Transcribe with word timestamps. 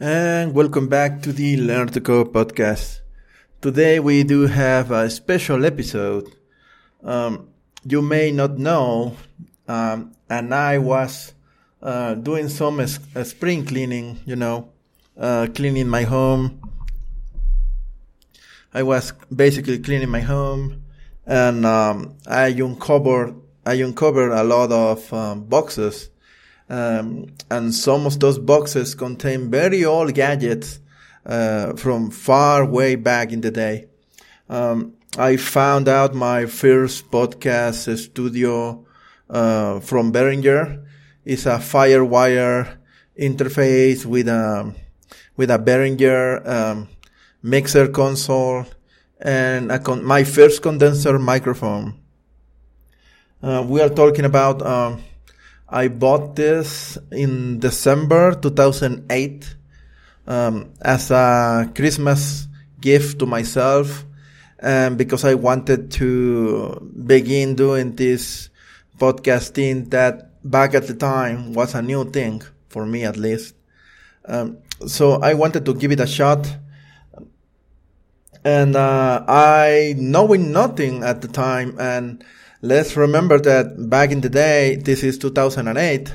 and 0.00 0.54
welcome 0.54 0.86
back 0.86 1.22
to 1.22 1.32
the 1.32 1.56
Learn 1.56 1.88
to 1.88 2.00
Code 2.00 2.32
podcast. 2.32 3.00
Today 3.60 3.98
we 3.98 4.22
do 4.22 4.46
have 4.46 4.92
a 4.92 5.10
special 5.10 5.64
episode. 5.66 6.36
Um, 7.02 7.48
you 7.84 8.00
may 8.00 8.30
not 8.30 8.58
know, 8.58 9.16
um, 9.66 10.12
and 10.30 10.54
I 10.54 10.78
was 10.78 11.34
uh, 11.82 12.14
doing 12.14 12.48
some 12.48 12.78
uh, 12.78 12.86
spring 13.24 13.64
cleaning, 13.64 14.20
you 14.24 14.36
know, 14.36 14.70
uh, 15.18 15.48
cleaning 15.52 15.88
my 15.88 16.02
home. 16.02 16.60
I 18.72 18.84
was 18.84 19.12
basically 19.34 19.80
cleaning 19.80 20.10
my 20.10 20.20
home, 20.20 20.84
and 21.26 21.66
um, 21.66 22.14
I 22.24 22.46
uncovered 22.48 23.34
I 23.66 23.74
uncovered 23.74 24.30
a 24.30 24.44
lot 24.44 24.70
of 24.70 25.12
um, 25.12 25.44
boxes 25.46 26.10
um, 26.68 27.26
and 27.50 27.74
some 27.74 28.06
of 28.06 28.18
those 28.20 28.38
boxes 28.38 28.94
contain 28.94 29.50
very 29.50 29.84
old 29.84 30.14
gadgets 30.14 30.80
uh, 31.26 31.74
from 31.74 32.10
far 32.10 32.64
way 32.64 32.94
back 32.94 33.32
in 33.32 33.40
the 33.40 33.50
day. 33.50 33.86
Um, 34.48 34.94
I 35.16 35.36
found 35.36 35.88
out 35.88 36.14
my 36.14 36.46
first 36.46 37.10
podcast 37.10 37.96
studio 37.98 38.86
uh, 39.28 39.80
from 39.80 40.12
Behringer. 40.12 40.84
is 41.24 41.46
a 41.46 41.58
FireWire 41.58 42.76
interface 43.18 44.06
with 44.06 44.28
a 44.28 44.74
with 45.36 45.50
a 45.50 45.58
Behringer 45.58 46.46
um, 46.46 46.88
mixer 47.42 47.88
console 47.88 48.66
and 49.20 49.70
con- 49.84 50.04
my 50.04 50.24
first 50.24 50.62
condenser 50.62 51.18
microphone. 51.18 52.00
Uh, 53.42 53.64
we 53.66 53.80
are 53.80 53.88
talking 53.88 54.24
about 54.24 54.62
um, 54.62 55.02
I 55.70 55.88
bought 55.88 56.34
this 56.34 56.96
in 57.12 57.58
December 57.58 58.34
2008 58.34 59.56
um, 60.26 60.72
as 60.80 61.10
a 61.10 61.70
Christmas 61.74 62.46
gift 62.80 63.18
to 63.18 63.26
myself, 63.26 64.06
and 64.58 64.96
because 64.96 65.24
I 65.24 65.34
wanted 65.34 65.90
to 65.92 66.80
begin 67.04 67.54
doing 67.54 67.96
this 67.96 68.48
podcasting 68.98 69.90
that 69.90 70.28
back 70.42 70.74
at 70.74 70.86
the 70.86 70.94
time 70.94 71.52
was 71.52 71.74
a 71.74 71.82
new 71.82 72.10
thing 72.10 72.42
for 72.68 72.86
me 72.86 73.04
at 73.04 73.16
least. 73.18 73.54
Um, 74.24 74.58
so 74.86 75.20
I 75.20 75.34
wanted 75.34 75.66
to 75.66 75.74
give 75.74 75.92
it 75.92 76.00
a 76.00 76.06
shot. 76.06 76.48
And 78.44 78.76
uh, 78.76 79.24
I 79.28 79.94
knowing 79.98 80.52
nothing 80.52 81.02
at 81.02 81.20
the 81.20 81.28
time 81.28 81.76
and 81.78 82.24
Let's 82.60 82.96
remember 82.96 83.38
that 83.38 83.88
back 83.88 84.10
in 84.10 84.20
the 84.20 84.28
day, 84.28 84.74
this 84.74 85.04
is 85.04 85.16
2008, 85.18 86.12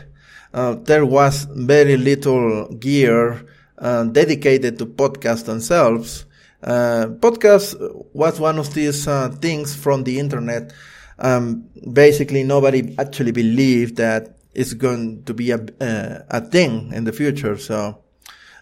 uh, 0.53 0.75
there 0.75 1.05
was 1.05 1.45
very 1.45 1.95
little 1.95 2.67
gear 2.75 3.47
uh, 3.77 4.03
dedicated 4.03 4.77
to 4.79 4.85
podcasts 4.85 5.45
themselves. 5.45 6.25
Uh, 6.61 7.07
podcast 7.19 7.75
was 8.13 8.41
one 8.41 8.59
of 8.59 8.73
these 8.73 9.07
uh, 9.07 9.29
things 9.29 9.73
from 9.73 10.03
the 10.03 10.19
internet. 10.19 10.73
Um, 11.17 11.69
basically, 11.93 12.43
nobody 12.43 12.93
actually 12.99 13.31
believed 13.31 13.95
that 13.95 14.37
it's 14.53 14.73
going 14.73 15.23
to 15.23 15.33
be 15.33 15.51
a, 15.51 15.59
uh, 15.79 16.23
a 16.29 16.41
thing 16.41 16.91
in 16.91 17.05
the 17.05 17.13
future. 17.13 17.57
So 17.57 17.99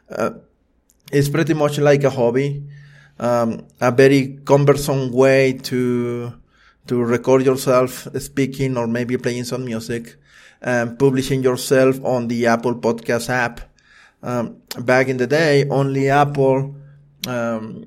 uh, 0.08 0.32
it's 1.12 1.30
pretty 1.30 1.56
much 1.56 1.80
like 1.80 2.04
a 2.04 2.12
hobby, 2.12 2.64
um, 3.20 3.66
a 3.80 3.92
very 3.92 4.40
cumbersome 4.46 5.12
way 5.12 5.54
to 5.64 6.41
to 6.88 7.04
record 7.04 7.44
yourself 7.44 8.08
speaking 8.20 8.78
or 8.78 8.88
maybe 8.88 9.18
playing 9.18 9.44
some 9.44 9.66
music 9.66 10.16
and 10.62 10.98
publishing 10.98 11.44
yourself 11.44 12.04
on 12.04 12.28
the 12.28 12.48
Apple 12.48 12.76
Podcast 12.76 13.30
app. 13.30 13.62
Um, 14.24 14.62
back 14.80 15.08
in 15.08 15.18
the 15.18 15.28
day, 15.28 15.68
only 15.70 16.09
Apple 16.09 16.76
um, 17.28 17.86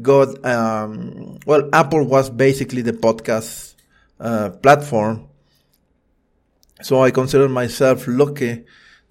got, 0.00 0.44
um, 0.44 1.38
well, 1.46 1.68
Apple 1.72 2.04
was 2.04 2.30
basically 2.30 2.82
the 2.82 2.92
podcast 2.92 3.74
uh, 4.20 4.50
platform. 4.50 5.28
So 6.82 7.02
I 7.02 7.10
consider 7.10 7.48
myself 7.48 8.06
lucky 8.06 8.64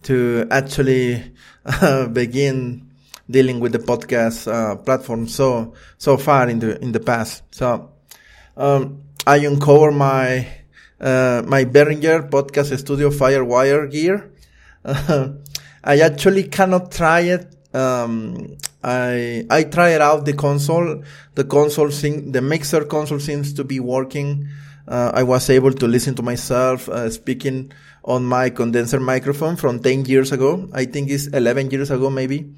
to 0.03 0.47
actually 0.51 1.33
uh, 1.65 2.07
begin 2.13 2.91
dealing 3.29 3.59
with 3.59 3.71
the 3.71 3.79
podcast 3.79 4.51
uh, 4.51 4.75
platform 4.75 5.27
so 5.27 5.73
so 5.97 6.15
far 6.15 6.47
in 6.47 6.59
the 6.59 6.79
in 6.81 6.91
the 6.91 6.99
past. 6.99 7.41
So 7.51 7.94
um, 8.57 9.03
I 9.25 9.37
uncover 9.37 9.91
my 9.91 10.47
uh, 10.99 11.43
my 11.45 11.65
Behringer 11.65 12.29
podcast 12.29 12.77
studio 12.77 13.09
Firewire 13.09 13.89
gear. 13.91 14.31
Uh, 14.83 15.29
I 15.83 15.99
actually 15.99 16.43
cannot 16.43 16.91
try 16.91 17.21
it. 17.21 17.55
Um, 17.75 18.57
I 18.83 19.45
I 19.49 19.63
tried 19.63 20.01
out 20.01 20.25
the 20.25 20.33
console. 20.33 21.03
The 21.35 21.43
console 21.43 21.89
the 21.89 22.41
mixer 22.41 22.85
console 22.85 23.19
seems 23.19 23.53
to 23.53 23.63
be 23.63 23.79
working. 23.79 24.47
Uh, 24.87 25.11
I 25.13 25.23
was 25.23 25.49
able 25.49 25.73
to 25.73 25.87
listen 25.87 26.13
to 26.15 26.21
myself 26.21 26.87
uh, 26.89 27.09
speaking 27.09 27.71
on 28.03 28.23
my 28.23 28.51
condenser 28.51 28.99
microphone 28.99 29.55
from 29.55 29.79
10 29.79 30.05
years 30.05 30.31
ago. 30.31 30.69
I 30.73 30.85
think 30.85 31.09
it's 31.09 31.25
11 31.25 31.71
years 31.71 31.89
ago, 31.89 32.11
maybe. 32.11 32.53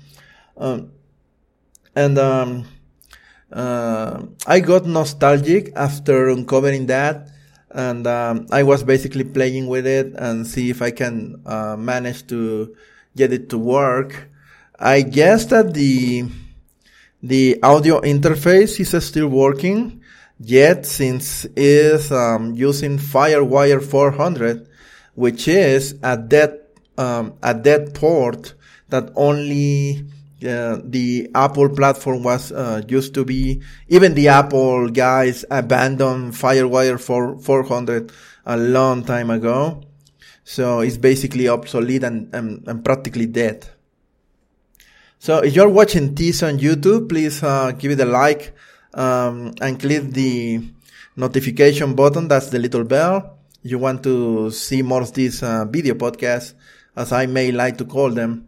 Um, 0.57 0.91
and 1.95 2.17
um, 2.17 2.65
uh, 3.51 4.23
I 4.45 4.59
got 4.59 4.85
nostalgic 4.85 5.71
after 5.75 6.29
uncovering 6.29 6.87
that, 6.87 7.29
and 7.71 8.05
um, 8.07 8.47
I 8.51 8.63
was 8.63 8.83
basically 8.83 9.23
playing 9.23 9.67
with 9.67 9.87
it 9.87 10.13
and 10.15 10.45
see 10.45 10.69
if 10.69 10.81
I 10.81 10.91
can 10.91 11.41
uh, 11.45 11.75
manage 11.77 12.27
to 12.27 12.75
get 13.15 13.31
it 13.31 13.49
to 13.49 13.57
work. 13.57 14.29
I 14.79 15.01
guess 15.01 15.45
that 15.45 15.73
the 15.73 16.25
the 17.23 17.59
audio 17.63 18.01
interface 18.01 18.79
is 18.79 19.05
still 19.05 19.27
working, 19.27 20.01
yet 20.39 20.85
since 20.85 21.45
it's 21.55 22.11
um, 22.11 22.53
using 22.53 22.97
FireWire 22.97 23.83
400, 23.83 24.67
which 25.15 25.47
is 25.47 25.95
a 26.03 26.17
dead 26.17 26.59
um, 26.97 27.33
a 27.41 27.53
dead 27.53 27.93
port 27.93 28.53
that 28.89 29.11
only 29.15 30.05
the 30.39 31.29
Apple 31.33 31.69
platform 31.69 32.23
was 32.23 32.51
uh, 32.51 32.81
used 32.87 33.13
to 33.15 33.25
be. 33.25 33.61
Even 33.87 34.13
the 34.13 34.27
Apple 34.27 34.89
guys 34.89 35.45
abandoned 35.49 36.33
FireWire 36.33 36.99
for 36.99 37.37
400 37.39 38.11
a 38.45 38.57
long 38.57 39.03
time 39.03 39.29
ago. 39.29 39.81
So 40.43 40.79
it's 40.79 40.97
basically 40.97 41.47
obsolete 41.49 42.03
and, 42.03 42.33
and, 42.33 42.67
and 42.67 42.83
practically 42.83 43.25
dead. 43.25 43.67
So 45.19 45.39
if 45.39 45.55
you're 45.55 45.69
watching 45.69 46.13
this 46.13 46.43
on 46.43 46.59
YouTube, 46.59 47.09
please 47.09 47.41
uh, 47.43 47.71
give 47.71 47.91
it 47.91 47.99
a 47.99 48.05
like 48.05 48.55
um, 48.93 49.53
and 49.59 49.79
click 49.79 50.11
the 50.11 50.61
notification 51.15 51.95
button. 51.95 52.27
That's 52.27 52.49
the 52.49 52.59
little 52.59 52.83
bell. 52.83 53.39
You 53.63 53.79
want 53.79 54.03
to 54.03 54.51
see 54.51 54.83
more 54.83 55.01
of 55.01 55.13
these 55.13 55.41
uh, 55.43 55.65
video 55.65 55.95
podcasts, 55.95 56.53
as 56.95 57.11
I 57.11 57.25
may 57.25 57.51
like 57.51 57.77
to 57.79 57.85
call 57.85 58.11
them. 58.11 58.47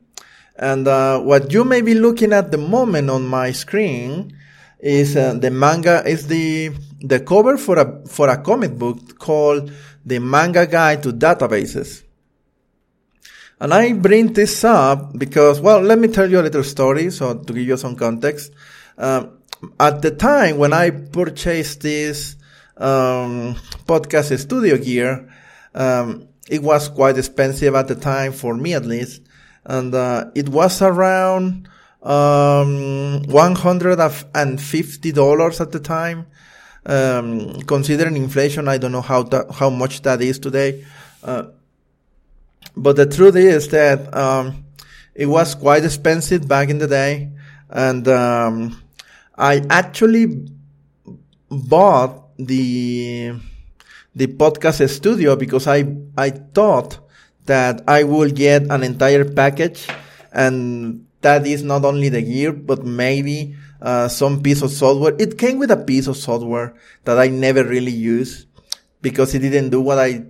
And 0.59 0.88
uh, 0.90 1.22
what 1.22 1.53
you 1.53 1.64
may 1.64 1.81
be 1.81 1.94
looking 1.94 2.34
at 2.34 2.52
the 2.52 2.58
moment 2.58 3.09
on 3.09 3.25
my 3.25 3.53
screen 3.53 4.36
is 4.78 5.16
uh, 5.16 5.34
the 5.34 5.50
manga 5.50 6.03
is 6.06 6.28
the 6.28 6.72
the 7.00 7.22
cover 7.22 7.58
for 7.58 7.80
a 7.80 8.06
for 8.06 8.28
a 8.28 8.38
comic 8.38 8.78
book 8.78 9.18
called 9.18 9.72
The 10.06 10.20
Manga 10.20 10.68
Guide 10.68 11.02
to 11.03 11.14
Databases. 11.14 12.03
And 13.62 13.74
I 13.74 13.94
bring 13.94 14.34
this 14.34 14.64
up 14.64 15.18
because, 15.18 15.59
well, 15.59 15.81
let 15.81 15.97
me 16.00 16.08
tell 16.09 16.30
you 16.30 16.40
a 16.40 16.44
little 16.44 16.64
story, 16.64 17.09
so 17.09 17.36
to 17.36 17.53
give 17.53 17.68
you 17.68 17.78
some 17.78 17.96
context. 17.96 18.53
Um, 18.97 19.40
at 19.80 20.02
the 20.02 20.12
time 20.12 20.58
when 20.58 20.72
I 20.72 20.91
purchased 20.91 21.81
this 21.81 22.36
um, 22.78 23.56
podcast 23.86 24.38
studio 24.40 24.78
gear, 24.78 25.30
um, 25.74 26.28
it 26.50 26.64
was 26.64 26.88
quite 26.90 27.18
expensive 27.18 27.76
at 27.76 27.88
the 27.88 27.96
time 27.96 28.31
for 28.31 28.56
me 28.56 28.74
at 28.74 28.86
least, 28.86 29.22
and 29.69 29.94
uh, 29.94 30.31
it 30.34 30.50
was 30.50 30.81
around 30.81 31.69
um, 32.02 33.22
one 33.23 33.55
hundred 33.55 33.99
and 34.34 34.59
fifty 34.59 35.11
dollars 35.11 35.61
at 35.61 35.72
the 35.72 35.79
time. 35.79 36.26
Um, 36.85 37.61
considering 37.67 38.17
inflation, 38.17 38.67
I 38.67 38.78
don't 38.79 38.91
know 38.91 39.02
how 39.02 39.23
that, 39.23 39.52
how 39.52 39.70
much 39.70 40.02
that 40.02 40.22
is 40.22 40.40
today. 40.40 40.85
Uh, 41.23 41.43
but 42.76 42.96
the 42.96 43.05
truth 43.05 43.35
is 43.35 43.67
that 43.70 44.11
um, 44.16 44.66
it 45.14 45.28
was 45.28 45.53
quite 45.55 45.84
expensive 45.85 46.47
back 46.47 46.70
in 46.70 46.79
the 46.79 46.88
day, 46.88 47.29
and 47.70 48.08
um, 48.08 48.82
I 49.38 49.61
actually 49.70 50.49
bought 51.49 52.35
the 52.38 53.35
the 54.16 54.28
podcast 54.28 54.90
studio 54.90 55.35
because 55.35 55.67
I 55.67 55.85
I 56.17 56.32
thought 56.32 57.09
that 57.49 57.81
I 57.87 58.05
will 58.05 58.29
get 58.29 58.69
an 58.69 58.84
entire 58.85 59.25
package, 59.25 59.90
and 60.31 61.05
that 61.22 61.47
is 61.49 61.63
not 61.63 61.84
only 61.84 62.09
the 62.09 62.22
gear, 62.22 62.53
but 62.53 62.85
maybe 62.85 63.57
uh, 63.81 64.07
some 64.07 64.41
piece 64.41 64.61
of 64.61 64.69
software. 64.69 65.16
It 65.17 65.37
came 65.37 65.57
with 65.57 65.72
a 65.72 65.78
piece 65.78 66.05
of 66.05 66.16
software 66.16 66.78
that 67.05 67.17
I 67.17 67.28
never 67.28 67.66
really 67.66 67.91
used 67.91 68.46
because 69.01 69.34
it 69.34 69.40
didn't 69.40 69.72
do 69.72 69.81
what 69.81 69.97
I 69.97 70.29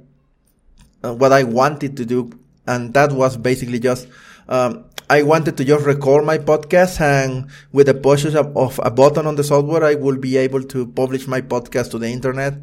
uh, 1.03 1.13
what 1.13 1.31
I 1.35 1.43
wanted 1.43 1.97
to 1.97 2.05
do, 2.05 2.31
and 2.65 2.93
that 2.93 3.11
was 3.11 3.35
basically 3.35 3.79
just 3.79 4.07
um, 4.47 4.85
I 5.09 5.23
wanted 5.23 5.57
to 5.57 5.65
just 5.65 5.85
record 5.85 6.23
my 6.23 6.37
podcast 6.37 7.01
and 7.01 7.49
with 7.73 7.87
the 7.87 7.95
push 7.95 8.23
of, 8.25 8.55
of 8.55 8.79
a 8.81 8.91
button 8.91 9.27
on 9.27 9.35
the 9.35 9.43
software, 9.43 9.83
I 9.83 9.95
will 9.95 10.17
be 10.17 10.37
able 10.37 10.63
to 10.71 10.87
publish 10.87 11.27
my 11.27 11.41
podcast 11.41 11.91
to 11.91 11.97
the 11.97 12.07
internet. 12.07 12.55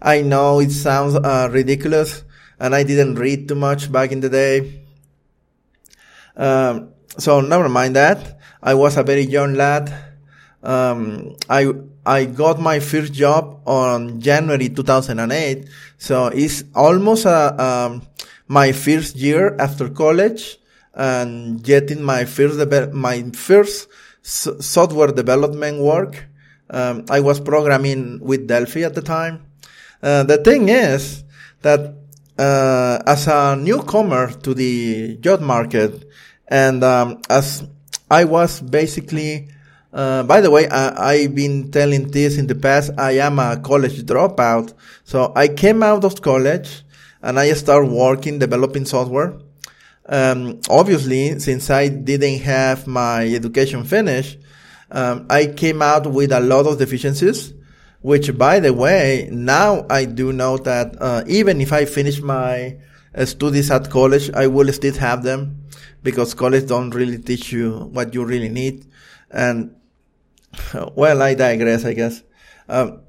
I 0.00 0.22
know 0.22 0.58
it 0.58 0.72
sounds 0.72 1.14
uh, 1.14 1.48
ridiculous 1.52 2.24
and 2.62 2.76
I 2.76 2.84
didn't 2.84 3.16
read 3.16 3.48
too 3.48 3.56
much 3.56 3.90
back 3.90 4.12
in 4.12 4.20
the 4.20 4.30
day. 4.30 4.84
Um, 6.36 6.94
so 7.18 7.40
never 7.40 7.68
mind 7.68 7.96
that. 7.96 8.38
I 8.62 8.74
was 8.74 8.96
a 8.96 9.02
very 9.02 9.26
young 9.26 9.54
lad. 9.54 9.92
Um, 10.62 11.34
I, 11.50 11.72
I 12.06 12.24
got 12.26 12.60
my 12.60 12.78
first 12.78 13.12
job 13.12 13.62
on 13.66 14.20
January 14.20 14.68
2008. 14.68 15.68
So 15.98 16.26
it's 16.28 16.62
almost, 16.72 17.26
uh, 17.26 17.56
um, 17.58 18.06
my 18.46 18.70
first 18.70 19.16
year 19.16 19.56
after 19.58 19.88
college 19.88 20.58
and 20.94 21.62
getting 21.64 22.02
my 22.02 22.24
first 22.24 22.60
my 22.92 23.22
first 23.32 23.88
software 24.22 25.10
development 25.10 25.80
work. 25.80 26.26
Um, 26.70 27.06
I 27.10 27.20
was 27.20 27.40
programming 27.40 28.20
with 28.20 28.46
Delphi 28.46 28.82
at 28.82 28.94
the 28.94 29.02
time. 29.02 29.46
Uh, 30.02 30.22
the 30.22 30.38
thing 30.38 30.68
is 30.68 31.24
that 31.62 32.01
uh, 32.38 32.98
as 33.06 33.26
a 33.26 33.56
newcomer 33.56 34.32
to 34.32 34.54
the 34.54 35.16
job 35.18 35.40
market, 35.40 36.08
and 36.48 36.82
um, 36.84 37.20
as 37.28 37.64
I 38.10 38.24
was 38.24 38.60
basically, 38.60 39.48
uh, 39.92 40.22
by 40.24 40.40
the 40.40 40.50
way, 40.50 40.68
I, 40.68 41.12
I've 41.12 41.34
been 41.34 41.70
telling 41.70 42.10
this 42.10 42.38
in 42.38 42.46
the 42.46 42.54
past. 42.54 42.90
I 42.98 43.12
am 43.12 43.38
a 43.38 43.58
college 43.58 44.02
dropout, 44.02 44.72
so 45.04 45.32
I 45.34 45.48
came 45.48 45.82
out 45.82 46.04
of 46.04 46.20
college 46.20 46.82
and 47.22 47.38
I 47.38 47.52
started 47.52 47.90
working 47.90 48.38
developing 48.38 48.84
software. 48.84 49.38
Um, 50.06 50.60
obviously, 50.68 51.38
since 51.38 51.70
I 51.70 51.88
didn't 51.88 52.40
have 52.40 52.86
my 52.86 53.26
education 53.26 53.84
finished, 53.84 54.38
um, 54.90 55.26
I 55.30 55.46
came 55.46 55.80
out 55.80 56.06
with 56.06 56.32
a 56.32 56.40
lot 56.40 56.66
of 56.66 56.78
deficiencies, 56.78 57.54
which 58.02 58.36
by 58.36 58.60
the 58.60 58.72
way, 58.72 59.28
now 59.32 59.86
I 59.88 60.04
do 60.04 60.32
know 60.32 60.58
that, 60.58 60.96
uh, 61.00 61.24
even 61.26 61.60
if 61.60 61.72
I 61.72 61.84
finish 61.84 62.20
my 62.20 62.76
uh, 63.14 63.24
studies 63.24 63.70
at 63.70 63.90
college, 63.90 64.30
I 64.34 64.46
will 64.46 64.72
still 64.72 64.94
have 64.94 65.22
them 65.22 65.64
because 66.02 66.34
college 66.34 66.66
don't 66.66 66.90
really 66.90 67.18
teach 67.18 67.52
you 67.52 67.88
what 67.92 68.14
you 68.14 68.24
really 68.24 68.48
need. 68.48 68.86
And, 69.30 69.74
well, 70.94 71.22
I 71.22 71.34
digress, 71.34 71.84
I 71.84 71.94
guess. 71.94 72.22
Um, 72.68 73.00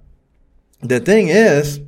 the 0.81 0.99
thing 0.99 1.29
is, 1.29 1.79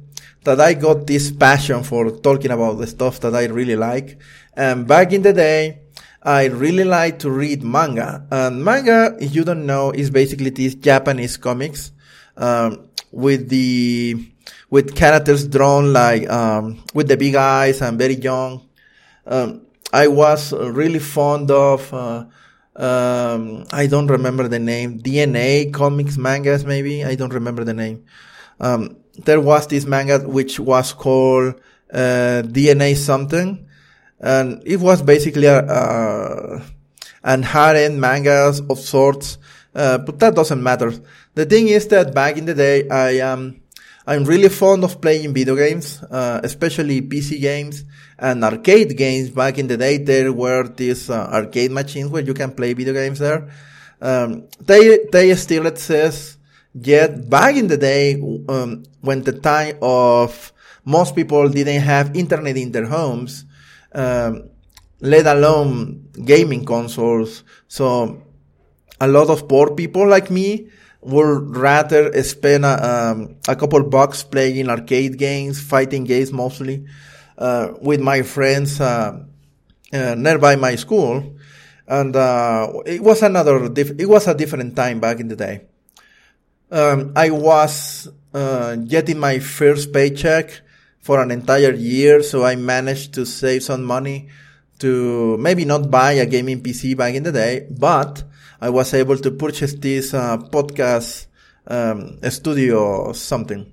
that 0.45 0.61
I 0.61 0.73
got 0.75 1.07
this 1.07 1.31
passion 1.31 1.83
for 1.83 2.09
talking 2.11 2.51
about 2.51 2.77
the 2.77 2.87
stuff 2.87 3.19
that 3.21 3.35
I 3.35 3.45
really 3.45 3.75
like. 3.75 4.19
And 4.53 4.87
back 4.87 5.11
in 5.11 5.23
the 5.23 5.33
day, 5.33 5.81
I 6.21 6.45
really 6.45 6.83
like 6.83 7.19
to 7.19 7.29
read 7.29 7.63
manga. 7.63 8.25
And 8.31 8.63
manga, 8.63 9.17
if 9.19 9.35
you 9.35 9.43
don't 9.43 9.65
know, 9.65 9.91
is 9.91 10.09
basically 10.09 10.51
these 10.51 10.75
Japanese 10.75 11.35
comics, 11.37 11.91
um, 12.37 12.89
with 13.15 13.49
the, 13.49 14.29
with 14.69 14.95
characters 14.95 15.47
drawn 15.47 15.93
like, 15.93 16.29
um, 16.29 16.83
with 16.93 17.07
the 17.07 17.15
big 17.17 17.35
eyes 17.35 17.81
and 17.81 17.97
very 17.97 18.15
young. 18.15 18.67
Um, 19.25 19.61
I 19.93 20.07
was 20.07 20.51
really 20.51 20.99
fond 20.99 21.49
of, 21.49 21.91
uh, 21.93 22.25
um, 22.75 23.63
I 23.71 23.87
don't 23.87 24.07
remember 24.07 24.49
the 24.49 24.59
name, 24.59 24.99
DNA 24.99 25.73
comics 25.73 26.17
mangas 26.17 26.65
maybe, 26.65 27.05
I 27.05 27.15
don't 27.15 27.33
remember 27.33 27.63
the 27.63 27.73
name. 27.73 28.03
Um, 28.59 28.97
there 29.23 29.39
was 29.39 29.67
this 29.67 29.85
manga 29.85 30.19
which 30.19 30.59
was 30.59 30.91
called 30.91 31.55
uh, 31.93 32.43
DNA 32.43 32.97
something, 32.97 33.65
and 34.19 34.61
it 34.65 34.81
was 34.81 35.01
basically 35.01 35.45
a, 35.45 35.59
uh, 35.59 36.63
an 37.23 37.43
hard-end 37.43 37.99
manga 38.01 38.51
of 38.69 38.79
sorts. 38.79 39.37
Uh, 39.73 39.97
but 39.97 40.19
that 40.19 40.35
doesn't 40.35 40.63
matter. 40.63 40.93
The 41.35 41.45
thing 41.45 41.67
is 41.67 41.87
that 41.89 42.15
back 42.15 42.37
in 42.37 42.45
the 42.45 42.53
day, 42.53 42.87
I 42.87 43.19
am 43.19 43.61
I'm 44.07 44.23
really 44.23 44.47
fond 44.47 44.83
of 44.85 45.01
playing 45.01 45.33
video 45.33 45.55
games, 45.55 46.01
uh, 46.03 46.39
especially 46.43 47.01
PC 47.01 47.41
games 47.41 47.83
and 48.17 48.41
arcade 48.43 48.95
games. 48.95 49.31
Back 49.31 49.57
in 49.57 49.67
the 49.67 49.75
day, 49.75 49.97
there 49.97 50.31
were 50.31 50.67
these 50.67 51.09
uh, 51.09 51.27
arcade 51.27 51.71
machines 51.71 52.09
where 52.09 52.23
you 52.23 52.33
can 52.33 52.51
play 52.51 52.73
video 52.73 52.93
games 52.93 53.19
there. 53.19 53.49
Um, 53.99 54.47
they 54.61 55.07
they 55.11 55.35
still 55.35 55.65
exist. 55.67 56.37
Yet 56.73 57.29
back 57.29 57.55
in 57.55 57.67
the 57.67 57.77
day, 57.77 58.15
um, 58.47 58.83
when 59.01 59.23
the 59.23 59.33
time 59.33 59.77
of 59.81 60.53
most 60.85 61.15
people 61.15 61.49
didn't 61.49 61.81
have 61.81 62.15
internet 62.15 62.55
in 62.55 62.71
their 62.71 62.85
homes, 62.85 63.43
um, 63.93 64.51
let 65.01 65.25
alone 65.25 66.09
gaming 66.23 66.63
consoles. 66.63 67.43
So 67.67 68.21
a 69.01 69.07
lot 69.07 69.29
of 69.29 69.47
poor 69.49 69.75
people 69.75 70.07
like 70.07 70.31
me 70.31 70.69
would 71.05 71.55
rather 71.55 72.11
spend 72.23 72.65
a, 72.65 72.75
um, 72.81 73.35
a 73.47 73.55
couple 73.55 73.83
bucks 73.83 74.23
playing 74.23 74.69
arcade 74.69 75.17
games, 75.17 75.61
fighting 75.61 76.03
games 76.03 76.33
mostly, 76.33 76.85
uh, 77.37 77.73
with 77.81 78.01
my 78.01 78.23
friends, 78.23 78.81
uh, 78.81 79.21
uh, 79.93 80.15
nearby 80.15 80.55
my 80.55 80.75
school. 80.75 81.37
And, 81.87 82.15
uh, 82.15 82.81
it 82.85 83.01
was 83.01 83.21
another, 83.21 83.71
it 83.75 84.09
was 84.09 84.27
a 84.27 84.33
different 84.33 84.75
time 84.75 84.99
back 84.99 85.19
in 85.19 85.27
the 85.27 85.35
day 85.35 85.61
um, 86.71 87.13
I 87.15 87.29
was 87.29 88.07
uh, 88.33 88.75
getting 88.75 89.19
my 89.19 89.39
first 89.39 89.93
paycheck 89.93 90.61
for 90.99 91.21
an 91.21 91.31
entire 91.31 91.73
year, 91.73 92.23
so 92.23 92.43
I 92.43 92.55
managed 92.55 93.13
to 93.13 93.25
save 93.25 93.63
some 93.63 93.83
money 93.83 94.29
to 94.79 95.37
maybe 95.37 95.65
not 95.65 95.89
buy 95.89 96.13
a 96.13 96.25
gaming 96.25 96.61
PC 96.61 96.97
back 96.97 97.13
in 97.15 97.23
the 97.23 97.31
day, 97.31 97.67
but 97.69 98.23
I 98.61 98.69
was 98.69 98.93
able 98.93 99.17
to 99.17 99.31
purchase 99.31 99.73
this 99.73 100.13
uh, 100.13 100.37
podcast 100.37 101.27
um, 101.67 102.19
studio 102.29 102.79
or 103.07 103.13
something. 103.13 103.71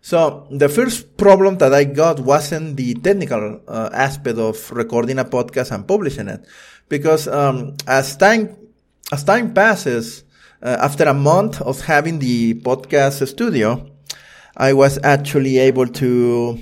So 0.00 0.46
the 0.50 0.68
first 0.68 1.16
problem 1.16 1.58
that 1.58 1.74
I 1.74 1.84
got 1.84 2.20
wasn't 2.20 2.76
the 2.76 2.94
technical 2.94 3.60
uh, 3.68 3.90
aspect 3.92 4.38
of 4.38 4.70
recording 4.70 5.18
a 5.18 5.24
podcast 5.24 5.72
and 5.72 5.86
publishing 5.86 6.28
it, 6.28 6.46
because 6.88 7.28
um, 7.28 7.76
as 7.86 8.16
time 8.16 8.56
as 9.12 9.24
time 9.24 9.52
passes, 9.52 10.24
uh, 10.62 10.76
after 10.80 11.04
a 11.04 11.14
month 11.14 11.60
of 11.60 11.80
having 11.82 12.18
the 12.20 12.54
podcast 12.54 13.26
studio, 13.26 13.90
I 14.56 14.72
was 14.72 14.98
actually 15.02 15.58
able 15.58 15.86
to 15.86 16.58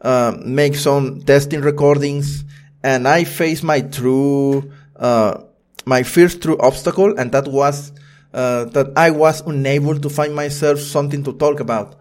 uh, 0.00 0.36
make 0.44 0.74
some 0.76 1.22
testing 1.22 1.60
recordings, 1.60 2.44
and 2.82 3.06
I 3.06 3.24
faced 3.24 3.64
my 3.64 3.80
true, 3.80 4.72
uh, 4.94 5.42
my 5.86 6.02
first 6.02 6.42
true 6.42 6.58
obstacle, 6.58 7.18
and 7.18 7.32
that 7.32 7.48
was 7.48 7.92
uh, 8.34 8.64
that 8.66 8.92
I 8.96 9.10
was 9.10 9.40
unable 9.46 9.98
to 9.98 10.10
find 10.10 10.34
myself 10.34 10.80
something 10.80 11.24
to 11.24 11.32
talk 11.32 11.60
about. 11.60 11.96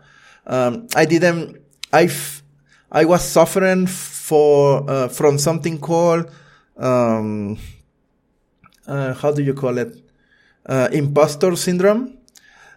Um, 0.48 0.88
I 0.96 1.06
didn't. 1.06 1.58
I 1.94 2.06
f- 2.06 2.44
I 2.92 3.06
was 3.06 3.24
suffering 3.24 3.88
for 3.88 4.90
uh, 4.90 5.08
from 5.10 5.38
something 5.38 5.80
called 5.80 6.32
um, 6.78 7.58
uh, 8.88 9.14
how 9.14 9.32
do 9.32 9.44
you 9.44 9.54
call 9.54 9.78
it? 9.78 10.02
uh, 10.68 10.90
imposter 10.92 11.56
syndrome. 11.56 12.18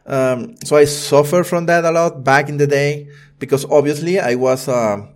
Um, 0.06 0.56
so 0.64 0.76
I 0.76 0.86
suffered 0.86 1.44
from 1.46 1.66
that 1.66 1.84
a 1.84 1.90
lot 1.90 2.24
back 2.24 2.48
in 2.48 2.56
the 2.58 2.66
day 2.66 3.08
because 3.38 3.64
obviously 3.66 4.20
I 4.20 4.36
was, 4.36 4.68
uh, 4.68 5.06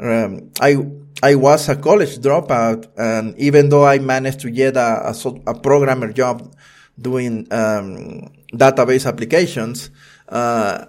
um, 0.00 0.50
I, 0.60 0.76
I 1.22 1.34
was 1.36 1.68
a 1.68 1.76
college 1.76 2.18
dropout 2.18 2.88
and 2.96 3.38
even 3.38 3.68
though 3.68 3.84
I 3.84 3.98
managed 3.98 4.40
to 4.40 4.50
get 4.50 4.76
a, 4.76 5.12
a, 5.12 5.14
a 5.46 5.54
programmer 5.54 6.12
job 6.12 6.54
doing, 7.00 7.46
um, 7.50 8.30
database 8.52 9.06
applications, 9.06 9.90
uh, 10.28 10.86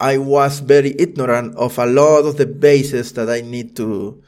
I 0.00 0.18
was 0.18 0.60
very 0.60 0.94
ignorant 0.98 1.56
of 1.56 1.78
a 1.78 1.86
lot 1.86 2.24
of 2.24 2.36
the 2.36 2.46
bases 2.46 3.12
that 3.12 3.28
I 3.28 3.42
need 3.42 3.76
to, 3.76 4.22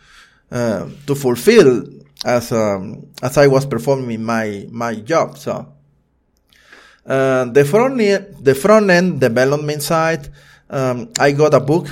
uh, 0.50 0.88
to 1.06 1.14
fulfill 1.14 1.86
as, 2.24 2.52
um, 2.52 3.06
as 3.22 3.38
I 3.38 3.46
was 3.46 3.66
performing 3.66 4.22
my, 4.22 4.66
my 4.70 4.94
job. 4.96 5.38
So, 5.38 5.72
uh, 7.06 7.46
the 7.46 7.64
front 7.64 8.00
end, 8.00 8.44
the 8.44 8.54
front 8.54 8.90
end 8.90 9.20
development 9.20 9.82
side, 9.82 10.28
um, 10.70 11.10
I 11.18 11.32
got 11.32 11.54
a 11.54 11.60
book 11.60 11.88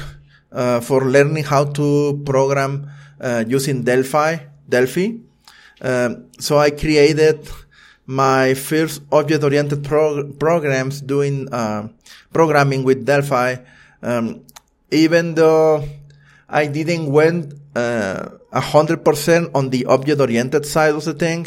uh, 0.53 0.81
for 0.81 1.05
learning 1.05 1.45
how 1.45 1.65
to 1.65 2.23
program 2.25 2.91
uh, 3.21 3.45
using 3.47 3.83
Delphi. 3.83 4.37
Delphi. 4.69 5.13
Um, 5.81 6.27
so 6.39 6.59
I 6.59 6.71
created 6.71 7.49
my 8.07 8.55
first 8.55 9.03
object-oriented 9.13 9.85
pro- 9.85 10.33
programs 10.33 11.01
doing 11.01 11.53
uh, 11.53 11.89
programming 12.33 12.85
with 12.85 13.07
Delphi. 13.07 13.57
Um, 14.03 14.45
even 14.91 15.35
though 15.35 15.85
I 16.49 16.67
didn't 16.67 17.13
went 17.13 17.55
uh, 17.77 18.31
a 18.53 18.61
hundred 18.61 19.05
percent 19.05 19.51
on 19.55 19.71
the 19.71 19.87
object-oriented 19.87 20.67
side 20.67 20.95
of 20.95 21.05
the 21.05 21.15
thing, 21.15 21.47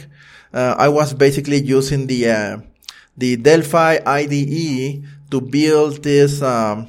I 0.54 0.88
was 0.88 1.14
basically 1.14 1.62
using 1.62 2.08
the 2.08 2.62
the 3.18 3.36
Delphi 3.38 4.00
IDE 4.06 5.04
to 5.30 5.42
build 5.42 6.04
these 6.04 6.42
um, 6.42 6.88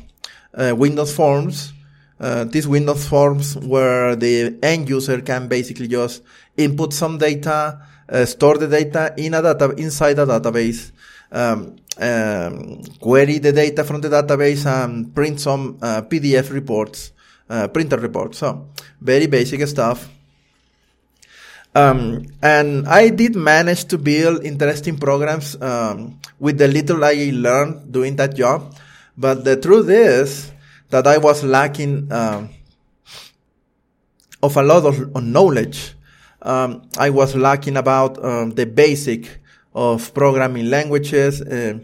uh, 0.54 0.74
Windows 0.76 1.14
forms. 1.14 1.73
Uh, 2.20 2.44
these 2.44 2.66
Windows 2.66 3.06
forms 3.06 3.56
where 3.56 4.14
the 4.14 4.56
end 4.62 4.88
user 4.88 5.20
can 5.20 5.48
basically 5.48 5.88
just 5.88 6.22
input 6.56 6.92
some 6.92 7.18
data 7.18 7.80
uh, 8.08 8.24
store 8.24 8.58
the 8.58 8.68
data 8.68 9.14
in 9.16 9.34
a 9.34 9.42
data 9.42 9.74
inside 9.76 10.18
a 10.18 10.26
database, 10.26 10.92
um, 11.32 11.76
um, 11.98 12.82
query 13.00 13.38
the 13.38 13.52
data 13.52 13.84
from 13.84 14.00
the 14.00 14.08
database, 14.08 14.66
and 14.66 15.14
print 15.14 15.40
some 15.40 15.78
uh, 15.80 16.02
PDF 16.02 16.52
reports, 16.52 17.12
uh, 17.48 17.68
printer 17.68 17.96
reports. 17.96 18.38
So 18.38 18.68
very 19.00 19.26
basic 19.26 19.66
stuff. 19.66 20.08
Um, 21.74 22.26
and 22.40 22.86
I 22.86 23.08
did 23.08 23.34
manage 23.34 23.86
to 23.86 23.98
build 23.98 24.44
interesting 24.44 24.96
programs 24.96 25.60
um, 25.60 26.20
with 26.38 26.58
the 26.58 26.68
little 26.68 27.02
I 27.04 27.30
learned 27.32 27.90
doing 27.90 28.14
that 28.16 28.36
job. 28.36 28.76
But 29.16 29.44
the 29.44 29.56
truth 29.56 29.88
is 29.88 30.52
that 30.94 31.08
I 31.08 31.18
was 31.18 31.42
lacking 31.42 32.12
uh, 32.12 32.46
of 34.40 34.56
a 34.56 34.62
lot 34.62 34.84
of, 34.84 35.16
of 35.16 35.24
knowledge. 35.24 35.94
Um, 36.40 36.82
I 36.96 37.10
was 37.10 37.34
lacking 37.34 37.76
about 37.76 38.24
um, 38.24 38.50
the 38.50 38.64
basic 38.64 39.40
of 39.74 40.14
programming 40.14 40.70
languages. 40.70 41.42
Uh, 41.42 41.80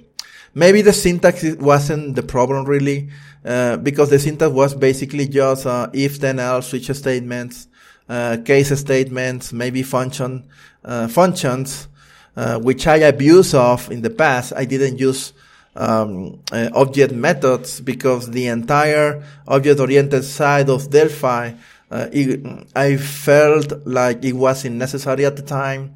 maybe 0.54 0.82
the 0.82 0.92
syntax 0.92 1.42
wasn't 1.58 2.14
the 2.14 2.22
problem 2.22 2.66
really, 2.66 3.10
uh, 3.44 3.78
because 3.78 4.10
the 4.10 4.18
syntax 4.20 4.52
was 4.52 4.74
basically 4.76 5.26
just 5.26 5.66
uh, 5.66 5.90
if 5.92 6.20
then 6.20 6.38
else 6.38 6.68
switch 6.68 6.88
statements 6.92 7.66
uh, 8.08 8.36
case 8.44 8.78
statements, 8.78 9.52
maybe 9.52 9.82
function 9.82 10.46
uh, 10.84 11.08
functions, 11.08 11.88
uh, 12.36 12.60
which 12.60 12.86
I 12.86 12.98
abused 12.98 13.56
of 13.56 13.90
in 13.90 14.02
the 14.02 14.10
past. 14.10 14.52
I 14.54 14.66
didn't 14.66 14.98
use 14.98 15.32
um, 15.76 16.40
uh, 16.52 16.70
object 16.74 17.12
methods 17.12 17.80
because 17.80 18.30
the 18.30 18.46
entire 18.48 19.24
object-oriented 19.46 20.24
side 20.24 20.68
of 20.68 20.90
Delphi, 20.90 21.52
uh, 21.90 22.08
it, 22.12 22.40
I 22.74 22.96
felt 22.96 23.86
like 23.86 24.24
it 24.24 24.34
wasn't 24.34 24.76
necessary 24.76 25.26
at 25.26 25.36
the 25.36 25.42
time. 25.42 25.94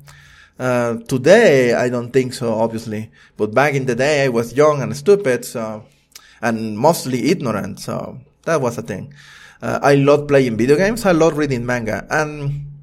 Uh, 0.58 0.98
today, 1.08 1.74
I 1.74 1.88
don't 1.88 2.12
think 2.12 2.34
so, 2.34 2.54
obviously. 2.54 3.10
But 3.36 3.54
back 3.54 3.74
in 3.74 3.86
the 3.86 3.94
day, 3.94 4.24
I 4.24 4.28
was 4.28 4.54
young 4.54 4.82
and 4.82 4.96
stupid, 4.96 5.44
so, 5.44 5.84
and 6.40 6.78
mostly 6.78 7.30
ignorant, 7.30 7.80
so 7.80 8.20
that 8.44 8.60
was 8.60 8.78
a 8.78 8.82
thing. 8.82 9.12
Uh, 9.60 9.80
I 9.82 9.94
love 9.94 10.28
playing 10.28 10.56
video 10.56 10.76
games. 10.76 11.06
I 11.06 11.12
love 11.12 11.38
reading 11.38 11.64
manga. 11.64 12.06
And 12.10 12.73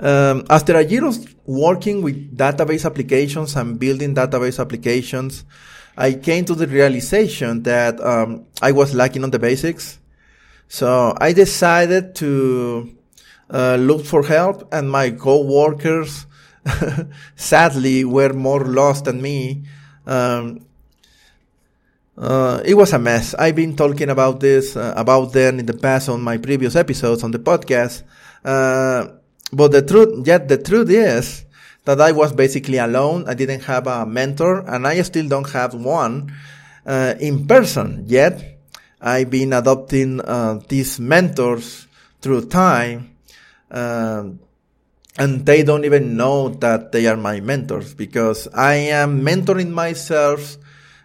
um, 0.00 0.44
after 0.50 0.76
a 0.76 0.84
year 0.84 1.04
of 1.04 1.16
working 1.46 2.02
with 2.02 2.36
database 2.36 2.84
applications 2.84 3.54
and 3.56 3.78
building 3.78 4.14
database 4.14 4.58
applications, 4.58 5.44
I 5.96 6.14
came 6.14 6.44
to 6.46 6.54
the 6.54 6.66
realization 6.66 7.62
that 7.62 8.00
um, 8.00 8.46
I 8.60 8.72
was 8.72 8.94
lacking 8.94 9.22
on 9.22 9.30
the 9.30 9.38
basics. 9.38 10.00
So 10.66 11.14
I 11.20 11.32
decided 11.32 12.16
to 12.16 12.96
uh, 13.50 13.76
look 13.76 14.04
for 14.04 14.24
help, 14.24 14.72
and 14.72 14.90
my 14.90 15.10
co-workers 15.10 16.26
sadly 17.36 18.04
were 18.04 18.32
more 18.32 18.64
lost 18.64 19.04
than 19.04 19.22
me. 19.22 19.64
Um, 20.06 20.66
uh, 22.16 22.60
it 22.64 22.74
was 22.74 22.92
a 22.92 22.98
mess. 22.98 23.34
I've 23.34 23.56
been 23.56 23.76
talking 23.76 24.08
about 24.08 24.40
this, 24.40 24.76
uh, 24.76 24.94
about 24.96 25.32
them 25.32 25.58
in 25.60 25.66
the 25.66 25.74
past 25.74 26.08
on 26.08 26.22
my 26.22 26.38
previous 26.38 26.74
episodes 26.76 27.22
on 27.22 27.30
the 27.30 27.38
podcast. 27.38 28.02
But 29.54 29.70
the 29.70 29.82
truth, 29.82 30.26
yet 30.26 30.48
the 30.48 30.58
truth 30.58 30.90
is 30.90 31.44
that 31.84 32.00
I 32.00 32.12
was 32.12 32.32
basically 32.32 32.78
alone. 32.78 33.28
I 33.28 33.34
didn't 33.34 33.62
have 33.62 33.86
a 33.86 34.04
mentor 34.04 34.64
and 34.66 34.86
I 34.86 35.00
still 35.02 35.28
don't 35.28 35.48
have 35.50 35.74
one, 35.74 36.32
uh, 36.84 37.14
in 37.20 37.46
person 37.46 38.04
yet. 38.06 38.58
I've 39.00 39.30
been 39.30 39.52
adopting, 39.52 40.20
uh, 40.20 40.60
these 40.68 40.98
mentors 40.98 41.86
through 42.20 42.46
time. 42.46 43.14
Uh, 43.70 44.30
and 45.16 45.46
they 45.46 45.62
don't 45.62 45.84
even 45.84 46.16
know 46.16 46.48
that 46.48 46.90
they 46.90 47.06
are 47.06 47.16
my 47.16 47.38
mentors 47.38 47.94
because 47.94 48.48
I 48.52 48.74
am 48.90 49.22
mentoring 49.22 49.70
myself 49.70 50.56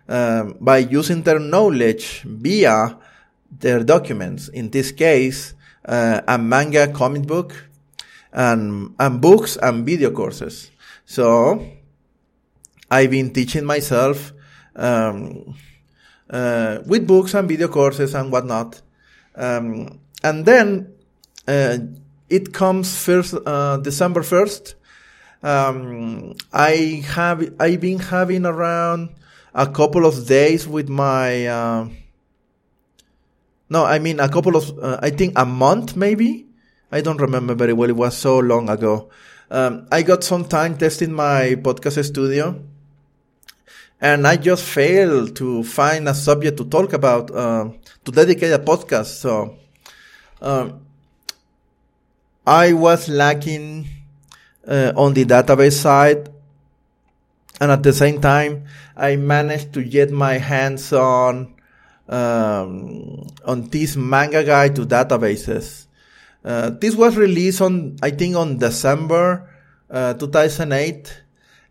um, 0.07 0.55
by 0.59 0.79
using 0.79 1.21
their 1.21 1.39
knowledge 1.39 2.21
via 2.23 2.97
their 3.51 3.83
documents. 3.83 4.47
In 4.47 4.71
this 4.71 4.91
case, 4.91 5.53
uh, 5.85 6.21
a 6.27 6.37
manga 6.39 6.91
comic 6.91 7.27
book 7.27 7.68
and, 8.31 8.95
and 8.99 9.21
books 9.21 9.57
and 9.57 9.85
video 9.85 10.11
courses. 10.11 10.71
So 11.05 11.65
I've 12.89 13.11
been 13.11 13.33
teaching 13.33 13.65
myself 13.65 14.33
um, 14.75 15.55
uh, 16.29 16.79
with 16.85 17.07
books 17.07 17.33
and 17.33 17.47
video 17.47 17.67
courses 17.67 18.13
and 18.15 18.31
whatnot. 18.31 18.81
Um, 19.35 19.99
and 20.23 20.45
then 20.45 20.93
uh, 21.47 21.77
it 22.29 22.53
comes 22.53 23.03
first 23.03 23.35
uh, 23.45 23.77
December 23.77 24.23
first. 24.23 24.75
Um, 25.41 26.35
I 26.51 27.03
have 27.07 27.53
I've 27.59 27.79
been 27.79 27.99
having 27.99 28.45
around 28.45 29.09
a 29.53 29.67
couple 29.67 30.05
of 30.05 30.27
days 30.27 30.67
with 30.67 30.89
my. 30.89 31.47
Uh, 31.47 31.89
no, 33.69 33.85
I 33.85 33.99
mean 33.99 34.19
a 34.19 34.27
couple 34.27 34.55
of. 34.55 34.77
Uh, 34.77 34.99
I 35.01 35.09
think 35.11 35.33
a 35.37 35.45
month 35.45 35.95
maybe. 35.95 36.48
I 36.91 37.01
don't 37.01 37.21
remember 37.21 37.55
very 37.55 37.73
well. 37.73 37.89
It 37.89 37.95
was 37.95 38.17
so 38.17 38.39
long 38.39 38.69
ago. 38.69 39.09
Um, 39.51 39.87
I 39.91 40.01
got 40.03 40.23
some 40.23 40.45
time 40.45 40.77
testing 40.77 41.13
my 41.13 41.55
podcast 41.61 42.03
studio, 42.05 42.61
and 43.99 44.27
I 44.27 44.37
just 44.37 44.63
failed 44.63 45.35
to 45.37 45.63
find 45.63 46.07
a 46.07 46.13
subject 46.13 46.57
to 46.57 46.65
talk 46.65 46.93
about 46.93 47.31
uh, 47.31 47.69
to 48.05 48.11
dedicate 48.11 48.53
a 48.53 48.59
podcast. 48.59 49.19
So. 49.19 49.57
Um, 50.41 50.85
I 52.49 52.73
was 52.73 53.07
lacking 53.09 53.87
uh, 54.67 54.91
on 54.95 55.13
the 55.13 55.23
database 55.23 55.73
side 55.73 56.29
and 57.61 57.69
at 57.69 57.83
the 57.83 57.93
same 57.93 58.19
time 58.21 58.65
I 58.97 59.17
managed 59.17 59.73
to 59.73 59.83
get 59.83 60.09
my 60.09 60.39
hands 60.39 60.91
on 60.91 61.53
um, 62.07 63.27
on 63.45 63.69
this 63.69 63.95
manga 63.95 64.43
guide 64.43 64.75
to 64.77 64.85
databases. 64.87 65.85
Uh, 66.43 66.69
this 66.69 66.95
was 66.95 67.17
released 67.17 67.61
on 67.61 67.97
I 68.01 68.11
think 68.11 68.35
on 68.35 68.57
December 68.57 69.49
uh, 69.89 70.13
2008, 70.13 71.23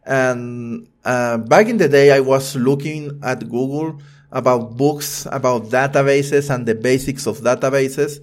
and 0.04 0.88
uh, 1.04 1.38
back 1.38 1.68
in 1.68 1.78
the 1.78 1.88
day 1.88 2.12
I 2.12 2.20
was 2.20 2.56
looking 2.56 3.20
at 3.22 3.48
Google 3.48 4.00
about 4.30 4.76
books 4.76 5.26
about 5.30 5.64
databases 5.70 6.54
and 6.54 6.66
the 6.66 6.74
basics 6.74 7.26
of 7.26 7.38
databases, 7.38 8.18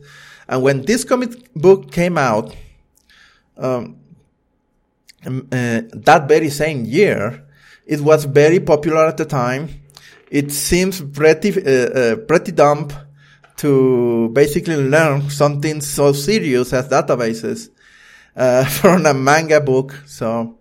and 0.47 0.61
when 0.61 0.83
this 0.83 1.03
comic 1.03 1.53
book 1.53 1.91
came 1.91 2.17
out. 2.17 2.55
Um, 3.57 3.97
uh, 5.25 5.81
that 5.93 6.27
very 6.27 6.49
same 6.49 6.85
year, 6.85 7.43
it 7.85 8.01
was 8.01 8.25
very 8.25 8.59
popular 8.59 9.05
at 9.07 9.17
the 9.17 9.25
time. 9.25 9.69
It 10.29 10.51
seems 10.51 11.01
pretty, 11.01 11.51
uh, 11.65 11.71
uh, 11.71 12.15
pretty 12.27 12.51
dumb 12.51 12.89
to 13.57 14.29
basically 14.29 14.77
learn 14.77 15.29
something 15.29 15.81
so 15.81 16.11
serious 16.11 16.73
as 16.73 16.87
databases 16.87 17.69
uh, 18.35 18.65
from 18.79 19.05
a 19.05 19.13
manga 19.13 19.61
book. 19.61 19.93
So, 20.05 20.57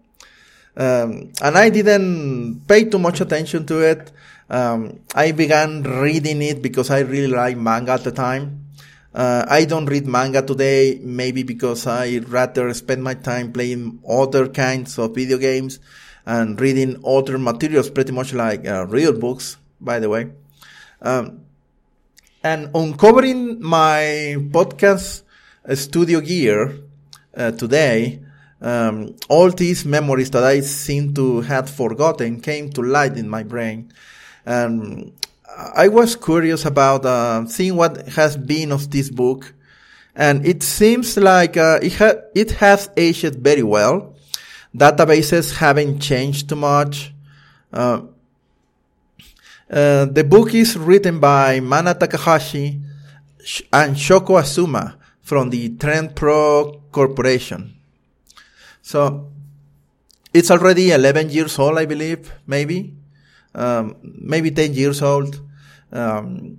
um, 0.77 1.33
and 1.43 1.59
I 1.59 1.71
didn't 1.71 2.67
pay 2.67 2.85
too 2.85 2.99
much 2.99 3.21
attention 3.21 3.67
to 3.67 3.81
it. 3.81 4.13
Um, 4.49 5.01
I 5.15 5.33
began 5.33 5.83
reading 5.83 6.43
it 6.43 6.63
because 6.63 6.91
I 6.91 7.01
really 7.01 7.29
like 7.33 7.57
manga 7.57 7.93
at 7.93 8.05
the 8.05 8.13
time. 8.13 8.61
Uh, 9.15 9.45
I 9.49 9.65
don't 9.65 9.87
read 9.87 10.07
manga 10.07 10.43
today, 10.43 10.99
maybe 11.01 11.45
because 11.45 11.87
I 11.87 12.19
rather 12.27 12.75
spend 12.75 13.03
my 13.03 13.15
time 13.15 13.53
playing 13.53 14.01
other 14.09 14.49
kinds 14.49 14.99
of 14.99 15.15
video 15.15 15.39
games 15.39 15.79
and 16.27 16.61
reading 16.61 17.01
other 17.07 17.39
materials 17.39 17.91
pretty 17.91 18.13
much 18.13 18.33
like 18.33 18.67
uh, 18.67 18.87
real 18.87 19.13
books, 19.13 19.57
by 19.81 20.01
the 20.01 20.09
way. 20.09 20.31
Um, 21.01 21.44
and 22.45 22.71
uncovering 22.75 23.61
my 23.61 24.37
podcast 24.53 25.23
studio 25.75 26.21
gear 26.21 26.79
uh, 27.37 27.51
today, 27.53 28.21
um, 28.61 29.17
all 29.29 29.51
these 29.51 29.85
memories 29.85 30.31
that 30.31 30.45
I 30.45 30.61
seem 30.61 31.15
to 31.15 31.41
have 31.41 31.69
forgotten 31.69 32.41
came 32.41 32.71
to 32.71 32.83
light 32.83 33.17
in 33.17 33.29
my 33.29 33.43
brain. 33.43 33.93
And 34.47 35.13
I 35.75 35.89
was 35.89 36.15
curious 36.15 36.65
about 36.65 37.05
uh, 37.07 37.47
seeing 37.47 37.77
what 37.77 38.07
has 38.09 38.37
been 38.37 38.71
of 38.71 38.91
this 38.91 39.11
book. 39.11 39.55
And 40.15 40.47
it 40.47 40.63
seems 40.63 41.17
like 41.17 41.57
uh, 41.57 41.81
it, 41.83 41.95
ha- 41.95 42.21
it 42.35 42.53
has 42.53 42.91
aged 42.97 43.37
very 43.37 43.63
well 43.65 44.15
databases 44.75 45.57
haven't 45.57 46.01
changed 46.01 46.49
too 46.49 46.57
much. 46.57 47.13
Uh, 47.73 48.03
uh, 49.75 50.05
the 50.05 50.23
book 50.23 50.55
is 50.55 50.79
written 50.79 51.19
by 51.19 51.59
Mana 51.59 51.95
Takahashi 51.95 52.81
and 53.73 53.97
Shoko 53.97 54.39
Azuma 54.39 54.97
from 55.21 55.51
the 55.51 55.71
Trend 55.71 56.15
Pro 56.15 56.81
Corporation. 56.93 57.75
So 58.83 59.33
it's 60.33 60.53
already 60.53 60.93
11 60.93 61.31
years 61.31 61.59
old, 61.59 61.77
I 61.77 61.87
believe, 61.87 62.33
maybe, 62.47 62.95
um, 63.53 63.97
maybe 64.03 64.53
10 64.53 64.75
years 64.75 65.03
old. 65.03 65.41
Um, 65.91 66.59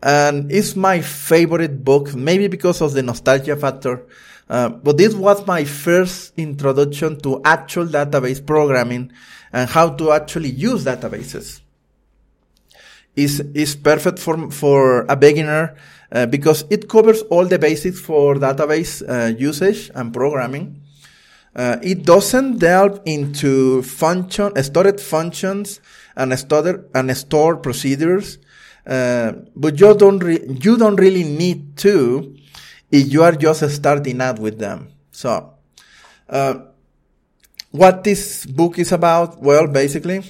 and 0.00 0.52
it's 0.52 0.76
my 0.76 1.00
favorite 1.00 1.84
book, 1.84 2.14
maybe 2.14 2.46
because 2.46 2.80
of 2.80 2.92
the 2.92 3.02
nostalgia 3.02 3.56
factor. 3.56 4.06
Uh, 4.48 4.68
but 4.68 4.96
this 4.96 5.14
was 5.14 5.44
my 5.48 5.64
first 5.64 6.32
introduction 6.36 7.18
to 7.22 7.40
actual 7.44 7.86
database 7.86 8.44
programming 8.44 9.10
and 9.52 9.68
how 9.68 9.88
to 9.90 10.12
actually 10.12 10.50
use 10.50 10.84
databases. 10.84 11.60
Is 13.16 13.40
is 13.54 13.74
perfect 13.76 14.18
for 14.18 14.50
for 14.50 15.04
a 15.08 15.16
beginner 15.16 15.74
uh, 16.12 16.26
because 16.26 16.64
it 16.70 16.88
covers 16.88 17.22
all 17.22 17.44
the 17.44 17.58
basics 17.58 18.00
for 18.00 18.36
database 18.36 19.02
uh, 19.02 19.36
usage 19.36 19.90
and 19.94 20.12
programming. 20.12 20.80
Uh, 21.54 21.76
it 21.82 22.04
doesn't 22.04 22.58
delve 22.58 23.00
into 23.04 23.82
function, 23.82 24.52
stored 24.62 25.00
functions 25.00 25.80
and 26.16 26.38
stored 26.38 26.88
and 26.94 27.16
stored 27.16 27.62
procedures, 27.62 28.38
uh, 28.86 29.32
but 29.56 29.80
you 29.80 29.92
don't 29.94 30.22
you 30.64 30.76
don't 30.76 30.96
really 30.96 31.24
need 31.24 31.76
to 31.76 32.36
if 32.90 33.12
you 33.12 33.22
are 33.22 33.32
just 33.32 33.68
starting 33.70 34.20
out 34.20 34.38
with 34.38 34.58
them. 34.58 34.88
So, 35.10 35.54
uh, 36.28 36.54
what 37.72 38.04
this 38.04 38.46
book 38.46 38.78
is 38.78 38.92
about? 38.92 39.42
Well, 39.42 39.66
basically, 39.66 40.22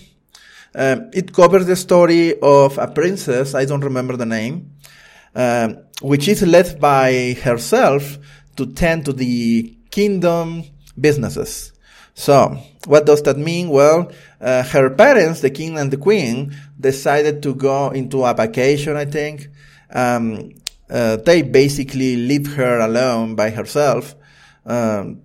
um, 0.74 1.10
it 1.12 1.32
covers 1.32 1.66
the 1.66 1.76
story 1.76 2.38
of 2.40 2.78
a 2.78 2.86
princess. 2.86 3.54
I 3.54 3.64
don't 3.64 3.82
remember 3.82 4.16
the 4.16 4.26
name, 4.26 4.72
um, 5.34 5.78
which 6.02 6.28
is 6.28 6.42
led 6.42 6.80
by 6.80 7.36
herself 7.42 8.18
to 8.56 8.66
tend 8.66 9.04
to 9.06 9.12
the 9.12 9.76
kingdom 9.90 10.64
businesses. 10.98 11.72
So, 12.14 12.58
what 12.86 13.06
does 13.06 13.22
that 13.22 13.38
mean? 13.38 13.70
Well, 13.70 14.12
uh, 14.40 14.62
her 14.64 14.90
parents, 14.90 15.40
the 15.40 15.50
king 15.50 15.78
and 15.78 15.90
the 15.90 15.96
queen, 15.96 16.54
decided 16.78 17.42
to 17.44 17.54
go 17.54 17.90
into 17.90 18.24
a 18.24 18.34
vacation, 18.34 18.96
I 18.96 19.04
think. 19.06 19.48
Um, 19.92 20.50
uh, 20.88 21.16
they 21.16 21.42
basically 21.42 22.16
leave 22.16 22.54
her 22.54 22.80
alone 22.80 23.36
by 23.36 23.50
herself 23.50 24.14
um, 24.66 25.22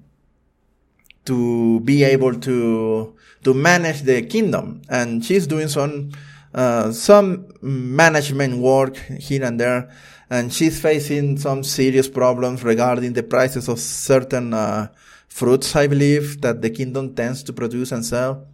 to 1.25 1.79
be 1.81 2.03
able 2.03 2.39
to 2.41 3.14
to 3.45 3.53
manage 3.53 4.01
the 4.01 4.23
kingdom, 4.23 4.81
and 4.89 5.23
she's 5.23 5.47
doing 5.47 5.69
some 5.69 6.11
uh, 6.53 6.91
some 6.91 7.47
management 7.61 8.57
work 8.57 8.97
here 8.97 9.43
and 9.43 9.59
there, 9.59 9.89
and 10.29 10.51
she's 10.51 10.81
facing 10.81 11.37
some 11.37 11.63
serious 11.63 12.09
problems 12.09 12.63
regarding 12.63 13.13
the 13.13 13.23
prices 13.23 13.69
of 13.69 13.79
certain 13.79 14.53
uh, 14.53 14.87
fruits, 15.27 15.75
I 15.75 15.87
believe, 15.87 16.41
that 16.41 16.61
the 16.61 16.69
kingdom 16.69 17.13
tends 17.13 17.43
to 17.43 17.53
produce 17.53 17.91
and 17.91 18.05
sell. 18.05 18.47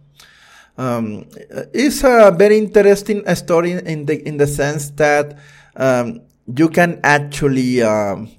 Um, 0.76 1.28
it's 1.72 2.02
a 2.04 2.34
very 2.36 2.58
interesting 2.58 3.22
story 3.34 3.72
in 3.72 4.06
the 4.06 4.26
in 4.26 4.36
the 4.36 4.46
sense 4.46 4.90
that 4.92 5.38
um, 5.76 6.22
you 6.46 6.68
can 6.68 7.00
actually 7.02 7.82
um, 7.82 8.30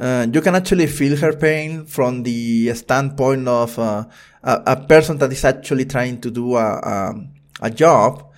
uh, 0.00 0.26
you 0.32 0.40
can 0.40 0.54
actually 0.54 0.86
feel 0.86 1.14
her 1.16 1.34
pain 1.34 1.84
from 1.84 2.22
the 2.22 2.72
standpoint 2.74 3.46
of 3.46 3.78
uh, 3.78 4.04
a, 4.42 4.62
a, 4.66 4.76
person 4.76 5.18
that 5.18 5.30
is 5.30 5.44
actually 5.44 5.84
trying 5.84 6.18
to 6.18 6.30
do 6.30 6.56
a, 6.56 6.64
a, 6.64 7.14
a 7.60 7.70
job 7.70 8.32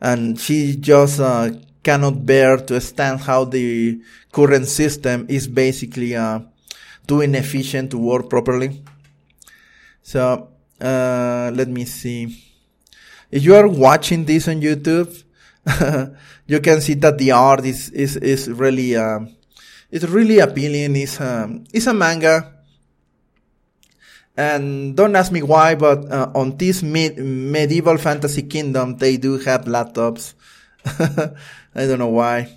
and 0.00 0.38
she 0.38 0.76
just 0.76 1.18
uh, 1.20 1.50
cannot 1.82 2.26
bear 2.26 2.58
to 2.58 2.78
stand 2.80 3.20
how 3.20 3.44
the 3.44 3.98
current 4.30 4.66
system 4.66 5.24
is 5.30 5.48
basically 5.48 6.14
uh, 6.14 6.40
too 7.06 7.22
inefficient 7.22 7.90
to 7.90 7.98
work 7.98 8.28
properly. 8.28 8.82
So 10.02 10.50
uh, 10.80 11.50
let 11.54 11.68
me 11.68 11.86
see. 11.86 12.44
If 13.30 13.42
you 13.42 13.54
are 13.54 13.66
watching 13.66 14.26
this 14.26 14.48
on 14.48 14.60
YouTube, 14.60 15.24
you 16.46 16.60
can 16.60 16.80
see 16.80 16.94
that 16.94 17.16
the 17.18 17.32
art 17.32 17.64
is 17.64 17.90
is 17.90 18.16
is 18.16 18.48
really 18.48 18.94
uh, 18.94 19.20
it's 19.90 20.04
really 20.04 20.38
appealing. 20.38 20.96
It's 20.96 21.20
um, 21.20 21.64
it's 21.72 21.86
a 21.86 21.94
manga, 21.94 22.52
and 24.36 24.96
don't 24.96 25.14
ask 25.16 25.32
me 25.32 25.42
why, 25.42 25.74
but 25.74 26.10
uh, 26.10 26.30
on 26.34 26.56
this 26.56 26.82
medieval 26.82 27.98
fantasy 27.98 28.42
kingdom, 28.42 28.96
they 28.96 29.16
do 29.16 29.38
have 29.38 29.64
laptops. 29.64 30.34
I 30.84 31.86
don't 31.86 31.98
know 31.98 32.08
why. 32.08 32.48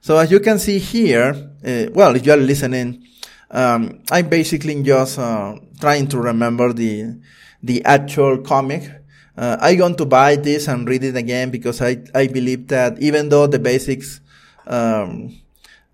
So 0.00 0.16
as 0.16 0.30
you 0.30 0.40
can 0.40 0.58
see 0.58 0.78
here, 0.78 1.52
uh, 1.64 1.86
well, 1.92 2.16
if 2.16 2.24
you 2.24 2.32
are 2.32 2.36
listening, 2.36 3.04
um, 3.50 4.00
I'm 4.10 4.28
basically 4.28 4.82
just 4.82 5.18
uh, 5.18 5.56
trying 5.80 6.08
to 6.08 6.18
remember 6.18 6.72
the 6.72 7.20
the 7.62 7.84
actual 7.84 8.38
comic 8.38 8.98
uh, 9.38 9.56
I'm 9.60 9.78
going 9.78 9.94
to 9.94 10.04
buy 10.04 10.34
this 10.34 10.66
and 10.66 10.88
read 10.88 11.04
it 11.04 11.14
again 11.14 11.50
because 11.50 11.80
I, 11.80 12.02
I 12.12 12.26
believe 12.26 12.66
that 12.68 12.98
even 12.98 13.28
though 13.28 13.46
the 13.46 13.60
basics, 13.60 14.20
um, 14.66 15.38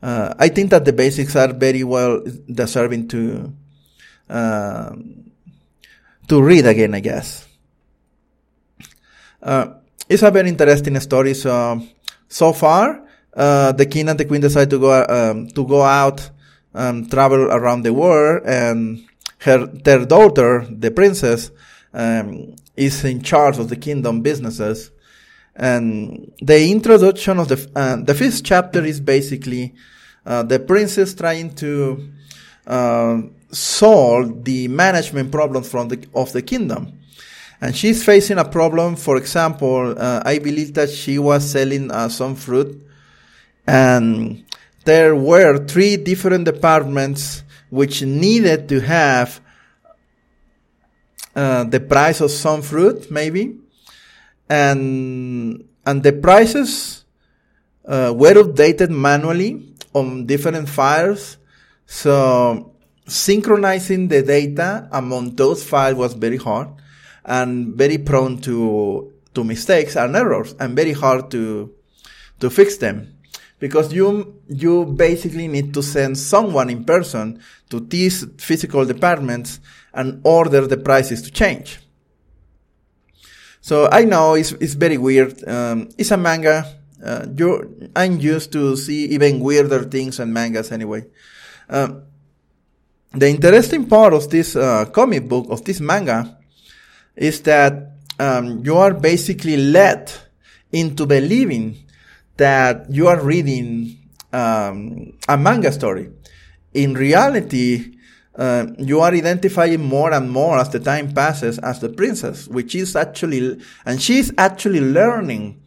uh, 0.05 0.35
I 0.39 0.49
think 0.49 0.71
that 0.71 0.85
the 0.85 0.93
basics 0.93 1.35
are 1.35 1.53
very 1.53 1.83
well 1.83 2.23
deserving 2.53 3.09
to, 3.09 3.55
uh, 4.29 4.95
to 6.29 6.43
read 6.43 6.67
again, 6.67 6.95
I 6.95 7.01
guess. 7.01 7.49
Uh, 9.43 9.67
it's 10.07 10.23
a 10.23 10.31
very 10.31 10.51
interesting 10.51 11.01
story. 11.01 11.33
So, 11.33 11.81
so 12.29 12.53
far, 12.53 13.03
uh, 13.35 13.73
the 13.73 13.87
king 13.87 14.11
and 14.11 14.21
the 14.21 14.27
queen 14.27 14.43
decide 14.43 14.69
to 14.71 14.79
go, 14.79 15.07
um, 15.09 15.49
to 15.49 15.67
go 15.67 15.81
out, 15.81 16.31
and 16.75 17.11
travel 17.11 17.51
around 17.51 17.83
the 17.83 17.95
world 17.95 18.43
and 18.45 19.07
her, 19.39 19.65
their 19.67 20.05
daughter, 20.05 20.67
the 20.69 20.91
princess, 20.91 21.51
um, 21.95 22.57
is 22.77 23.05
in 23.05 23.23
charge 23.23 23.59
of 23.59 23.69
the 23.69 23.77
kingdom 23.77 24.21
businesses. 24.21 24.91
And 25.55 26.33
the 26.43 26.71
introduction 26.71 27.39
of 27.39 27.49
the, 27.49 27.71
uh, 27.77 27.97
the 28.03 28.15
fifth 28.15 28.43
chapter 28.43 28.85
is 28.85 29.01
basically, 29.01 29.75
uh, 30.27 30.43
the 30.43 30.59
princess 30.59 31.15
trying 31.15 31.55
to, 31.55 32.11
uh, 32.67 33.21
solve 33.55 34.45
the 34.45 34.69
management 34.69 35.31
problems 35.31 35.69
from 35.69 35.89
the, 35.89 36.07
of 36.15 36.33
the 36.33 36.43
kingdom. 36.43 36.99
And 37.61 37.75
she's 37.75 38.05
facing 38.05 38.39
a 38.39 38.45
problem, 38.45 38.97
for 38.97 39.17
example, 39.17 39.95
uh, 39.97 40.23
I 40.25 40.39
believe 40.39 40.75
that 40.75 40.91
she 40.91 41.19
was 41.19 41.49
selling 41.49 41.91
uh, 41.91 42.09
some 42.09 42.35
fruit. 42.35 42.87
And 43.67 44.45
there 44.85 45.17
were 45.17 45.65
three 45.65 45.97
different 45.97 46.45
departments 46.45 47.43
which 47.71 48.03
needed 48.03 48.69
to 48.69 48.81
have 48.81 49.41
uh, 51.35 51.65
the 51.65 51.81
price 51.81 52.21
of 52.21 52.31
some 52.31 52.63
fruit, 52.63 53.11
maybe, 53.11 53.59
and 54.49 55.65
and 55.85 56.03
the 56.03 56.13
prices 56.13 57.05
uh, 57.85 58.13
were 58.17 58.35
updated 58.35 58.91
manually 58.91 59.74
on 59.95 60.27
different 60.27 60.69
files. 60.69 61.39
So 61.87 62.75
synchronizing 63.07 64.09
the 64.09 64.23
data 64.23 64.89
among 64.93 65.37
those 65.37 65.65
files 65.65 65.97
was 65.97 66.15
very 66.15 66.37
hard 66.37 66.69
and 67.25 67.75
very 67.75 67.99
prone 67.99 68.39
to 68.43 69.13
to 69.35 69.45
mistakes 69.45 69.97
and 69.97 70.15
errors 70.15 70.55
and 70.61 70.77
very 70.77 70.93
hard 70.93 71.31
to 71.31 71.75
to 72.41 72.51
fix 72.51 72.77
them 72.77 73.15
because 73.59 73.93
you 73.93 74.41
you 74.49 74.85
basically 74.85 75.49
need 75.49 75.73
to 75.75 75.83
send 75.83 76.19
someone 76.19 76.71
in 76.71 76.85
person 76.85 77.41
to 77.71 77.81
these 77.81 78.25
physical 78.39 78.85
departments 78.85 79.61
and 79.93 80.21
order 80.25 80.67
the 80.67 80.77
prices 80.77 81.23
to 81.23 81.31
change. 81.31 81.81
So 83.61 83.89
I 83.91 84.05
know 84.05 84.35
it's, 84.35 84.53
it's 84.53 84.75
very 84.75 84.99
weird. 84.99 85.43
Um, 85.49 85.89
it's 85.97 86.11
a 86.11 86.19
manga. 86.19 86.67
Uh, 87.05 87.27
I'm 87.95 88.19
used 88.19 88.53
to 88.53 88.77
see 88.77 89.05
even 89.07 89.41
weirder 89.41 89.85
things 89.85 90.19
in 90.21 90.33
mangas 90.33 90.73
anyway. 90.73 91.05
Um, 91.69 92.05
the 93.13 93.29
interesting 93.29 93.87
part 93.87 94.15
of 94.15 94.31
this 94.31 94.57
uh, 94.57 94.87
comic 94.87 95.29
book, 95.29 95.47
of 95.51 95.65
this 95.65 95.81
manga, 95.81 96.39
is 97.15 97.43
that 97.43 97.93
um, 98.19 98.65
you 98.65 98.77
are 98.77 98.95
basically 98.95 99.57
led 99.57 100.11
into 100.73 101.07
believing 101.07 101.77
that 102.37 102.91
you 102.91 103.07
are 103.07 103.21
reading 103.21 103.99
um, 104.33 105.13
a 105.29 105.37
manga 105.37 105.71
story. 105.73 106.11
In 106.73 106.95
reality, 106.95 107.99
uh, 108.35 108.67
you 108.79 109.01
are 109.01 109.13
identifying 109.13 109.85
more 109.85 110.13
and 110.13 110.31
more 110.31 110.59
as 110.59 110.71
the 110.71 110.81
time 110.81 111.13
passes 111.13 111.59
as 111.59 111.81
the 111.81 111.89
princess, 111.89 112.49
which 112.49 112.75
is 112.75 112.97
actually, 112.97 113.61
and 113.85 114.03
she's 114.03 114.33
actually 114.39 114.81
learning 114.81 115.61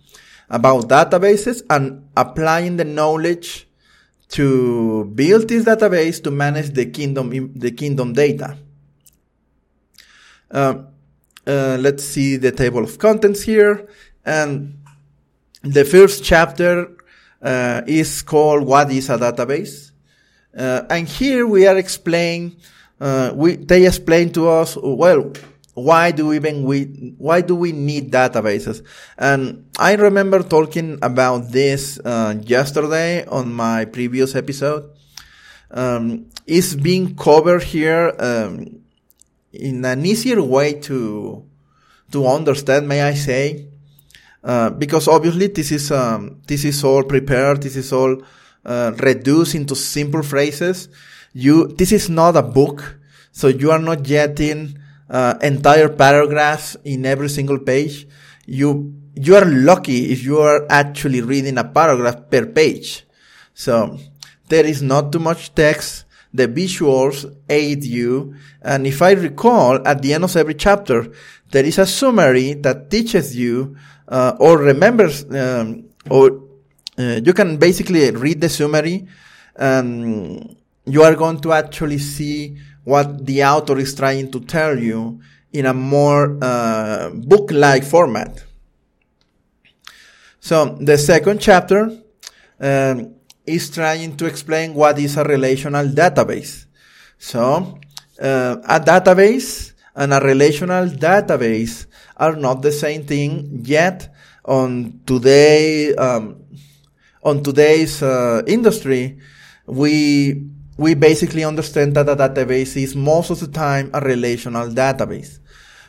about 0.50 0.88
databases 0.88 1.62
and 1.70 2.08
applying 2.16 2.78
the 2.78 2.86
knowledge 2.86 3.68
to 4.30 5.06
build 5.16 5.48
this 5.48 5.66
database 5.66 6.22
to 6.24 6.32
manage 6.32 6.72
the 6.72 6.86
kingdom, 6.86 7.54
the 7.54 7.72
kingdom 7.72 8.14
data. 8.14 8.58
Uh, 10.50 10.84
uh, 11.46 11.78
let's 11.80 12.04
see 12.04 12.36
the 12.38 12.52
table 12.52 12.84
of 12.84 12.98
contents 12.98 13.44
here. 13.44 13.88
And 14.26 14.84
the 15.62 15.86
first 15.86 16.24
chapter 16.24 16.92
uh, 17.42 17.82
is 17.88 18.22
called 18.22 18.66
What 18.66 18.92
is 18.92 19.10
a 19.10 19.18
Database? 19.18 19.92
Uh, 20.58 20.84
and 20.90 21.08
here 21.08 21.46
we 21.46 21.68
are 21.68 21.78
explaining, 21.78 22.58
uh, 23.00 23.32
we, 23.36 23.56
they 23.56 23.86
explain 23.86 24.32
to 24.34 24.50
us, 24.50 24.78
well, 24.82 25.32
why 25.78 26.12
do 26.12 26.28
we 26.28 26.38
even 26.38 26.64
we, 26.64 27.14
why 27.18 27.42
do 27.42 27.56
we 27.56 27.72
need 27.72 28.12
databases? 28.12 28.84
And 29.18 29.70
I 29.78 29.94
remember 29.94 30.42
talking 30.42 30.98
about 31.02 31.52
this, 31.52 32.00
uh, 32.04 32.36
yesterday 32.42 33.26
on 33.26 33.54
my 33.54 33.86
previous 33.86 34.36
episode. 34.36 34.90
um, 35.72 36.28
is 36.46 36.76
being 36.76 37.16
covered 37.16 37.64
here 37.64 38.14
um, 38.20 38.82
in 39.52 39.84
an 39.86 40.06
easier 40.06 40.42
way 40.42 40.74
to 40.74 41.44
to 42.12 42.26
understand, 42.26 42.88
may 42.88 43.02
I 43.02 43.14
say? 43.14 43.68
Uh, 44.44 44.70
because 44.70 45.08
obviously 45.08 45.48
this 45.48 45.72
is 45.72 45.92
um, 45.92 46.42
this 46.48 46.64
is 46.64 46.84
all 46.84 47.04
prepared. 47.04 47.62
This 47.62 47.76
is 47.76 47.92
all 47.92 48.22
uh, 48.66 48.92
reduced 49.00 49.56
into 49.56 49.76
simple 49.76 50.24
phrases. 50.24 50.90
You 51.34 51.68
this 51.68 51.92
is 51.92 52.10
not 52.10 52.38
a 52.38 52.44
book, 52.44 53.00
so 53.32 53.48
you 53.48 53.72
are 53.72 53.80
not 53.80 54.04
getting 54.04 54.78
uh, 55.10 55.36
entire 55.42 55.90
paragraphs 55.90 56.78
in 56.84 57.06
every 57.06 57.30
single 57.30 57.60
page. 57.60 58.08
You 58.46 58.94
you 59.16 59.36
are 59.36 59.46
lucky 59.46 60.12
if 60.12 60.24
you 60.24 60.40
are 60.40 60.66
actually 60.70 61.22
reading 61.22 61.58
a 61.58 61.64
paragraph 61.64 62.30
per 62.30 62.46
page. 62.46 63.06
So 63.54 63.98
there 64.48 64.66
is 64.66 64.82
not 64.82 65.12
too 65.12 65.20
much 65.20 65.54
text. 65.56 66.06
The 66.34 66.48
visuals 66.48 67.26
aid 67.50 67.84
you. 67.84 68.36
And 68.62 68.86
if 68.86 69.02
I 69.02 69.12
recall, 69.12 69.86
at 69.88 70.02
the 70.02 70.14
end 70.14 70.24
of 70.24 70.36
every 70.36 70.54
chapter, 70.54 71.08
there 71.50 71.66
is 71.66 71.80
a 71.80 71.86
summary 71.86 72.54
that 72.54 72.92
teaches 72.92 73.36
you 73.36 73.76
uh, 74.08 74.36
or 74.40 74.60
remembers, 74.60 75.26
um, 75.32 75.90
or 76.10 76.44
uh, 77.00 77.20
you 77.24 77.34
can 77.34 77.58
basically 77.58 78.12
read 78.12 78.42
the 78.42 78.50
summary 78.50 79.08
and 79.56 80.56
you 80.86 81.04
are 81.04 81.16
going 81.16 81.40
to 81.42 81.54
actually 81.54 81.98
see 81.98 82.58
what 82.88 83.26
the 83.26 83.44
author 83.44 83.78
is 83.80 83.94
trying 83.94 84.32
to 84.32 84.40
tell 84.40 84.80
you 84.80 85.20
in 85.52 85.66
a 85.66 85.74
more 85.74 86.38
uh, 86.42 87.10
book-like 87.14 87.84
format. 87.84 88.46
So 90.40 90.78
the 90.80 90.98
second 90.98 91.42
chapter 91.42 91.92
um, 92.62 93.16
is 93.46 93.70
trying 93.72 94.16
to 94.16 94.26
explain 94.26 94.74
what 94.74 94.98
is 95.00 95.18
a 95.18 95.26
relational 95.26 95.88
database. 95.88 96.66
So 97.18 97.78
uh, 98.22 98.56
a 98.64 98.80
database 98.80 99.74
and 99.94 100.14
a 100.14 100.22
relational 100.22 100.88
database 100.88 101.88
are 102.16 102.38
not 102.38 102.62
the 102.62 102.72
same 102.72 103.04
thing 103.04 103.66
yet 103.66 104.16
on 104.46 105.02
today 105.06 105.94
um, 105.96 106.42
on 107.22 107.44
today's 107.44 108.02
uh, 108.02 108.44
industry 108.48 109.20
we 109.66 110.48
we 110.78 110.94
basically 110.94 111.44
understand 111.44 111.96
that 111.96 112.08
a 112.08 112.16
database 112.16 112.82
is 112.82 112.96
most 112.96 113.32
of 113.32 113.40
the 113.40 113.48
time 113.48 113.90
a 113.94 114.00
relational 114.00 114.70
database. 114.70 115.40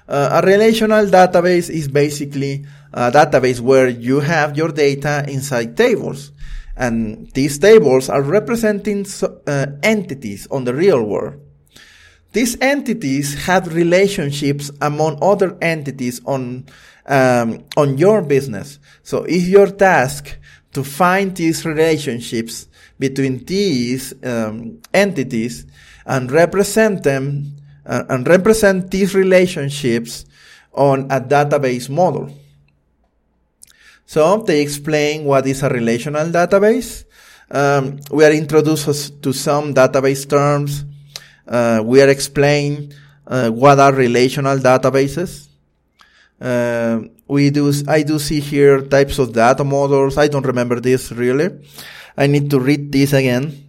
Uh, 0.08 0.40
a 0.42 0.46
relational 0.46 1.04
database 1.06 1.68
is 1.68 1.86
basically 1.86 2.64
a 2.94 3.12
database 3.12 3.60
where 3.60 3.88
you 3.88 4.20
have 4.20 4.56
your 4.56 4.72
data 4.72 5.24
inside 5.28 5.76
tables. 5.76 6.32
And 6.76 7.30
these 7.32 7.58
tables 7.58 8.08
are 8.08 8.22
representing 8.22 9.04
uh, 9.46 9.66
entities 9.82 10.46
on 10.50 10.64
the 10.64 10.74
real 10.74 11.04
world. 11.04 11.40
These 12.32 12.56
entities 12.60 13.46
have 13.46 13.74
relationships 13.74 14.70
among 14.80 15.18
other 15.22 15.58
entities 15.60 16.20
on 16.24 16.66
um, 17.06 17.64
on 17.76 17.96
your 17.96 18.22
business. 18.22 18.78
So 19.02 19.24
it's 19.24 19.48
your 19.48 19.68
task 19.68 20.38
to 20.74 20.84
find 20.84 21.34
these 21.34 21.64
relationships 21.64 22.67
between 22.98 23.44
these 23.44 24.14
um, 24.24 24.80
entities 24.92 25.66
and 26.06 26.30
represent 26.30 27.02
them 27.02 27.56
uh, 27.86 28.04
and 28.08 28.26
represent 28.26 28.90
these 28.90 29.14
relationships 29.14 30.24
on 30.72 31.10
a 31.10 31.20
database 31.20 31.88
model. 31.88 32.30
So 34.06 34.38
they 34.38 34.62
explain 34.62 35.24
what 35.24 35.46
is 35.46 35.62
a 35.62 35.68
relational 35.68 36.28
database. 36.28 37.04
Um, 37.50 38.00
we 38.10 38.24
are 38.24 38.32
introduced 38.32 39.22
to 39.22 39.32
some 39.32 39.74
database 39.74 40.28
terms 40.28 40.84
uh, 41.48 41.80
we 41.82 42.02
are 42.02 42.08
explaining 42.08 42.92
uh, 43.26 43.50
what 43.50 43.78
are 43.78 43.92
relational 43.92 44.58
databases. 44.58 45.47
Uh, 46.40 47.00
we 47.26 47.50
do, 47.50 47.72
I 47.88 48.02
do 48.02 48.18
see 48.18 48.40
here 48.40 48.80
types 48.80 49.18
of 49.18 49.32
data 49.32 49.64
models. 49.64 50.16
I 50.16 50.28
don't 50.28 50.46
remember 50.46 50.80
this 50.80 51.10
really. 51.12 51.50
I 52.16 52.26
need 52.26 52.50
to 52.50 52.60
read 52.60 52.92
this 52.92 53.12
again. 53.12 53.64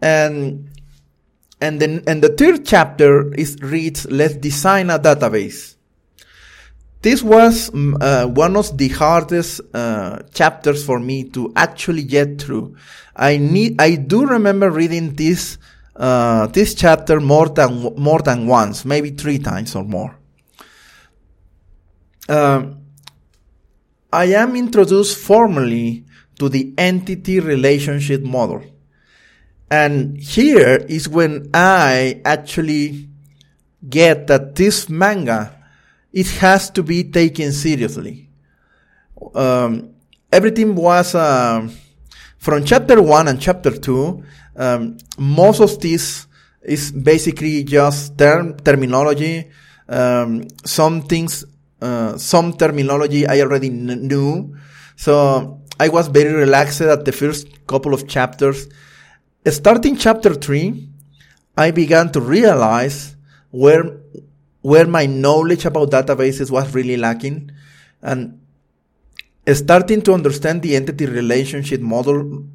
And, 0.00 0.70
and 1.60 1.80
then, 1.80 2.02
and 2.06 2.22
the 2.22 2.30
third 2.30 2.64
chapter 2.64 3.32
is 3.34 3.56
reads, 3.60 4.10
let's 4.10 4.34
design 4.34 4.90
a 4.90 4.98
database. 4.98 5.76
This 7.02 7.22
was 7.22 7.70
mm, 7.70 8.00
uh, 8.00 8.28
one 8.28 8.56
of 8.56 8.76
the 8.78 8.88
hardest 8.88 9.60
uh, 9.74 10.22
chapters 10.32 10.84
for 10.84 11.00
me 11.00 11.24
to 11.30 11.52
actually 11.56 12.04
get 12.04 12.40
through. 12.40 12.76
I 13.14 13.36
need, 13.36 13.80
I 13.80 13.96
do 13.96 14.26
remember 14.26 14.70
reading 14.70 15.14
this, 15.14 15.58
uh, 15.96 16.46
this 16.46 16.74
chapter 16.74 17.20
more 17.20 17.48
than, 17.48 17.94
more 17.96 18.20
than 18.20 18.46
once, 18.46 18.84
maybe 18.84 19.10
three 19.10 19.38
times 19.38 19.74
or 19.74 19.84
more. 19.84 20.16
Um, 22.28 22.78
I 24.12 24.26
am 24.26 24.56
introduced 24.56 25.18
formally 25.18 26.04
to 26.38 26.48
the 26.48 26.74
entity 26.76 27.40
relationship 27.40 28.22
model. 28.22 28.62
And 29.70 30.18
here 30.18 30.84
is 30.88 31.08
when 31.08 31.48
I 31.54 32.20
actually 32.24 33.08
get 33.88 34.26
that 34.26 34.54
this 34.54 34.88
manga, 34.88 35.56
it 36.12 36.28
has 36.42 36.68
to 36.70 36.82
be 36.82 37.04
taken 37.04 37.52
seriously. 37.52 38.28
Um, 39.34 39.94
everything 40.30 40.74
was, 40.74 41.14
uh, 41.14 41.68
from 42.36 42.64
chapter 42.64 43.00
one 43.00 43.28
and 43.28 43.40
chapter 43.40 43.70
two, 43.70 44.22
um, 44.56 44.98
most 45.16 45.60
of 45.60 45.80
this 45.80 46.26
is 46.62 46.92
basically 46.92 47.64
just 47.64 48.18
term 48.18 48.58
terminology. 48.58 49.50
Um, 49.88 50.48
some 50.64 51.02
things, 51.02 51.44
uh, 51.82 52.16
some 52.16 52.52
terminology 52.54 53.26
I 53.26 53.40
already 53.40 53.68
kn- 53.68 54.06
knew. 54.06 54.56
So 54.96 55.60
I 55.80 55.88
was 55.88 56.06
very 56.08 56.32
relaxed 56.32 56.80
at 56.80 57.04
the 57.04 57.12
first 57.12 57.66
couple 57.66 57.92
of 57.92 58.06
chapters. 58.06 58.68
Starting 59.46 59.96
chapter 59.96 60.32
three, 60.34 60.88
I 61.56 61.72
began 61.72 62.12
to 62.12 62.20
realize 62.20 63.16
where 63.50 63.98
where 64.62 64.86
my 64.86 65.06
knowledge 65.06 65.64
about 65.64 65.90
databases 65.90 66.52
was 66.52 66.72
really 66.72 66.96
lacking, 66.96 67.50
and 68.00 68.40
starting 69.52 70.02
to 70.02 70.14
understand 70.14 70.62
the 70.62 70.76
entity 70.76 71.06
relationship 71.06 71.80
model, 71.80 72.46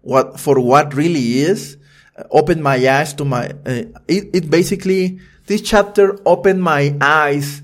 what 0.00 0.40
for 0.40 0.58
what 0.58 0.92
really 0.94 1.38
is, 1.38 1.78
uh, 2.18 2.24
opened 2.32 2.62
my 2.64 2.76
eyes 2.88 3.14
to 3.14 3.24
my. 3.24 3.50
Uh, 3.64 3.84
it, 4.08 4.34
it 4.34 4.50
basically 4.50 5.20
this 5.46 5.62
chapter 5.62 6.18
opened 6.26 6.62
my 6.62 6.96
eyes 7.00 7.62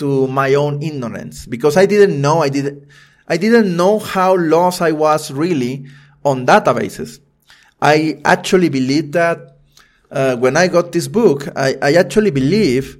to 0.00 0.26
my 0.26 0.54
own 0.54 0.82
ignorance 0.82 1.46
because 1.46 1.76
I 1.76 1.86
didn't 1.86 2.20
know 2.20 2.42
I 2.42 2.48
didn't 2.48 2.88
I 3.28 3.36
didn't 3.36 3.76
know 3.76 3.98
how 3.98 4.36
lost 4.36 4.82
I 4.82 4.92
was 4.92 5.30
really 5.30 5.86
on 6.24 6.46
databases. 6.46 7.20
I 7.80 8.20
actually 8.24 8.68
believed 8.68 9.12
that 9.12 9.56
uh, 10.10 10.36
when 10.36 10.56
I 10.56 10.66
got 10.66 10.92
this 10.92 11.06
book, 11.06 11.48
I, 11.54 11.76
I 11.80 11.92
actually 11.94 12.32
believe 12.32 12.98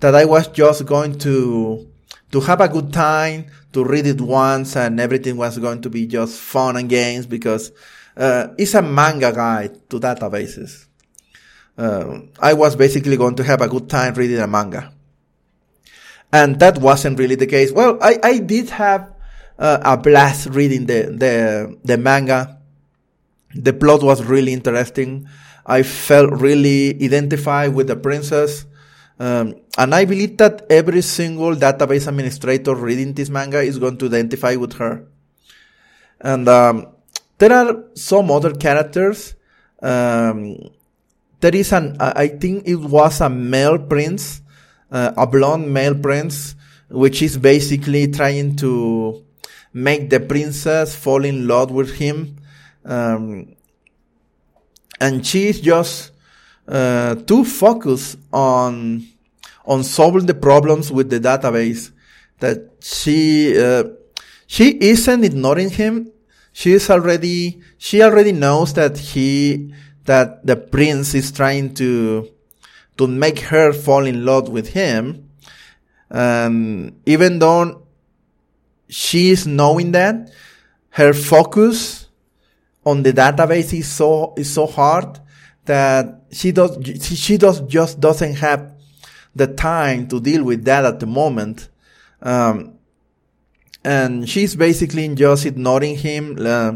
that 0.00 0.14
I 0.14 0.26
was 0.26 0.48
just 0.48 0.84
going 0.84 1.18
to 1.20 1.88
to 2.32 2.40
have 2.40 2.60
a 2.60 2.68
good 2.68 2.92
time, 2.92 3.46
to 3.72 3.84
read 3.84 4.06
it 4.06 4.20
once 4.20 4.76
and 4.76 5.00
everything 5.00 5.36
was 5.36 5.58
going 5.58 5.80
to 5.82 5.90
be 5.90 6.06
just 6.06 6.38
fun 6.38 6.76
and 6.76 6.88
games 6.88 7.26
because 7.26 7.72
uh, 8.16 8.48
it's 8.58 8.74
a 8.74 8.82
manga 8.82 9.32
guide 9.32 9.88
to 9.90 9.98
databases. 9.98 10.86
Uh, 11.76 12.20
I 12.38 12.54
was 12.54 12.76
basically 12.76 13.16
going 13.16 13.36
to 13.36 13.44
have 13.44 13.62
a 13.62 13.68
good 13.68 13.88
time 13.88 14.14
reading 14.14 14.38
a 14.38 14.46
manga. 14.46 14.92
And 16.32 16.58
that 16.60 16.78
wasn't 16.78 17.18
really 17.18 17.34
the 17.34 17.46
case. 17.46 17.72
Well, 17.72 17.98
I, 18.00 18.18
I 18.22 18.38
did 18.38 18.70
have 18.70 19.12
uh, 19.58 19.78
a 19.82 19.96
blast 19.96 20.48
reading 20.50 20.86
the, 20.86 21.14
the, 21.16 21.78
the 21.84 21.98
manga. 21.98 22.58
The 23.54 23.72
plot 23.72 24.02
was 24.02 24.22
really 24.24 24.52
interesting. 24.52 25.28
I 25.66 25.82
felt 25.82 26.32
really 26.32 26.90
identified 27.02 27.74
with 27.74 27.88
the 27.88 27.96
princess. 27.96 28.64
Um, 29.18 29.56
and 29.76 29.94
I 29.94 30.04
believe 30.04 30.38
that 30.38 30.66
every 30.70 31.02
single 31.02 31.54
database 31.54 32.06
administrator 32.06 32.74
reading 32.74 33.12
this 33.12 33.28
manga 33.28 33.60
is 33.60 33.78
going 33.78 33.98
to 33.98 34.06
identify 34.06 34.56
with 34.56 34.74
her. 34.74 35.04
And 36.20 36.48
um, 36.48 36.86
there 37.38 37.52
are 37.52 37.84
some 37.94 38.30
other 38.30 38.54
characters. 38.54 39.34
Um, 39.82 40.70
there 41.40 41.54
is 41.54 41.72
an, 41.72 41.96
I 42.00 42.28
think 42.28 42.66
it 42.66 42.76
was 42.76 43.20
a 43.20 43.28
male 43.28 43.78
prince, 43.78 44.42
uh, 44.90 45.12
a 45.16 45.26
blonde 45.26 45.72
male 45.72 45.94
prince, 45.94 46.54
which 46.88 47.22
is 47.22 47.38
basically 47.38 48.08
trying 48.08 48.56
to 48.56 49.24
make 49.72 50.10
the 50.10 50.20
princess 50.20 50.94
fall 50.94 51.24
in 51.24 51.46
love 51.46 51.70
with 51.70 51.94
him. 51.94 52.36
Um, 52.84 53.54
and 55.00 55.26
she's 55.26 55.60
just 55.60 56.12
uh, 56.66 57.14
too 57.14 57.44
focused 57.44 58.18
on 58.32 59.06
on 59.64 59.84
solving 59.84 60.26
the 60.26 60.34
problems 60.34 60.90
with 60.90 61.10
the 61.10 61.20
database 61.20 61.92
that 62.38 62.70
she 62.80 63.56
uh, 63.58 63.84
she 64.46 64.70
isn't 64.80 65.24
ignoring 65.24 65.70
him 65.70 66.12
she 66.52 66.72
is 66.72 66.90
already, 66.90 67.62
she 67.78 68.02
already 68.02 68.32
knows 68.32 68.74
that 68.74 68.98
he, 68.98 69.72
that 70.04 70.44
the 70.46 70.56
prince 70.56 71.14
is 71.14 71.30
trying 71.32 71.74
to, 71.74 72.28
to 73.00 73.06
make 73.06 73.38
her 73.38 73.72
fall 73.72 74.04
in 74.04 74.26
love 74.26 74.50
with 74.50 74.68
him. 74.68 75.30
And 76.10 77.00
even 77.06 77.38
though 77.38 77.86
she 78.90 79.30
is 79.30 79.46
knowing 79.46 79.92
that, 79.92 80.30
her 80.90 81.14
focus 81.14 82.08
on 82.84 83.02
the 83.02 83.14
database 83.14 83.72
is 83.72 83.88
so, 83.88 84.34
is 84.36 84.52
so 84.52 84.66
hard 84.66 85.18
that 85.64 86.24
she 86.30 86.52
does, 86.52 86.76
she, 86.84 87.14
she 87.16 87.38
does, 87.38 87.62
just 87.62 88.00
doesn't 88.00 88.34
have 88.34 88.74
the 89.34 89.46
time 89.46 90.06
to 90.08 90.20
deal 90.20 90.44
with 90.44 90.64
that 90.66 90.84
at 90.84 91.00
the 91.00 91.06
moment. 91.06 91.70
Um, 92.20 92.74
and 93.82 94.28
she's 94.28 94.54
basically 94.56 95.08
just 95.14 95.46
ignoring 95.46 95.96
him, 95.96 96.36
uh, 96.38 96.72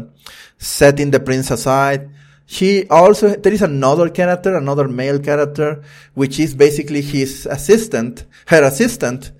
setting 0.57 1.11
the 1.11 1.19
prince 1.19 1.51
aside. 1.51 2.09
She 2.45 2.87
also, 2.89 3.35
there 3.35 3.53
is 3.53 3.61
another 3.61 4.09
character, 4.09 4.55
another 4.55 4.87
male 4.87 5.19
character, 5.19 5.83
which 6.13 6.39
is 6.39 6.53
basically 6.53 7.01
his 7.01 7.45
assistant, 7.45 8.25
her 8.47 8.63
assistant. 8.63 9.31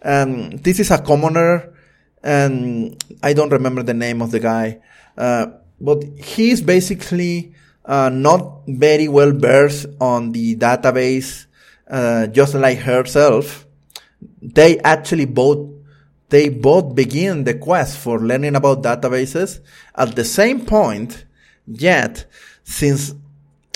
And 0.00 0.58
this 0.64 0.80
is 0.80 0.90
a 0.90 0.98
commoner, 0.98 1.74
and 2.22 3.02
I 3.22 3.34
don't 3.34 3.50
remember 3.50 3.82
the 3.82 3.94
name 3.94 4.22
of 4.22 4.30
the 4.30 4.40
guy. 4.40 4.80
Uh, 5.16 5.46
but 5.80 6.04
he's 6.18 6.62
basically, 6.62 7.54
uh, 7.84 8.08
not 8.08 8.62
very 8.66 9.08
well 9.08 9.32
versed 9.32 9.86
on 10.00 10.32
the 10.32 10.56
database, 10.56 11.46
uh, 11.88 12.26
just 12.28 12.54
like 12.54 12.78
herself. 12.78 13.66
They 14.40 14.78
actually 14.78 15.26
both 15.26 15.70
they 16.30 16.48
both 16.48 16.94
begin 16.94 17.44
the 17.44 17.54
quest 17.54 17.98
for 17.98 18.18
learning 18.18 18.56
about 18.56 18.82
databases 18.82 19.60
at 19.94 20.16
the 20.16 20.24
same 20.24 20.64
point, 20.64 21.26
yet 21.66 22.24
since, 22.64 23.14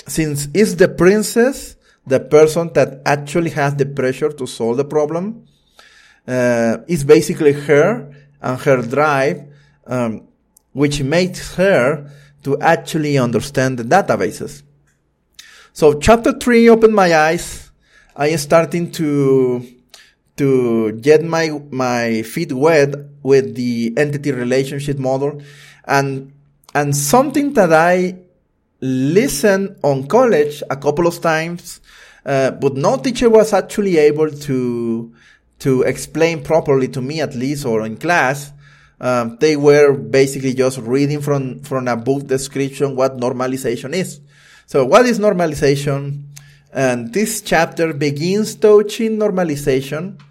since 0.07 0.47
is 0.53 0.75
the 0.75 0.89
princess 0.89 1.77
the 2.09 2.19
person 2.19 2.71
that 2.73 3.01
actually 3.05 3.51
has 3.51 3.75
the 3.75 3.85
pressure 3.85 4.29
to 4.29 4.47
solve 4.47 4.77
the 4.77 4.85
problem, 4.85 5.45
uh, 6.27 6.77
it's 6.87 7.03
basically 7.03 7.53
her 7.53 8.11
and 8.41 8.59
her 8.61 8.81
drive, 8.81 9.47
um, 9.85 10.27
which 10.73 11.01
makes 11.01 11.55
her 11.55 12.09
to 12.43 12.59
actually 12.59 13.17
understand 13.17 13.77
the 13.77 13.83
databases. 13.83 14.63
So 15.71 15.99
chapter 15.99 16.33
three 16.33 16.67
opened 16.67 16.95
my 16.95 17.15
eyes. 17.15 17.71
I 18.15 18.35
starting 18.35 18.91
to 18.93 19.65
to 20.37 20.91
get 20.93 21.23
my 21.23 21.61
my 21.69 22.21
feet 22.23 22.51
wet 22.51 22.95
with 23.23 23.55
the 23.55 23.93
entity 23.97 24.31
relationship 24.31 24.97
model 24.97 25.41
and 25.85 26.33
and 26.73 26.95
something 26.95 27.53
that 27.53 27.71
I 27.73 28.17
listened 28.81 29.75
on 29.83 30.07
college 30.07 30.63
a 30.69 30.75
couple 30.75 31.05
of 31.05 31.19
times 31.21 31.81
uh, 32.25 32.51
but 32.51 32.75
no 32.75 32.97
teacher 32.97 33.29
was 33.29 33.53
actually 33.53 33.97
able 33.97 34.29
to 34.29 35.13
to 35.59 35.81
explain 35.83 36.43
properly 36.43 36.87
to 36.87 37.01
me 37.01 37.21
at 37.21 37.35
least 37.35 37.65
or 37.65 37.85
in 37.85 37.97
class. 37.97 38.51
Um, 39.01 39.37
they 39.39 39.55
were 39.55 39.93
basically 39.93 40.53
just 40.53 40.77
reading 40.79 41.21
from 41.21 41.59
from 41.61 41.87
a 41.87 41.95
book 41.95 42.27
description 42.27 42.95
what 42.95 43.17
normalization 43.17 43.93
is. 43.93 44.19
So 44.67 44.85
what 44.85 45.05
is 45.05 45.19
normalization? 45.19 46.25
And 46.71 47.11
this 47.13 47.41
chapter 47.41 47.93
begins 47.93 48.55
touching 48.55 49.17
normalization. 49.17 50.21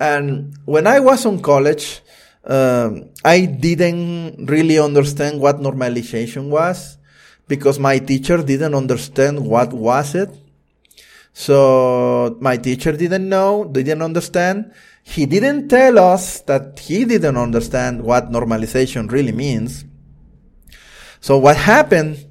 And 0.00 0.56
when 0.64 0.86
I 0.86 1.00
was 1.00 1.26
on 1.26 1.42
college, 1.42 2.00
um, 2.44 3.10
I 3.24 3.44
didn't 3.44 4.46
really 4.46 4.78
understand 4.78 5.40
what 5.40 5.60
normalization 5.60 6.48
was 6.48 6.97
because 7.48 7.78
my 7.78 7.98
teacher 7.98 8.42
didn't 8.42 8.74
understand 8.74 9.44
what 9.44 9.72
was 9.72 10.14
it. 10.14 10.30
So 11.32 12.36
my 12.40 12.56
teacher 12.56 12.92
didn't 12.92 13.28
know, 13.28 13.64
didn't 13.64 14.02
understand. 14.02 14.72
He 15.02 15.24
didn't 15.24 15.68
tell 15.68 15.98
us 15.98 16.40
that 16.42 16.78
he 16.78 17.04
didn't 17.04 17.36
understand 17.36 18.02
what 18.02 18.30
normalization 18.30 19.10
really 19.10 19.32
means. 19.32 19.84
So 21.20 21.38
what 21.38 21.56
happened 21.56 22.24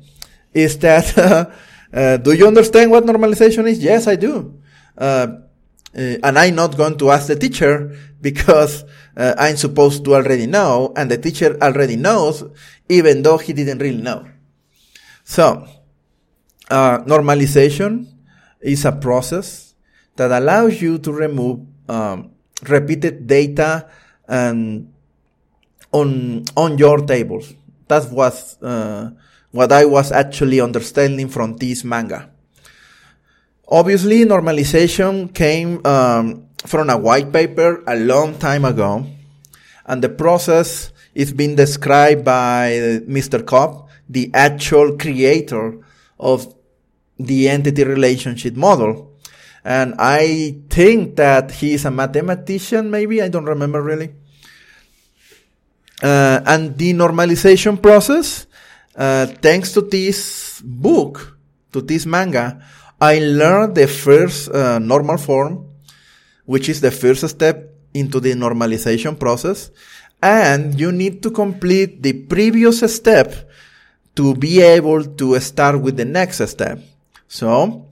is 0.54 0.78
that, 0.80 1.18
uh, 1.94 2.18
do 2.18 2.34
you 2.34 2.48
understand 2.48 2.92
what 2.92 3.06
normalization 3.06 3.68
is? 3.68 3.80
Yes, 3.80 4.08
I 4.08 4.16
do. 4.16 4.62
Uh, 4.98 5.28
uh, 5.98 6.18
and 6.24 6.38
I'm 6.38 6.56
not 6.56 6.78
going 6.78 6.98
to 7.00 7.10
ask 7.10 7.28
the 7.28 7.36
teacher 7.36 7.98
because 8.22 8.84
uh, 9.16 9.34
I'm 9.38 9.58
supposed 9.58 10.06
to 10.06 10.16
already 10.16 10.46
know, 10.46 10.94
and 10.96 11.10
the 11.10 11.18
teacher 11.18 11.58
already 11.62 11.96
knows, 11.96 12.44
even 12.90 13.24
though 13.24 13.38
he 13.38 13.54
didn't 13.54 13.80
really 13.80 14.02
know. 14.02 14.28
So, 15.28 15.68
uh, 16.72 17.04
normalization 17.04 18.08
is 18.62 18.86
a 18.86 18.94
process 18.94 19.76
that 20.16 20.32
allows 20.32 20.82
you 20.82 21.00
to 21.00 21.12
remove 21.12 21.68
um, 21.90 22.32
repeated 22.64 23.28
data 23.28 23.92
and 24.24 24.88
on 25.92 26.48
on 26.56 26.80
your 26.80 27.04
tables. 27.04 27.52
That 27.92 28.08
was 28.10 28.56
uh, 28.64 29.12
what 29.52 29.76
I 29.76 29.84
was 29.84 30.16
actually 30.16 30.64
understanding 30.64 31.28
from 31.28 31.60
this 31.60 31.84
manga. 31.84 32.32
Obviously, 33.68 34.24
normalization 34.24 35.36
came 35.36 35.86
um, 35.86 36.48
from 36.66 36.90
a 36.90 36.98
white 36.98 37.34
paper 37.36 37.84
a 37.86 38.00
long 38.00 38.40
time 38.40 38.64
ago, 38.64 39.04
and 39.86 40.02
the 40.02 40.10
process 40.10 40.96
is 41.14 41.34
being 41.34 41.60
described 41.60 42.24
by 42.24 43.04
Mr. 43.04 43.44
Codd, 43.44 43.87
the 44.10 44.32
actual 44.34 44.98
creator 44.98 45.80
of 46.20 46.54
the 47.20 47.50
entity 47.50 47.84
relationship 47.84 48.56
model. 48.56 49.14
And 49.64 49.96
I 50.00 50.62
think 50.70 51.18
that 51.18 51.52
he 51.52 51.74
is 51.74 51.86
a 51.86 51.92
mathematician, 51.92 52.90
maybe, 52.90 53.22
I 53.22 53.28
don't 53.28 53.46
remember 53.46 53.82
really. 53.82 54.14
Uh, 56.02 56.40
and 56.46 56.78
the 56.78 56.94
normalization 56.94 57.82
process, 57.82 58.46
uh, 58.96 59.26
thanks 59.26 59.74
to 59.74 59.82
this 59.82 60.62
book, 60.64 61.38
to 61.74 61.82
this 61.82 62.06
manga, 62.06 62.64
I 63.02 63.20
learned 63.20 63.76
the 63.76 63.88
first 63.88 64.50
uh, 64.50 64.80
normal 64.80 65.18
form, 65.18 65.66
which 66.46 66.70
is 66.70 66.82
the 66.82 66.92
first 66.92 67.28
step 67.28 67.74
into 67.94 68.20
the 68.20 68.34
normalization 68.34 69.20
process. 69.20 69.72
And 70.22 70.80
you 70.80 70.92
need 70.92 71.22
to 71.24 71.32
complete 71.32 72.02
the 72.02 72.14
previous 72.14 72.82
step 72.96 73.47
to 74.18 74.36
be 74.36 74.62
able 74.62 75.04
to 75.06 75.40
start 75.40 75.80
with 75.82 75.96
the 75.96 76.06
next 76.06 76.46
step. 76.50 76.80
So, 77.28 77.88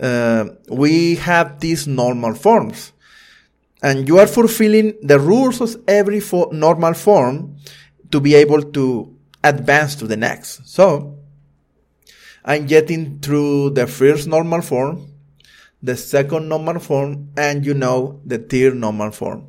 uh, 0.00 0.44
we 0.68 1.16
have 1.16 1.60
these 1.60 1.86
normal 1.86 2.34
forms. 2.34 2.92
And 3.82 4.08
you 4.08 4.18
are 4.18 4.26
fulfilling 4.26 4.98
the 5.02 5.20
rules 5.20 5.60
of 5.60 5.76
every 5.86 6.20
fo- 6.20 6.50
normal 6.50 6.94
form 6.94 7.56
to 8.10 8.20
be 8.20 8.34
able 8.34 8.62
to 8.62 9.14
advance 9.44 9.94
to 9.96 10.06
the 10.06 10.16
next. 10.16 10.66
So, 10.66 11.18
I'm 12.44 12.66
getting 12.66 13.20
through 13.20 13.70
the 13.70 13.86
first 13.86 14.26
normal 14.26 14.62
form, 14.62 15.12
the 15.82 15.96
second 15.96 16.48
normal 16.48 16.78
form, 16.80 17.28
and 17.36 17.64
you 17.64 17.74
know, 17.74 18.20
the 18.24 18.38
third 18.38 18.74
normal 18.74 19.10
form. 19.10 19.46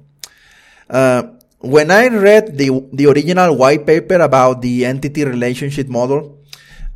Uh, 0.90 1.24
when 1.60 1.92
I 1.92 2.08
read 2.08 2.58
the, 2.58 2.88
the 2.94 3.08
original 3.08 3.56
white 3.56 3.86
paper 3.86 4.16
about 4.16 4.62
the 4.62 4.86
entity 4.86 5.26
relationship 5.26 5.88
model, 5.88 6.40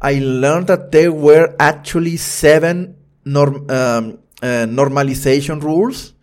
I 0.02 0.20
learned 0.20 0.68
that 0.68 0.92
there 0.92 1.12
were 1.12 1.56
actually 1.60 2.18
seven 2.18 2.96
norm, 3.26 3.70
um, 3.70 4.20
uh, 4.42 4.66
normalization 4.68 5.62
rules, 5.62 6.14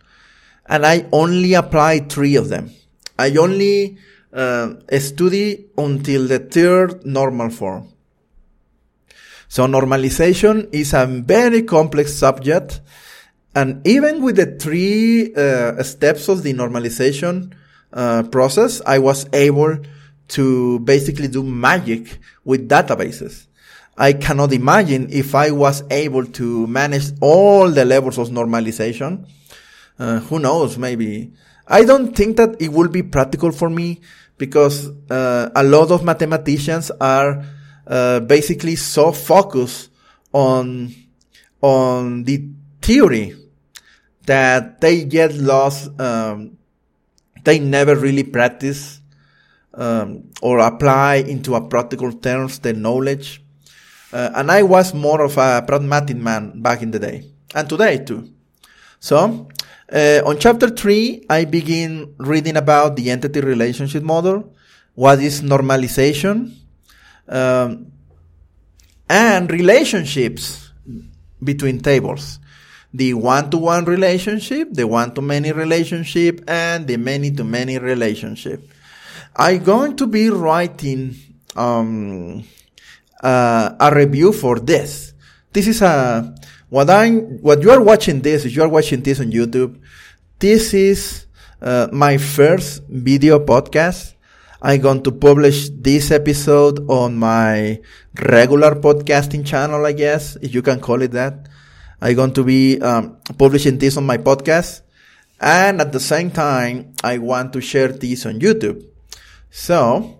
and 0.65 0.85
I 0.85 1.05
only 1.11 1.53
applied 1.53 2.11
three 2.11 2.35
of 2.35 2.49
them. 2.49 2.71
I 3.17 3.35
only 3.37 3.97
uh, 4.33 4.73
study 4.99 5.67
until 5.77 6.27
the 6.27 6.39
third 6.39 7.05
normal 7.05 7.49
form. 7.49 7.89
So 9.47 9.67
normalization 9.67 10.73
is 10.73 10.93
a 10.93 11.05
very 11.05 11.63
complex 11.63 12.13
subject. 12.13 12.81
And 13.53 13.85
even 13.85 14.23
with 14.23 14.37
the 14.37 14.57
three 14.57 15.35
uh, 15.35 15.83
steps 15.83 16.29
of 16.29 16.43
the 16.43 16.53
normalization 16.53 17.53
uh, 17.93 18.23
process, 18.23 18.81
I 18.85 18.99
was 18.99 19.27
able 19.33 19.79
to 20.29 20.79
basically 20.79 21.27
do 21.27 21.43
magic 21.43 22.19
with 22.43 22.69
databases. 22.69 23.47
I 23.97 24.13
cannot 24.13 24.53
imagine 24.53 25.07
if 25.11 25.35
I 25.35 25.51
was 25.51 25.83
able 25.91 26.25
to 26.25 26.65
manage 26.67 27.11
all 27.21 27.69
the 27.69 27.85
levels 27.85 28.17
of 28.17 28.29
normalization. 28.29 29.27
Uh, 29.99 30.19
who 30.19 30.39
knows? 30.39 30.77
Maybe 30.77 31.33
I 31.67 31.83
don't 31.85 32.15
think 32.15 32.37
that 32.37 32.61
it 32.61 32.69
will 32.71 32.87
be 32.87 33.03
practical 33.03 33.51
for 33.51 33.69
me 33.69 34.01
because 34.37 34.89
uh, 35.09 35.49
a 35.55 35.63
lot 35.63 35.91
of 35.91 36.03
mathematicians 36.03 36.91
are 36.99 37.45
uh, 37.85 38.19
basically 38.21 38.75
so 38.75 39.11
focused 39.11 39.89
on 40.33 40.93
on 41.61 42.23
the 42.23 42.49
theory 42.81 43.35
that 44.25 44.81
they 44.81 45.05
get 45.05 45.35
lost. 45.35 45.91
Um, 45.99 46.57
they 47.43 47.59
never 47.59 47.95
really 47.95 48.23
practice 48.23 49.01
um, 49.73 50.31
or 50.41 50.59
apply 50.59 51.15
into 51.15 51.55
a 51.55 51.61
practical 51.61 52.11
terms 52.11 52.59
the 52.59 52.73
knowledge. 52.73 53.41
Uh, 54.11 54.29
and 54.35 54.51
I 54.51 54.63
was 54.63 54.93
more 54.93 55.21
of 55.21 55.37
a 55.37 55.63
pragmatic 55.65 56.17
man 56.17 56.61
back 56.61 56.81
in 56.81 56.91
the 56.91 56.99
day, 56.99 57.25
and 57.55 57.67
today 57.69 57.99
too. 57.99 58.29
So, 58.99 59.47
uh, 59.91 60.21
on 60.25 60.37
chapter 60.37 60.69
three, 60.69 61.25
I 61.29 61.45
begin 61.45 62.15
reading 62.17 62.57
about 62.57 62.97
the 62.97 63.09
entity 63.09 63.39
relationship 63.39 64.03
model, 64.03 64.53
what 64.95 65.21
is 65.21 65.41
normalization, 65.41 66.53
um, 67.29 67.91
and 69.09 69.49
relationships 69.49 70.71
between 71.41 71.79
tables. 71.79 72.39
The 72.93 73.13
one-to-one 73.13 73.85
relationship, 73.85 74.69
the 74.71 74.85
one-to-many 74.85 75.51
relationship, 75.53 76.43
and 76.47 76.87
the 76.87 76.97
many-to-many 76.97 77.79
relationship. 77.79 78.67
I'm 79.35 79.63
going 79.63 79.95
to 79.95 80.07
be 80.07 80.29
writing 80.29 81.15
um, 81.55 82.43
uh, 83.23 83.75
a 83.79 83.95
review 83.95 84.33
for 84.33 84.59
this. 84.59 85.13
This 85.53 85.67
is 85.67 85.81
a 85.81 86.35
what 86.69 86.89
I'm 86.89 87.39
what 87.39 87.61
you 87.61 87.71
are 87.71 87.81
watching 87.81 88.21
this. 88.21 88.45
If 88.45 88.55
you 88.55 88.63
are 88.63 88.69
watching 88.69 89.01
this 89.03 89.19
on 89.19 89.31
YouTube, 89.31 89.79
this 90.39 90.73
is 90.73 91.27
uh, 91.61 91.87
my 91.91 92.17
first 92.17 92.83
video 92.89 93.39
podcast. 93.39 94.15
I'm 94.61 94.79
going 94.81 95.01
to 95.03 95.11
publish 95.11 95.69
this 95.69 96.11
episode 96.11 96.87
on 96.89 97.17
my 97.17 97.81
regular 98.15 98.75
podcasting 98.75 99.45
channel, 99.45 99.85
I 99.85 99.93
guess, 99.93 100.35
if 100.41 100.53
you 100.53 100.61
can 100.61 100.79
call 100.79 101.01
it 101.01 101.11
that. 101.11 101.47
I'm 102.01 102.15
going 102.15 102.33
to 102.33 102.43
be 102.43 102.81
um, 102.81 103.17
publishing 103.37 103.77
this 103.77 103.95
on 103.97 104.05
my 104.05 104.17
podcast. 104.17 104.81
And 105.39 105.81
at 105.81 105.91
the 105.91 105.99
same 105.99 106.31
time, 106.31 106.93
I 107.03 107.19
want 107.19 107.53
to 107.53 107.61
share 107.61 107.89
this 107.89 108.25
on 108.25 108.39
YouTube. 108.39 108.85
So, 109.49 110.19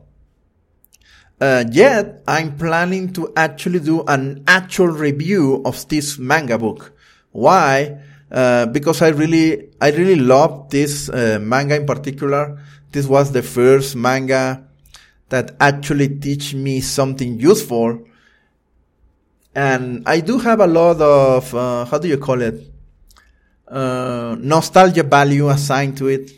uh, 1.40 1.64
yet 1.72 2.24
I'm 2.28 2.58
planning 2.58 3.14
to 3.14 3.34
actually 3.36 3.80
do 3.80 4.04
an 4.04 4.44
actual 4.48 4.88
review 4.88 5.62
of 5.66 5.88
this 5.90 6.20
manga 6.20 6.58
book. 6.58 6.94
Why? 7.32 8.00
Uh, 8.32 8.68
because 8.68 9.02
I 9.02 9.10
really, 9.10 9.70
I 9.82 9.90
really 9.92 10.16
love 10.16 10.70
this 10.70 11.10
uh, 11.10 11.40
manga 11.42 11.76
in 11.76 11.86
particular. 11.86 12.60
This 12.92 13.08
was 13.08 13.32
the 13.32 13.42
first 13.42 13.96
manga 13.96 14.68
that 15.30 15.56
actually 15.60 16.20
teach 16.20 16.54
me 16.54 16.82
something 16.82 17.40
useful. 17.40 18.06
And 19.54 20.04
I 20.06 20.22
do 20.22 20.40
have 20.40 20.60
a 20.62 20.68
lot 20.68 21.02
of, 21.02 21.54
uh, 21.54 21.86
how 21.86 21.98
do 21.98 22.08
you 22.08 22.18
call 22.18 22.42
it? 22.42 22.72
Uh, 23.68 24.36
nostalgia 24.40 25.04
value 25.04 25.50
assigned 25.50 25.98
to 25.98 26.08
it. 26.08 26.32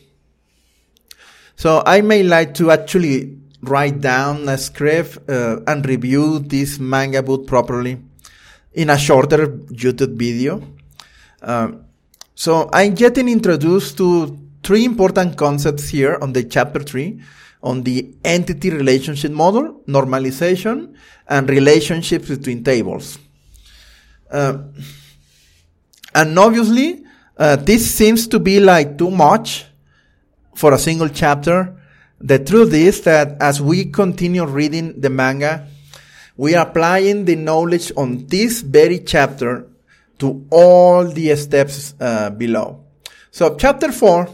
So 1.56 1.84
I 1.86 2.02
may 2.02 2.24
like 2.24 2.56
to 2.56 2.72
actually 2.72 3.38
write 3.62 4.02
down 4.02 4.50
a 4.50 4.58
script 4.58 5.30
uh, 5.30 5.62
and 5.68 5.86
review 5.86 6.40
this 6.40 6.80
manga 6.80 7.24
book 7.24 7.48
properly 7.48 7.98
in 8.74 8.90
a 8.90 8.98
shorter 8.98 9.48
YouTube 9.48 10.16
video. 10.18 10.62
Um, 11.42 11.86
so 12.36 12.70
I'm 12.74 12.96
getting 12.96 13.30
introduced 13.30 13.98
to 13.98 14.38
three 14.64 14.86
important 14.86 15.38
concepts 15.38 15.90
here 15.90 16.18
on 16.22 16.34
the 16.34 16.44
chapter 16.44 16.80
three 16.82 17.22
on 17.64 17.82
the 17.84 18.14
entity 18.24 18.70
relationship 18.70 19.32
model, 19.32 19.82
normalization, 19.88 20.94
and 21.28 21.50
relationships 21.50 22.28
between 22.28 22.64
tables. 22.64 23.18
Uh, 24.30 24.58
and 26.14 26.38
obviously, 26.38 27.04
uh, 27.38 27.56
this 27.56 27.90
seems 27.90 28.28
to 28.28 28.40
be 28.40 28.60
like 28.60 28.98
too 28.98 29.10
much 29.10 29.66
for 30.54 30.74
a 30.74 30.78
single 30.78 31.10
chapter. 31.10 31.76
The 32.20 32.40
truth 32.40 32.74
is 32.74 33.02
that 33.02 33.42
as 33.42 33.62
we 33.62 33.86
continue 33.86 34.46
reading 34.46 35.00
the 35.00 35.10
manga, 35.10 35.68
we 36.36 36.56
are 36.56 36.68
applying 36.68 37.26
the 37.26 37.36
knowledge 37.36 37.92
on 37.96 38.28
this 38.28 38.62
very 38.62 39.00
chapter 39.00 39.68
to 40.20 40.46
all 40.52 41.06
the 41.06 41.36
steps 41.36 41.96
uh, 42.00 42.30
below. 42.30 42.84
So 43.32 43.56
chapter 43.56 43.92
four, 43.92 44.28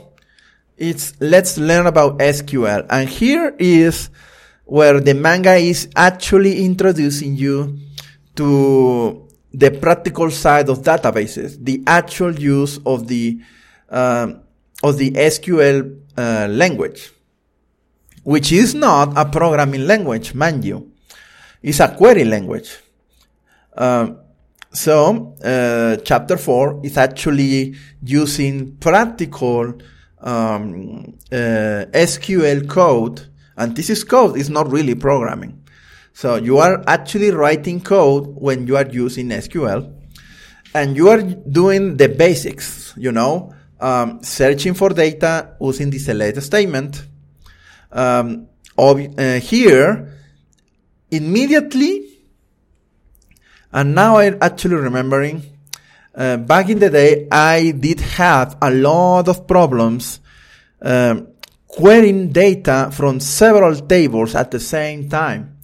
it's 0.80 1.14
let's 1.20 1.58
learn 1.58 1.86
about 1.86 2.18
SQL. 2.20 2.86
And 2.90 3.08
here 3.08 3.54
is 3.60 4.10
where 4.66 5.00
the 5.00 5.14
manga 5.14 5.56
is 5.56 5.90
actually 5.96 6.64
introducing 6.64 7.36
you 7.36 7.78
to 8.36 9.28
the 9.54 9.72
practical 9.72 10.32
side 10.32 10.70
of 10.70 10.80
databases, 10.80 11.58
the 11.64 11.84
actual 11.86 12.34
use 12.40 12.80
of 12.86 13.08
the 13.08 13.40
uh, 13.90 14.34
of 14.82 14.98
the 14.98 15.12
SQL 15.12 16.00
uh, 16.18 16.48
language, 16.50 17.12
which 18.24 18.52
is 18.52 18.74
not 18.74 19.18
a 19.18 19.26
programming 19.26 19.86
language, 19.86 20.34
mind 20.34 20.64
you. 20.64 20.92
It's 21.62 21.82
a 21.82 21.94
query 21.94 22.24
language. 22.24 22.78
Uh, 23.76 24.12
so, 24.72 25.36
uh, 25.44 25.98
chapter 26.06 26.38
four 26.38 26.80
is 26.84 26.96
actually 26.96 27.76
using 28.02 28.78
practical 28.78 29.74
um, 30.22 31.18
uh, 31.32 31.86
SQL 31.94 32.68
code, 32.68 33.28
and 33.58 33.76
this 33.76 33.90
is 33.90 34.04
code, 34.04 34.38
it's 34.38 34.50
not 34.50 34.72
really 34.72 34.96
programming. 34.96 35.64
So 36.14 36.36
you 36.36 36.58
are 36.58 36.84
actually 36.88 37.32
writing 37.32 37.82
code 37.82 38.28
when 38.36 38.68
you 38.68 38.76
are 38.78 38.88
using 38.88 39.30
SQL, 39.30 39.94
and 40.74 40.96
you 40.96 41.10
are 41.10 41.22
doing 41.22 41.98
the 41.98 42.10
basics, 42.10 42.94
you 42.98 43.12
know, 43.12 43.54
um, 43.80 44.22
searching 44.24 44.74
for 44.74 44.90
data 44.90 45.56
using 45.62 45.90
the 45.90 46.00
select 46.00 46.42
statement. 46.44 47.06
Um, 47.92 48.48
uh, 48.78 49.40
here, 49.40 50.14
immediately, 51.12 52.06
and 53.72 53.94
now 53.94 54.18
I'm 54.18 54.38
actually 54.42 54.76
remembering, 54.76 55.44
uh, 56.20 56.36
back 56.36 56.68
in 56.70 56.80
the 56.80 56.90
day, 56.90 57.28
I 57.32 57.72
did 57.72 58.02
have 58.02 58.58
a 58.62 58.70
lot 58.70 59.30
of 59.30 59.48
problems 59.48 60.20
um, 60.82 61.30
querying 61.66 62.34
data 62.34 62.90
from 62.92 63.22
several 63.22 63.74
tables 63.76 64.36
at 64.36 64.52
the 64.52 64.60
same 64.60 65.08
time. 65.08 65.58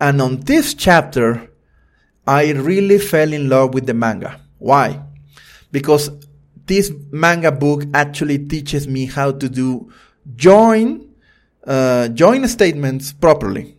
And 0.00 0.22
on 0.22 0.40
this 0.40 0.74
chapter, 0.74 1.50
I 2.24 2.52
really 2.52 2.98
fell 2.98 3.32
in 3.32 3.48
love 3.48 3.74
with 3.74 3.86
the 3.86 3.94
manga. 3.94 4.40
Why? 4.58 5.02
Because 5.72 6.10
this 6.66 6.92
manga 7.10 7.50
book 7.50 7.84
actually 7.92 8.46
teaches 8.46 8.86
me 8.86 9.06
how 9.06 9.32
to 9.32 9.48
do 9.48 9.92
join 10.36 11.14
uh, 11.66 12.08
join 12.08 12.46
statements 12.46 13.12
properly. 13.12 13.76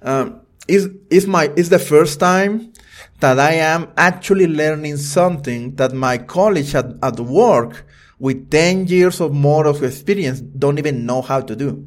Um, 0.00 0.40
is 0.66 0.88
is 1.10 1.26
my 1.26 1.50
is 1.56 1.68
the 1.68 1.78
first 1.78 2.20
time 2.20 2.73
that 3.20 3.38
I 3.38 3.52
am 3.54 3.88
actually 3.96 4.46
learning 4.46 4.96
something 4.98 5.74
that 5.76 5.92
my 5.92 6.18
colleagues 6.18 6.74
at, 6.74 6.86
at 7.02 7.20
work 7.20 7.86
with 8.18 8.50
10 8.50 8.86
years 8.86 9.20
or 9.20 9.30
more 9.30 9.66
of 9.66 9.82
experience 9.82 10.40
don't 10.40 10.78
even 10.78 11.06
know 11.06 11.22
how 11.22 11.40
to 11.40 11.56
do. 11.56 11.86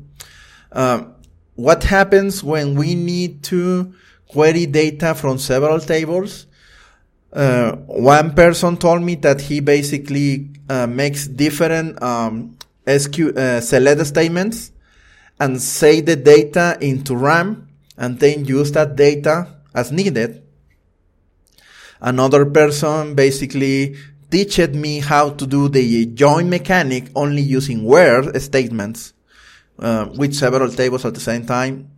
Um, 0.72 1.16
what 1.56 1.84
happens 1.84 2.44
when 2.44 2.76
we 2.76 2.96
need 2.96 3.44
to 3.46 3.94
query 4.28 4.66
data 4.66 5.16
from 5.16 5.38
several 5.40 5.80
tables? 5.80 6.46
Uh, 7.34 7.76
one 7.88 8.34
person 8.34 8.78
told 8.78 9.02
me 9.02 9.16
that 9.16 9.42
he 9.42 9.60
basically 9.60 10.52
uh, 10.70 10.88
makes 10.88 11.28
different 11.28 12.02
um, 12.02 12.58
SQ 12.88 13.20
uh, 13.20 13.60
select 13.62 14.06
statements 14.06 14.72
and 15.40 15.62
save 15.62 16.06
the 16.06 16.16
data 16.16 16.78
into 16.82 17.16
RAM 17.16 17.68
and 17.98 18.20
then 18.20 18.46
use 18.46 18.72
that 18.74 18.96
data 18.96 19.56
as 19.74 19.92
needed. 19.92 20.47
Another 22.02 22.46
person 22.46 23.16
basically 23.16 23.96
teached 24.30 24.72
me 24.72 25.00
how 25.00 25.30
to 25.32 25.48
do 25.48 25.70
the 25.70 26.06
join 26.08 26.50
mechanic 26.50 27.10
only 27.16 27.42
using 27.42 27.84
where 27.84 28.38
statements 28.40 29.14
uh, 29.80 30.10
with 30.16 30.34
several 30.34 30.70
tables 30.70 31.06
at 31.06 31.14
the 31.14 31.20
same 31.20 31.46
time. 31.46 31.92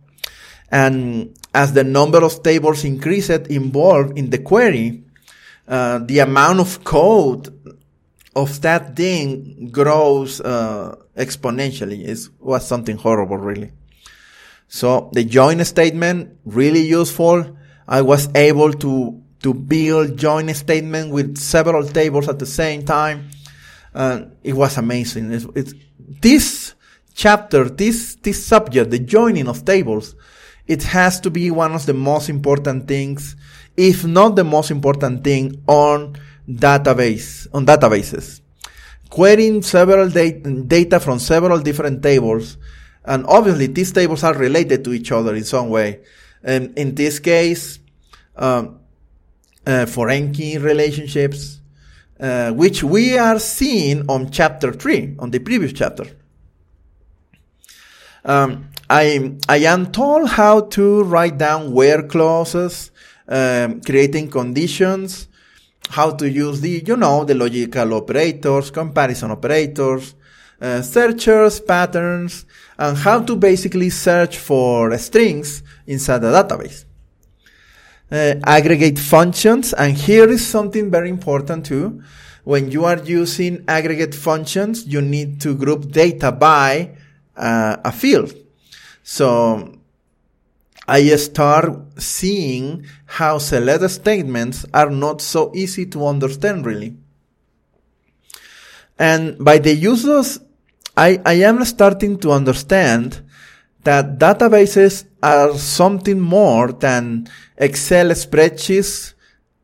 And 0.70 1.36
as 1.52 1.72
the 1.72 1.84
number 1.84 2.22
of 2.24 2.42
tables 2.42 2.84
increased 2.84 3.30
involved 3.30 4.16
in 4.16 4.30
the 4.30 4.38
query, 4.38 5.02
uh, 5.66 5.98
the 5.98 6.20
amount 6.20 6.60
of 6.60 6.84
code 6.84 7.48
of 8.36 8.60
that 8.62 8.96
thing 8.96 9.68
grows 9.72 10.40
uh, 10.40 10.94
exponentially. 11.16 12.06
It 12.06 12.18
was 12.38 12.66
something 12.66 12.96
horrible, 12.96 13.36
really. 13.36 13.72
So 14.68 15.10
the 15.12 15.24
join 15.24 15.64
statement 15.64 16.38
really 16.44 16.82
useful. 16.82 17.56
I 17.88 18.02
was 18.02 18.28
able 18.36 18.72
to 18.74 19.20
to 19.42 19.54
build 19.54 20.16
join 20.16 20.52
statement 20.54 21.10
with 21.10 21.38
several 21.38 21.86
tables 21.86 22.28
at 22.28 22.38
the 22.38 22.46
same 22.46 22.84
time. 22.84 23.30
Uh, 23.94 24.22
it 24.42 24.52
was 24.52 24.76
amazing. 24.76 25.32
It's, 25.32 25.46
it's, 25.54 25.74
this 26.20 26.74
chapter, 27.14 27.68
this 27.68 28.16
this 28.16 28.44
subject, 28.46 28.90
the 28.90 28.98
joining 28.98 29.48
of 29.48 29.64
tables, 29.64 30.14
it 30.66 30.82
has 30.84 31.20
to 31.20 31.30
be 31.30 31.50
one 31.50 31.72
of 31.74 31.86
the 31.86 31.94
most 31.94 32.28
important 32.28 32.86
things 32.86 33.36
if 33.76 34.04
not 34.04 34.36
the 34.36 34.44
most 34.44 34.70
important 34.70 35.24
thing 35.24 35.62
on 35.66 36.14
database, 36.46 37.46
on 37.54 37.64
databases. 37.64 38.42
Querying 39.08 39.62
several 39.62 40.10
data 40.10 41.00
from 41.00 41.18
several 41.18 41.58
different 41.60 42.02
tables, 42.02 42.58
And 43.04 43.24
obviously 43.26 43.66
these 43.66 43.92
tables 43.92 44.22
are 44.22 44.34
related 44.34 44.84
to 44.84 44.92
each 44.92 45.10
other 45.10 45.34
in 45.34 45.44
some 45.44 45.70
way. 45.70 46.00
And 46.42 46.76
in 46.78 46.94
this 46.94 47.18
case, 47.18 47.78
um, 48.36 48.79
uh, 49.66 49.86
foreign 49.86 50.32
key 50.32 50.58
relationships, 50.58 51.60
uh, 52.18 52.50
which 52.52 52.82
we 52.82 53.16
are 53.16 53.38
seeing 53.38 54.08
on 54.08 54.30
chapter 54.30 54.72
three, 54.72 55.14
on 55.18 55.30
the 55.30 55.38
previous 55.38 55.72
chapter. 55.72 56.04
Um, 58.24 58.68
I, 58.88 59.34
I 59.48 59.58
am 59.58 59.92
told 59.92 60.28
how 60.28 60.62
to 60.62 61.04
write 61.04 61.38
down 61.38 61.72
where 61.72 62.02
clauses, 62.02 62.90
um, 63.28 63.80
creating 63.80 64.30
conditions, 64.30 65.28
how 65.88 66.10
to 66.10 66.28
use 66.28 66.60
the, 66.60 66.82
you 66.86 66.96
know, 66.96 67.24
the 67.24 67.34
logical 67.34 67.94
operators, 67.94 68.70
comparison 68.70 69.30
operators, 69.30 70.14
uh, 70.60 70.82
searchers, 70.82 71.60
patterns, 71.60 72.44
and 72.78 72.98
how 72.98 73.20
to 73.20 73.36
basically 73.36 73.90
search 73.90 74.38
for 74.38 74.96
strings 74.98 75.62
inside 75.86 76.18
the 76.18 76.30
database. 76.30 76.84
Uh, 78.12 78.34
aggregate 78.44 78.98
functions, 78.98 79.72
and 79.72 79.96
here 79.96 80.28
is 80.28 80.44
something 80.44 80.90
very 80.90 81.08
important 81.08 81.64
too. 81.64 82.02
When 82.42 82.72
you 82.72 82.84
are 82.84 82.98
using 82.98 83.64
aggregate 83.68 84.16
functions, 84.16 84.84
you 84.84 85.00
need 85.00 85.40
to 85.42 85.54
group 85.54 85.92
data 85.92 86.32
by 86.32 86.96
uh, 87.36 87.76
a 87.84 87.92
field. 87.92 88.34
So 89.04 89.78
I 90.88 91.06
start 91.14 92.00
seeing 92.02 92.84
how 93.06 93.38
select 93.38 93.88
statements 93.90 94.66
are 94.74 94.90
not 94.90 95.22
so 95.22 95.52
easy 95.54 95.86
to 95.86 96.04
understand 96.04 96.66
really. 96.66 96.96
And 98.98 99.38
by 99.38 99.58
the 99.58 99.72
use 99.72 100.04
of, 100.04 100.44
I, 100.96 101.20
I 101.24 101.34
am 101.34 101.64
starting 101.64 102.18
to 102.18 102.32
understand 102.32 103.22
that 103.84 104.18
databases 104.18 105.04
are 105.22 105.56
something 105.56 106.20
more 106.20 106.72
than 106.72 107.28
Excel 107.56 108.08
spreadsheets, 108.10 109.14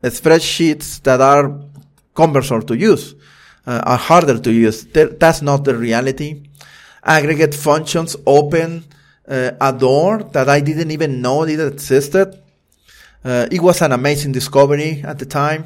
spreadsheets 0.03 1.01
that 1.03 1.21
are 1.21 1.59
cumbersome 2.15 2.63
to 2.63 2.75
use, 2.75 3.15
uh, 3.65 3.81
are 3.85 3.97
harder 3.97 4.39
to 4.39 4.51
use. 4.51 4.85
That's 4.85 5.41
not 5.41 5.63
the 5.63 5.75
reality. 5.75 6.43
Aggregate 7.03 7.53
functions 7.53 8.15
open 8.25 8.83
uh, 9.27 9.51
a 9.61 9.73
door 9.73 10.23
that 10.31 10.49
I 10.49 10.61
didn't 10.61 10.91
even 10.91 11.21
know 11.21 11.43
it 11.43 11.59
existed. 11.59 12.41
Uh, 13.23 13.47
it 13.51 13.61
was 13.61 13.81
an 13.81 13.91
amazing 13.91 14.31
discovery 14.31 15.03
at 15.05 15.19
the 15.19 15.25
time. 15.25 15.65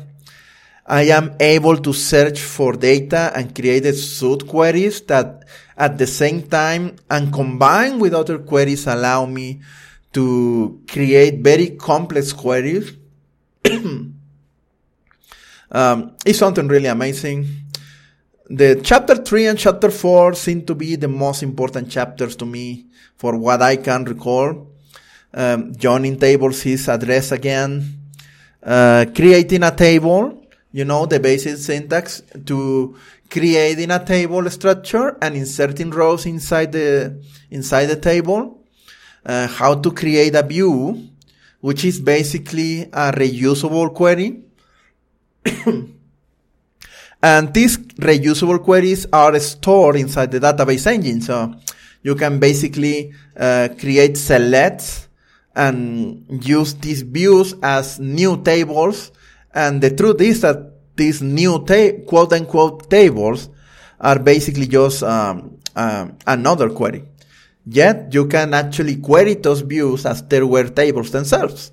I 0.91 1.03
am 1.03 1.37
able 1.39 1.77
to 1.77 1.93
search 1.93 2.41
for 2.41 2.73
data 2.73 3.31
and 3.33 3.55
create 3.55 3.85
sub 3.95 4.45
queries 4.45 4.99
that 5.03 5.45
at 5.77 5.97
the 5.97 6.05
same 6.05 6.41
time 6.49 6.97
and 7.09 7.31
combined 7.31 8.01
with 8.01 8.13
other 8.13 8.39
queries 8.39 8.87
allow 8.87 9.25
me 9.25 9.61
to 10.11 10.81
create 10.89 11.39
very 11.39 11.69
complex 11.77 12.33
queries. 12.33 12.91
um, 15.71 16.17
it's 16.25 16.39
something 16.39 16.67
really 16.67 16.87
amazing. 16.87 17.47
The 18.49 18.81
chapter 18.83 19.15
three 19.15 19.47
and 19.47 19.57
chapter 19.57 19.89
four 19.91 20.33
seem 20.33 20.65
to 20.65 20.75
be 20.75 20.97
the 20.97 21.07
most 21.07 21.41
important 21.41 21.89
chapters 21.89 22.35
to 22.35 22.45
me 22.45 22.87
for 23.15 23.37
what 23.37 23.61
I 23.61 23.77
can 23.77 24.03
recall. 24.03 24.67
Um, 25.33 25.73
joining 25.73 26.19
tables 26.19 26.65
is 26.65 26.89
addressed 26.89 27.31
again. 27.31 27.97
Uh, 28.61 29.05
creating 29.15 29.63
a 29.63 29.71
table, 29.71 30.40
you 30.71 30.85
know, 30.85 31.05
the 31.05 31.19
basic 31.19 31.57
syntax 31.57 32.21
to 32.45 32.95
creating 33.29 33.91
a 33.91 34.03
table 34.03 34.49
structure 34.49 35.17
and 35.21 35.35
inserting 35.35 35.89
rows 35.89 36.25
inside 36.25 36.71
the, 36.71 37.21
inside 37.49 37.87
the 37.87 37.95
table. 37.95 38.57
Uh, 39.25 39.47
how 39.47 39.75
to 39.75 39.91
create 39.91 40.33
a 40.33 40.41
view, 40.41 41.07
which 41.59 41.85
is 41.85 41.99
basically 41.99 42.83
a 42.83 43.11
reusable 43.11 43.93
query. 43.93 44.41
and 47.23 47.53
these 47.53 47.77
reusable 47.77 48.61
queries 48.63 49.05
are 49.13 49.39
stored 49.39 49.95
inside 49.95 50.31
the 50.31 50.39
database 50.39 50.87
engine. 50.87 51.21
So 51.21 51.53
you 52.01 52.15
can 52.15 52.39
basically 52.39 53.13
uh, 53.37 53.69
create 53.79 54.17
selects 54.17 55.07
and 55.55 56.25
use 56.43 56.73
these 56.75 57.01
views 57.03 57.53
as 57.61 57.99
new 57.99 58.41
tables. 58.41 59.11
And 59.53 59.81
the 59.81 59.91
truth 59.91 60.21
is 60.21 60.41
that 60.41 60.95
these 60.95 61.21
new 61.21 61.65
quote 62.07 62.33
unquote 62.33 62.89
tables 62.89 63.49
are 63.99 64.19
basically 64.19 64.67
just 64.67 65.03
um, 65.03 65.57
uh, 65.75 66.07
another 66.25 66.69
query. 66.69 67.03
Yet 67.65 68.13
you 68.13 68.27
can 68.27 68.53
actually 68.53 68.97
query 68.97 69.35
those 69.35 69.61
views 69.61 70.05
as 70.05 70.23
there 70.23 70.47
were 70.47 70.67
tables 70.67 71.11
themselves, 71.11 71.71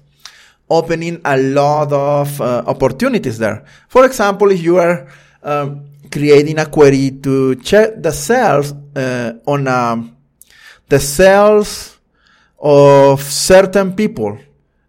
opening 0.68 1.20
a 1.24 1.37
lot 1.39 1.93
of 1.93 2.41
uh, 2.41 2.64
opportunities 2.66 3.39
there. 3.39 3.64
For 3.89 4.05
example, 4.05 4.51
if 4.51 4.62
you 4.62 4.76
are 4.76 5.09
um, 5.43 5.87
creating 6.11 6.59
a 6.59 6.66
query 6.66 7.18
to 7.22 7.57
check 7.57 8.03
the 8.03 8.12
cells 8.12 8.74
uh, 8.95 9.33
on 9.47 9.66
a 9.66 10.11
the 10.89 11.01
cells 11.01 11.99
of 12.59 13.22
certain 13.22 13.95
people 13.95 14.39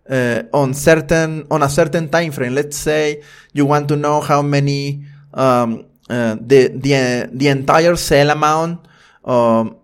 uh, 0.10 0.44
on 0.54 0.74
certain 0.74 1.46
on 1.52 1.64
a 1.64 1.70
certain 1.70 2.10
time 2.10 2.32
frame. 2.32 2.54
Let's 2.54 2.78
say 2.78 3.24
you 3.54 3.66
want 3.66 3.88
to 3.90 3.96
know 3.96 4.22
how 4.22 4.42
many 4.42 5.06
um, 5.34 5.86
uh, 6.10 6.36
the 6.42 6.70
the 6.70 7.30
the 7.32 7.48
entire 7.48 7.96
cell 7.96 8.32
amount 8.32 8.88
um, 9.24 9.78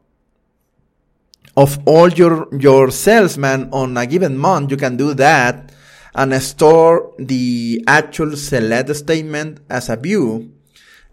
of 1.55 1.80
all 1.86 2.09
your 2.09 2.49
your 2.57 2.91
salesmen 2.91 3.69
on 3.71 3.97
a 3.97 4.05
given 4.05 4.38
month. 4.38 4.71
You 4.71 4.78
can 4.78 4.97
do 4.97 5.13
that 5.13 5.71
and 6.15 6.34
store 6.41 7.13
the 7.19 7.84
actual 7.88 8.36
select 8.36 8.95
statement 8.95 9.59
as 9.69 9.89
a 9.89 9.95
view, 9.95 10.51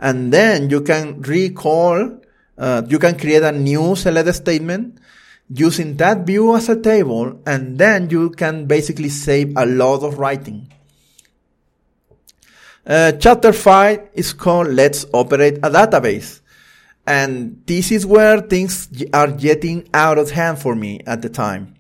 and 0.01 0.33
then 0.33 0.71
you 0.71 0.81
can 0.81 1.21
recall 1.23 2.19
uh, 2.57 2.83
you 2.89 2.99
can 2.99 3.19
create 3.19 3.43
a 3.43 3.53
new 3.53 3.95
select 3.97 4.35
statement 4.35 4.99
using 5.49 5.97
that 5.97 6.27
view 6.27 6.55
as 6.57 6.69
a 6.69 6.81
table, 6.81 7.41
and 7.47 7.79
then 7.79 8.11
you 8.11 8.31
can 8.31 8.67
basically 8.67 9.09
save 9.09 9.57
a 9.57 9.67
lot 9.67 10.03
of 10.03 10.19
writing. 10.19 10.73
Uh, 12.85 13.13
chapter 13.13 13.53
5 13.53 14.09
is 14.15 14.33
called 14.33 14.69
Let's 14.69 15.07
Operate 15.13 15.59
a 15.59 15.71
Database. 15.71 16.41
And 17.07 17.63
this 17.67 17.91
is 17.91 18.07
where 18.07 18.41
things 18.41 18.89
are 19.13 19.31
getting 19.31 19.89
out 19.93 20.19
of 20.19 20.31
hand 20.31 20.59
for 20.59 20.75
me 20.75 21.01
at 21.07 21.23
the 21.23 21.29
time. 21.29 21.75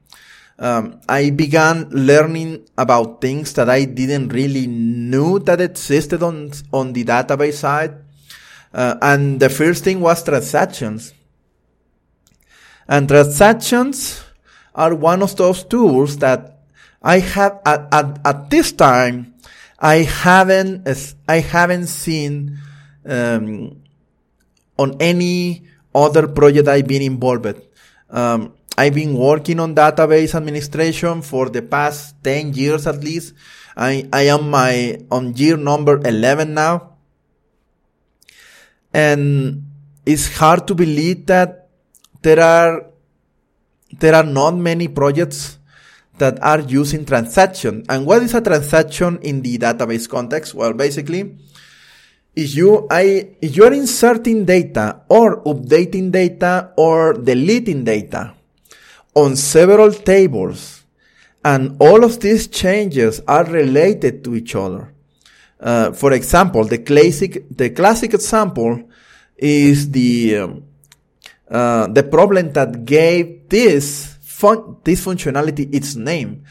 Um, 0.59 1.01
I 1.09 1.31
began 1.31 1.89
learning 1.91 2.69
about 2.79 3.21
things 3.21 3.53
that 3.55 3.69
I 3.69 3.85
didn't 3.85 4.29
really 4.29 4.67
knew 4.67 5.39
that 5.41 5.61
existed 5.61 6.23
on, 6.23 6.53
on 6.73 6.93
the 6.93 7.05
database 7.05 7.55
side. 7.55 7.97
Uh, 8.73 8.97
and 9.03 9.41
the 9.41 9.49
first 9.49 9.85
thing 9.85 10.01
was 10.01 10.23
transactions. 10.23 11.13
And 12.93 13.09
transactions 13.09 14.23
are 14.75 14.95
one 14.95 15.23
of 15.23 15.35
those 15.37 15.65
tools 15.65 16.19
that 16.19 16.61
I 17.01 17.21
have 17.21 17.59
at, 17.65 17.89
at, 17.91 18.21
at 18.23 18.51
this 18.51 18.73
time, 18.73 19.33
I 19.81 20.05
haven't, 20.05 20.87
I 21.27 21.39
haven't 21.41 21.87
seen, 21.87 22.59
um, 23.07 23.81
on 24.79 25.01
any 25.01 25.65
other 25.95 26.29
project 26.29 26.69
I've 26.69 26.87
been 26.87 27.01
involved. 27.01 27.63
Um, 28.11 28.53
I've 28.77 28.95
been 28.95 29.17
working 29.17 29.59
on 29.59 29.75
database 29.75 30.35
administration 30.35 31.23
for 31.23 31.49
the 31.49 31.63
past 31.63 32.23
10 32.23 32.53
years 32.53 32.87
at 32.87 33.03
least. 33.03 33.33
I, 33.75 34.07
I 34.13 34.23
am 34.29 34.51
my, 34.51 35.01
on 35.11 35.35
year 35.35 35.57
number 35.57 35.97
11 35.97 36.53
now. 36.53 36.93
And 38.93 39.65
it's 40.05 40.37
hard 40.37 40.67
to 40.67 40.75
believe 40.75 41.25
that 41.27 41.62
there 42.23 42.41
are, 42.41 42.87
there 43.99 44.15
are 44.15 44.25
not 44.25 44.57
many 44.57 44.89
projects 44.89 45.59
that 46.19 46.43
are 46.43 46.61
using 46.61 47.05
transaction. 47.05 47.85
And 47.89 48.07
what 48.07 48.23
is 48.23 48.35
a 48.35 48.41
transaction 48.41 49.19
in 49.23 49.43
the 49.43 49.59
database 49.59 50.09
context? 50.09 50.55
Well, 50.55 50.73
basically, 50.73 51.37
if 52.35 52.55
you, 52.55 52.87
I, 52.91 53.37
if 53.41 53.57
you 53.57 53.65
are 53.65 53.73
inserting 53.73 54.45
data 54.45 55.03
or 55.09 55.43
updating 55.45 56.11
data 56.11 56.71
or 56.77 57.15
deleting 57.15 57.85
data 57.85 58.35
on 59.15 59.37
several 59.37 59.93
tables, 59.93 60.85
and 61.45 61.77
all 61.81 62.05
of 62.05 62.21
these 62.21 62.47
changes 62.47 63.21
are 63.27 63.45
related 63.45 64.23
to 64.25 64.37
each 64.37 64.55
other. 64.55 64.95
Uh, 65.61 65.93
for 65.93 66.13
example, 66.13 66.65
the 66.65 66.79
classic, 66.79 67.45
the 67.51 67.71
classic 67.71 68.15
example 68.15 68.89
is 69.37 69.91
the, 69.91 70.37
um, 70.37 70.65
uh, 71.53 71.87
the 71.87 72.03
problem 72.03 72.53
that 72.55 72.85
gave 72.85 73.49
this 73.49 74.17
fun, 74.23 74.79
this 74.85 75.05
functionality 75.05 75.73
its 75.73 75.95
name, 75.95 76.45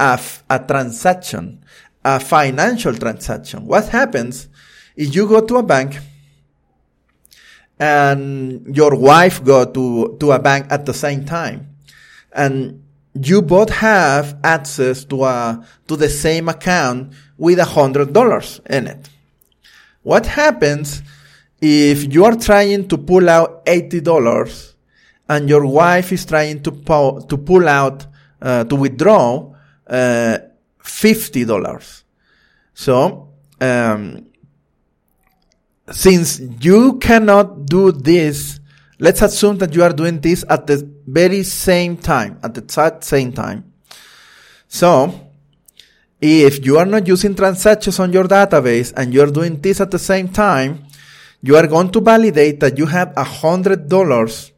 a, 0.00 0.18
a 0.50 0.58
transaction, 0.58 1.62
a 2.02 2.18
financial 2.18 2.94
transaction. 2.94 3.66
What 3.66 3.88
happens 3.88 4.48
if 4.96 5.14
you 5.14 5.28
go 5.28 5.44
to 5.44 5.56
a 5.58 5.62
bank 5.62 5.98
and 7.78 8.74
your 8.74 8.96
wife 8.96 9.44
go 9.44 9.64
to, 9.64 10.16
to 10.18 10.32
a 10.32 10.38
bank 10.38 10.66
at 10.70 10.86
the 10.86 10.94
same 10.94 11.24
time. 11.24 11.76
And 12.32 12.82
you 13.14 13.42
both 13.42 13.70
have 13.70 14.38
access 14.42 15.04
to 15.04 15.24
a, 15.24 15.66
to 15.88 15.96
the 15.96 16.08
same 16.08 16.48
account 16.48 17.14
with 17.38 17.58
a 17.58 17.64
hundred 17.64 18.12
dollars 18.12 18.60
in 18.68 18.86
it. 18.86 19.08
What 20.02 20.26
happens 20.26 21.02
if 21.66 22.12
you 22.12 22.24
are 22.24 22.36
trying 22.36 22.88
to 22.88 22.96
pull 22.98 23.28
out 23.28 23.62
eighty 23.66 24.00
dollars 24.00 24.74
and 25.28 25.48
your 25.48 25.66
wife 25.66 26.12
is 26.12 26.24
trying 26.24 26.62
to 26.62 26.70
pull, 26.70 27.22
to 27.22 27.36
pull 27.36 27.68
out, 27.68 28.06
uh, 28.40 28.64
to 28.64 28.76
withdraw, 28.76 29.52
uh, 29.86 30.38
fifty 30.78 31.44
dollars? 31.44 32.04
So, 32.74 33.32
um, 33.60 34.26
since 35.90 36.40
you 36.60 36.98
cannot 36.98 37.66
do 37.66 37.92
this, 37.92 38.60
let's 38.98 39.22
assume 39.22 39.58
that 39.58 39.74
you 39.74 39.82
are 39.82 39.92
doing 39.92 40.20
this 40.20 40.44
at 40.48 40.66
the 40.66 40.88
very 41.06 41.42
same 41.42 41.96
time, 41.96 42.38
at 42.42 42.54
the 42.54 42.62
exact 42.62 43.04
same 43.04 43.32
time. 43.32 43.72
So, 44.68 45.30
if 46.20 46.64
you 46.64 46.78
are 46.78 46.86
not 46.86 47.06
using 47.06 47.34
transactions 47.34 48.00
on 48.00 48.12
your 48.12 48.24
database 48.24 48.92
and 48.96 49.12
you're 49.12 49.30
doing 49.30 49.60
this 49.60 49.80
at 49.80 49.90
the 49.90 49.98
same 49.98 50.28
time, 50.28 50.85
you 51.46 51.54
are 51.56 51.68
going 51.68 51.90
to 51.92 52.00
validate 52.00 52.58
that 52.58 52.76
you 52.76 52.86
have 52.86 53.12
a 53.16 53.22
hundred 53.22 53.88
dollars. 53.88 54.50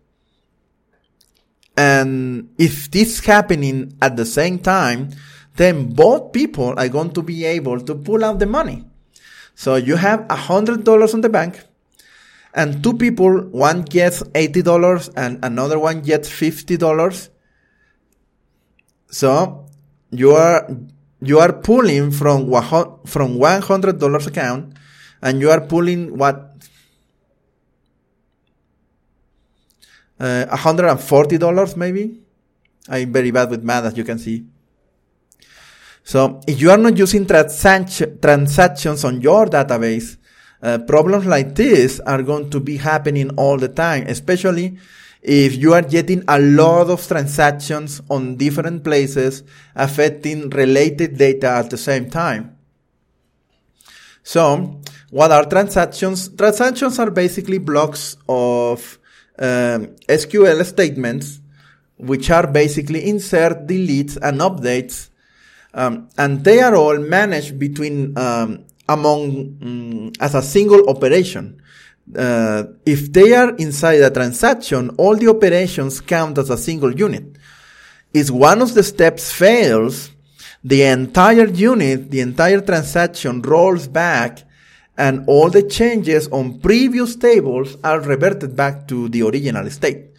And 1.76 2.48
if 2.56 2.90
this 2.90 3.18
is 3.18 3.26
happening 3.26 3.92
at 4.00 4.16
the 4.16 4.24
same 4.24 4.58
time, 4.58 5.10
then 5.56 5.92
both 5.92 6.32
people 6.32 6.72
are 6.78 6.88
going 6.88 7.12
to 7.12 7.22
be 7.22 7.44
able 7.44 7.78
to 7.80 7.94
pull 7.94 8.24
out 8.24 8.38
the 8.38 8.46
money. 8.46 8.86
So 9.54 9.76
you 9.76 9.96
have 9.96 10.24
a 10.30 10.36
hundred 10.36 10.84
dollars 10.84 11.12
on 11.12 11.20
the 11.20 11.28
bank 11.28 11.62
and 12.54 12.82
two 12.82 12.94
people, 12.94 13.42
one 13.50 13.82
gets 13.82 14.22
$80 14.22 15.12
and 15.14 15.44
another 15.44 15.78
one 15.78 16.00
gets 16.00 16.30
$50. 16.30 17.28
So 19.10 19.66
you 20.10 20.32
are, 20.32 20.66
you 21.20 21.38
are 21.38 21.52
pulling 21.52 22.12
from, 22.12 22.50
from 23.04 23.36
$100 23.36 24.26
account 24.26 24.74
and 25.20 25.40
you 25.40 25.50
are 25.50 25.60
pulling 25.60 26.16
what? 26.16 26.47
Uh, 30.18 30.46
$140 30.50 31.76
maybe? 31.76 32.20
I'm 32.88 33.12
very 33.12 33.30
bad 33.30 33.50
with 33.50 33.62
math 33.62 33.84
as 33.84 33.96
you 33.96 34.04
can 34.04 34.18
see. 34.18 34.46
So 36.02 36.40
if 36.46 36.60
you 36.60 36.70
are 36.70 36.78
not 36.78 36.96
using 36.96 37.26
transactions 37.26 39.04
on 39.04 39.20
your 39.20 39.46
database, 39.46 40.16
uh, 40.62 40.78
problems 40.78 41.26
like 41.26 41.54
this 41.54 42.00
are 42.00 42.22
going 42.22 42.50
to 42.50 42.60
be 42.60 42.78
happening 42.78 43.30
all 43.36 43.58
the 43.58 43.68
time, 43.68 44.06
especially 44.06 44.78
if 45.22 45.54
you 45.56 45.74
are 45.74 45.82
getting 45.82 46.24
a 46.26 46.40
lot 46.40 46.88
of 46.88 47.06
transactions 47.06 48.00
on 48.08 48.36
different 48.36 48.82
places 48.84 49.42
affecting 49.74 50.48
related 50.50 51.18
data 51.18 51.48
at 51.48 51.70
the 51.70 51.76
same 51.76 52.08
time. 52.08 52.56
So, 54.22 54.80
what 55.10 55.30
are 55.30 55.44
transactions? 55.44 56.28
Transactions 56.28 56.98
are 56.98 57.10
basically 57.10 57.58
blocks 57.58 58.16
of 58.28 58.98
um, 59.38 59.88
SQL 60.08 60.64
statements, 60.64 61.40
which 61.96 62.30
are 62.30 62.46
basically 62.46 63.08
insert, 63.08 63.66
deletes, 63.66 64.16
and 64.20 64.40
updates 64.40 65.08
um, 65.74 66.08
and 66.16 66.42
they 66.44 66.60
are 66.60 66.74
all 66.74 66.98
managed 66.98 67.58
between 67.58 68.16
um, 68.18 68.64
among 68.88 69.58
um, 69.62 70.12
as 70.20 70.34
a 70.34 70.42
single 70.42 70.88
operation. 70.88 71.62
Uh, 72.16 72.64
if 72.86 73.12
they 73.12 73.34
are 73.34 73.54
inside 73.56 74.00
a 74.00 74.10
transaction, 74.10 74.90
all 74.96 75.14
the 75.14 75.28
operations 75.28 76.00
count 76.00 76.38
as 76.38 76.48
a 76.48 76.56
single 76.56 76.94
unit. 76.94 77.36
If 78.14 78.30
one 78.30 78.62
of 78.62 78.72
the 78.72 78.82
steps 78.82 79.30
fails, 79.30 80.10
the 80.64 80.82
entire 80.82 81.46
unit, 81.46 82.10
the 82.10 82.20
entire 82.20 82.62
transaction 82.62 83.42
rolls 83.42 83.86
back 83.86 84.44
and 84.98 85.24
all 85.28 85.48
the 85.48 85.62
changes 85.62 86.26
on 86.28 86.58
previous 86.58 87.14
tables 87.14 87.76
are 87.84 88.00
reverted 88.00 88.56
back 88.56 88.88
to 88.88 89.08
the 89.08 89.22
original 89.22 89.70
state. 89.70 90.10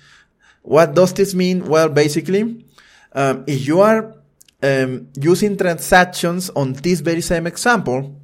What 0.62 0.96
does 0.96 1.14
this 1.14 1.36
mean? 1.36 1.68
Well, 1.68 1.90
basically, 1.90 2.66
um, 3.12 3.44
if 3.46 3.68
you 3.68 3.82
are 3.82 4.16
um, 4.64 5.10
using 5.20 5.58
transactions 5.58 6.50
on 6.52 6.74
this 6.74 7.02
very 7.02 7.20
same 7.20 7.46
example, 7.46 8.16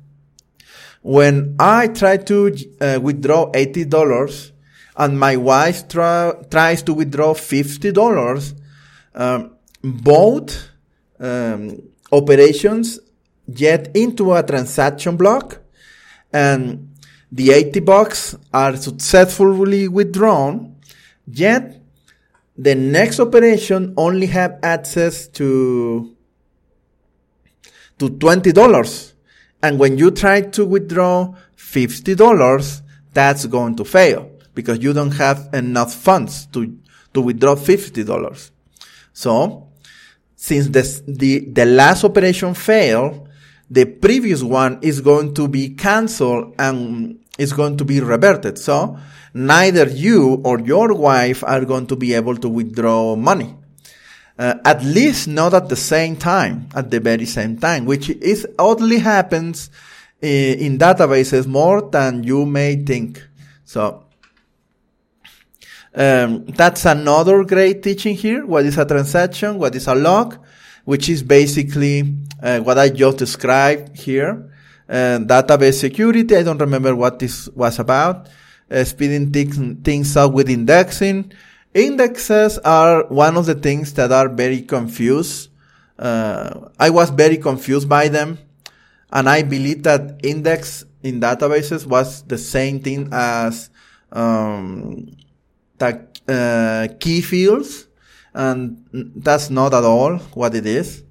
when 1.02 1.58
I 1.60 1.90
try 1.90 2.18
to 2.18 2.56
uh, 2.80 3.00
withdraw 3.02 3.52
$80 3.52 4.52
and 4.96 5.20
my 5.20 5.36
wife 5.36 5.90
tries 5.90 6.84
to 6.84 6.94
withdraw 6.94 7.34
$50, 7.34 8.54
um, 9.14 9.52
both 9.84 10.70
um, 11.20 11.82
operations 12.14 13.00
get 13.54 13.96
into 13.96 14.34
a 14.34 14.42
transaction 14.42 15.18
block 15.18 15.65
and 16.36 16.94
the 17.32 17.52
80 17.52 17.80
bucks 17.80 18.36
are 18.54 18.76
successfully 18.76 19.88
withdrawn, 19.88 20.76
yet 21.26 21.82
the 22.58 22.76
next 22.76 23.22
operation 23.22 23.94
only 23.96 24.28
have 24.28 24.60
access 24.62 25.28
to 25.30 26.14
to 28.00 28.10
$20. 28.10 29.14
And 29.64 29.80
when 29.80 29.98
you 29.98 30.12
try 30.12 30.42
to 30.42 30.66
withdraw 30.66 31.34
$50, 31.58 32.82
that's 33.14 33.46
going 33.46 33.78
to 33.78 33.86
fail 33.86 34.30
because 34.54 34.80
you 34.84 34.92
don't 34.92 35.12
have 35.16 35.50
enough 35.54 35.94
funds 35.94 36.46
to, 36.48 36.78
to 37.14 37.22
withdraw 37.22 37.56
$50. 37.56 38.52
So, 39.14 39.70
since 40.36 40.68
this, 40.68 41.02
the, 41.08 41.40
the 41.40 41.66
last 41.66 42.04
operation 42.04 42.54
failed, 42.54 43.25
the 43.70 43.86
previous 43.86 44.44
one 44.44 44.80
is 44.82 45.02
going 45.02 45.34
to 45.36 45.48
be 45.48 45.70
canceled 45.70 46.56
and 46.60 47.20
is 47.38 47.54
going 47.54 47.78
to 47.78 47.86
be 47.86 48.00
reverted. 48.00 48.58
So, 48.58 48.98
neither 49.34 49.88
you 49.88 50.42
or 50.44 50.60
your 50.60 50.94
wife 50.94 51.44
are 51.44 51.66
going 51.66 51.88
to 51.88 51.96
be 51.96 52.14
able 52.14 52.38
to 52.38 52.50
withdraw 52.50 53.16
money 53.16 53.56
uh, 54.38 54.56
at 54.66 54.84
least 54.84 55.28
not 55.28 55.54
at 55.54 55.70
the 55.70 55.76
same 55.76 56.16
time, 56.16 56.68
at 56.76 56.92
the 56.92 57.00
very 57.00 57.26
same 57.26 57.58
time, 57.58 57.86
which 57.86 58.10
is 58.10 58.48
oddly 58.60 59.00
happens 59.00 59.70
in, 60.22 60.60
uh, 60.60 60.66
in 60.66 60.78
databases 60.78 61.48
more 61.48 61.90
than 61.90 62.24
you 62.24 62.46
may 62.46 62.76
think. 62.76 63.24
So, 63.64 64.04
um, 65.94 66.46
that's 66.46 66.86
another 66.86 67.44
great 67.46 67.82
teaching 67.82 68.16
here. 68.16 68.46
What 68.46 68.66
is 68.66 68.78
a 68.78 68.86
transaction? 68.86 69.58
What 69.58 69.76
is 69.76 69.88
a 69.88 69.96
log? 69.96 70.38
Which 70.86 71.10
is 71.10 71.24
basically 71.24 72.16
uh, 72.42 72.60
what 72.60 72.78
I 72.78 72.90
just 72.90 73.18
described 73.18 73.98
here. 73.98 74.52
Uh, 74.88 75.20
database 75.20 75.80
security. 75.80 76.36
I 76.36 76.44
don't 76.44 76.62
remember 76.62 76.96
what 76.96 77.20
this 77.20 77.50
was 77.50 77.80
about. 77.80 78.30
Uh, 78.70 78.84
speeding 78.84 79.32
things, 79.32 79.58
things 79.84 80.16
up 80.16 80.32
with 80.32 80.50
indexing. 80.50 81.32
Indexes 81.74 82.58
are 82.60 83.06
one 83.08 83.36
of 83.36 83.46
the 83.48 83.56
things 83.56 83.94
that 83.94 84.12
are 84.12 84.30
very 84.30 84.62
confused. 84.62 85.50
Uh, 85.98 86.70
I 86.80 86.90
was 86.90 87.10
very 87.10 87.38
confused 87.38 87.90
by 87.90 88.08
them. 88.08 88.38
And 89.12 89.30
I 89.30 89.44
believe 89.44 89.84
that 89.84 90.20
index 90.24 90.86
in 91.04 91.22
databases 91.22 91.86
was 91.86 92.24
the 92.24 92.38
same 92.38 92.80
thing 92.80 93.10
as, 93.12 93.70
um, 94.12 95.16
the, 95.78 96.08
uh, 96.28 96.88
key 97.00 97.22
fields. 97.22 97.85
And 98.36 98.86
that's 99.16 99.50
not 99.50 99.74
at 99.74 99.84
all 99.84 100.18
what 100.36 100.54
it 100.54 100.66
is. 100.66 101.04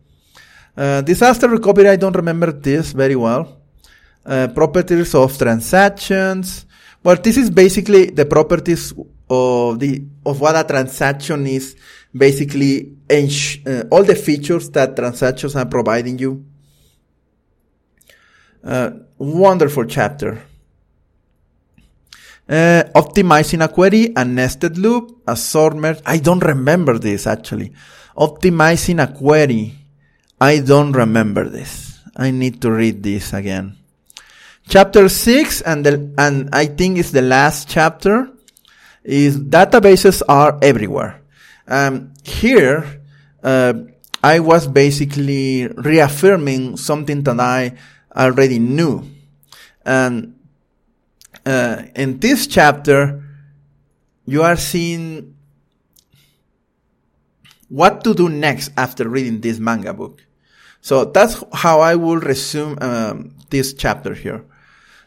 Uh, 0.77 1.01
disaster 1.01 1.49
recovery, 1.49 1.89
I 1.89 1.97
don't 1.97 2.15
remember 2.15 2.53
this 2.53 2.93
very 2.93 3.17
well. 3.17 3.61
Uh, 4.27 4.49
properties 4.49 5.15
of 5.15 5.37
transactions. 5.37 6.67
Well, 7.03 7.17
this 7.17 7.37
is 7.37 7.51
basically 7.51 8.11
the 8.11 8.27
properties 8.27 8.93
of 9.29 9.79
the 9.81 10.05
of 10.27 10.41
what 10.41 10.57
a 10.57 10.65
transaction 10.65 11.47
is 11.47 11.77
basically 12.15 12.93
uh, 13.11 13.85
all 13.91 14.05
the 14.05 14.15
features 14.15 14.71
that 14.71 14.95
transactions 14.97 15.57
are 15.57 15.67
providing 15.67 16.19
you 16.19 16.45
uh, 18.63 18.91
wonderful 19.19 19.85
chapter 19.85 20.43
uh, 22.49 22.85
optimizing 22.95 23.65
a 23.65 23.69
query 23.69 24.13
a 24.17 24.25
nested 24.25 24.79
loop 24.79 25.23
a 25.27 25.37
sort 25.37 25.77
merge. 25.77 26.01
I 26.05 26.19
don't 26.19 26.45
remember 26.45 26.99
this 26.99 27.27
actually. 27.27 27.73
Optimizing 28.17 29.03
a 29.03 29.13
query. 29.13 29.75
I 30.41 30.61
don't 30.61 30.93
remember 30.93 31.49
this. 31.49 32.01
I 32.17 32.31
need 32.31 32.61
to 32.63 32.71
read 32.71 33.03
this 33.03 33.33
again. 33.33 33.77
Chapter 34.69 35.09
6 35.09 35.61
and 35.63 35.85
the, 35.85 36.15
and 36.17 36.49
i 36.55 36.65
think 36.65 36.97
it's 36.97 37.11
the 37.11 37.21
last 37.21 37.69
chapter 37.69 38.31
is 39.05 39.39
databases 39.39 40.23
are 40.29 40.59
everywhere. 40.63 41.21
Um, 41.69 42.15
here, 42.25 43.03
uh, 43.43 43.75
I 44.23 44.41
was 44.41 44.67
basically 44.67 45.67
reaffirming 45.69 46.79
something 46.79 47.23
that 47.25 47.39
I 47.39 47.75
already 48.17 48.59
knew. 48.59 49.05
And 49.85 50.34
uh, 51.47 51.83
in 51.95 52.19
this 52.19 52.47
chapter, 52.47 53.23
you 54.27 54.43
are 54.43 54.57
seeing 54.57 55.37
what 57.69 58.05
to 58.05 58.15
do 58.15 58.29
next 58.29 58.71
after 58.77 59.09
reading 59.09 59.41
this 59.41 59.59
manga 59.59 59.93
book. 59.93 60.23
So 60.81 61.07
that's 61.07 61.43
how 61.53 61.81
I 61.81 61.97
will 61.97 62.19
resume 62.19 62.79
um, 62.81 63.35
this 63.51 63.75
chapter 63.75 64.15
here. 64.15 64.45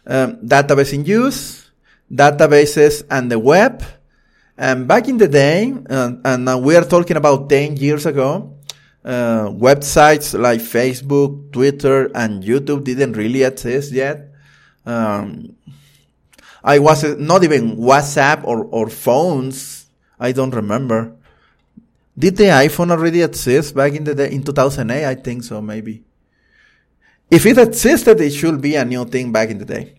Um, 0.06 0.38
database 0.38 0.94
in 0.94 1.06
use, 1.06 1.70
databases 2.12 3.04
and 3.10 3.32
the 3.32 3.40
web. 3.40 3.84
And 4.58 4.88
back 4.88 5.08
in 5.08 5.18
the 5.18 5.28
day, 5.28 5.74
and 5.90 6.64
we 6.64 6.76
are 6.76 6.84
talking 6.84 7.16
about 7.16 7.48
10 7.50 7.78
years 7.78 8.06
ago, 8.08 8.58
uh, 9.06 9.50
websites 9.50 10.38
like 10.38 10.60
Facebook, 10.60 11.52
Twitter, 11.52 12.10
and 12.16 12.44
YouTube 12.44 12.84
didn't 12.84 13.14
really 13.14 13.44
exist 13.44 13.92
yet. 13.92 14.34
Um, 14.86 15.57
I 16.68 16.80
was 16.80 17.02
not 17.18 17.46
even 17.46 17.78
WhatsApp 17.78 18.44
or, 18.44 18.66
or 18.66 18.90
phones. 18.90 19.86
I 20.20 20.34
don't 20.34 20.54
remember. 20.54 21.16
Did 22.20 22.36
the 22.36 22.44
iPhone 22.46 22.92
already 22.92 23.22
exist 23.22 23.74
back 23.74 23.94
in 23.94 24.04
the 24.04 24.14
day, 24.14 24.34
in 24.34 24.44
2008? 24.44 25.06
I 25.06 25.16
think 25.16 25.44
so, 25.44 25.62
maybe. 25.62 26.04
If 27.32 27.46
it 27.46 27.58
existed, 27.58 28.20
it 28.20 28.32
should 28.32 28.60
be 28.60 28.76
a 28.76 28.84
new 28.84 29.06
thing 29.06 29.32
back 29.32 29.50
in 29.50 29.60
the 29.60 29.66
day. 29.66 29.96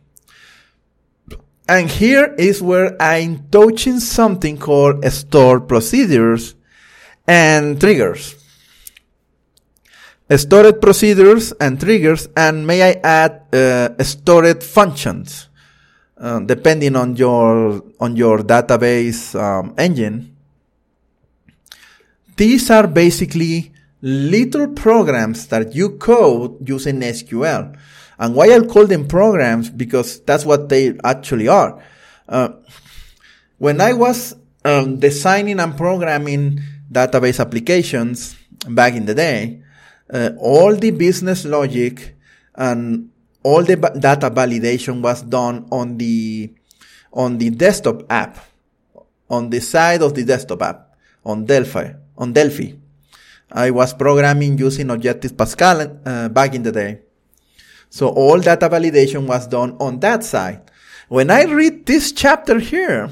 And 1.67 1.89
here 1.89 2.35
is 2.39 2.61
where 2.61 3.01
I'm 3.01 3.49
touching 3.49 3.99
something 3.99 4.59
called 4.59 5.05
stored 5.07 5.69
procedures 5.69 6.55
and 7.27 7.81
triggers. 7.81 8.35
Stored 10.37 10.83
procedures 10.83 11.53
and 11.53 11.81
triggers, 11.81 12.29
and 12.37 12.67
may 12.67 12.83
I 12.83 13.01
add, 13.03 13.55
uh, 13.55 14.05
stored 14.05 14.63
functions, 14.63 15.48
uh, 16.19 16.41
depending 16.41 16.97
on 16.97 17.17
your, 17.17 17.83
on 18.01 18.17
your 18.17 18.39
database, 18.39 19.39
um, 19.39 19.75
engine. 19.79 20.37
These 22.37 22.71
are 22.71 22.87
basically 22.87 23.73
little 24.01 24.69
programs 24.69 25.47
that 25.49 25.75
you 25.75 25.91
code 25.99 26.69
using 26.69 27.01
SQL. 27.01 27.77
And 28.19 28.35
why 28.35 28.53
I 28.53 28.61
call 28.61 28.87
them 28.87 29.07
programs? 29.07 29.71
Because 29.71 30.21
that's 30.21 30.45
what 30.45 30.69
they 30.69 30.99
actually 31.05 31.49
are. 31.49 31.83
Uh, 32.29 32.51
when 33.59 33.81
I 33.81 33.93
was 33.93 34.37
um, 34.65 34.99
designing 34.99 35.61
and 35.61 35.77
programming 35.77 36.61
database 36.91 37.41
applications 37.41 38.37
back 38.69 38.95
in 38.95 39.07
the 39.07 39.15
day, 39.15 39.63
uh, 40.13 40.31
all 40.39 40.75
the 40.75 40.91
business 40.91 41.45
logic 41.45 42.17
and 42.55 43.11
all 43.43 43.63
the 43.63 43.77
data 43.77 44.31
validation 44.31 45.01
was 45.01 45.23
done 45.23 45.67
on 45.71 45.97
the 45.99 46.53
on 47.13 47.39
the 47.39 47.51
desktop 47.51 48.05
app, 48.11 48.39
on 49.31 49.51
the 49.51 49.61
side 49.61 50.03
of 50.03 50.15
the 50.15 50.25
desktop 50.25 50.63
app, 50.63 50.97
on 51.25 51.45
Delphi 51.45 51.93
on 52.19 52.33
Delphi. 52.33 52.73
I 53.51 53.71
was 53.71 53.95
programming 53.95 54.59
using 54.59 54.91
Objective 54.91 55.37
Pascal 55.37 56.01
uh, 56.05 56.29
back 56.29 56.55
in 56.55 56.63
the 56.63 56.73
day. 56.73 57.01
So 57.89 58.09
all 58.09 58.41
data 58.41 58.69
validation 58.69 59.27
was 59.27 59.47
done 59.47 59.77
on 59.81 60.01
that 60.01 60.23
side. 60.23 60.71
When 61.09 61.31
I 61.31 61.45
read 61.45 61.87
this 61.87 62.13
chapter 62.13 62.59
here, 62.59 63.09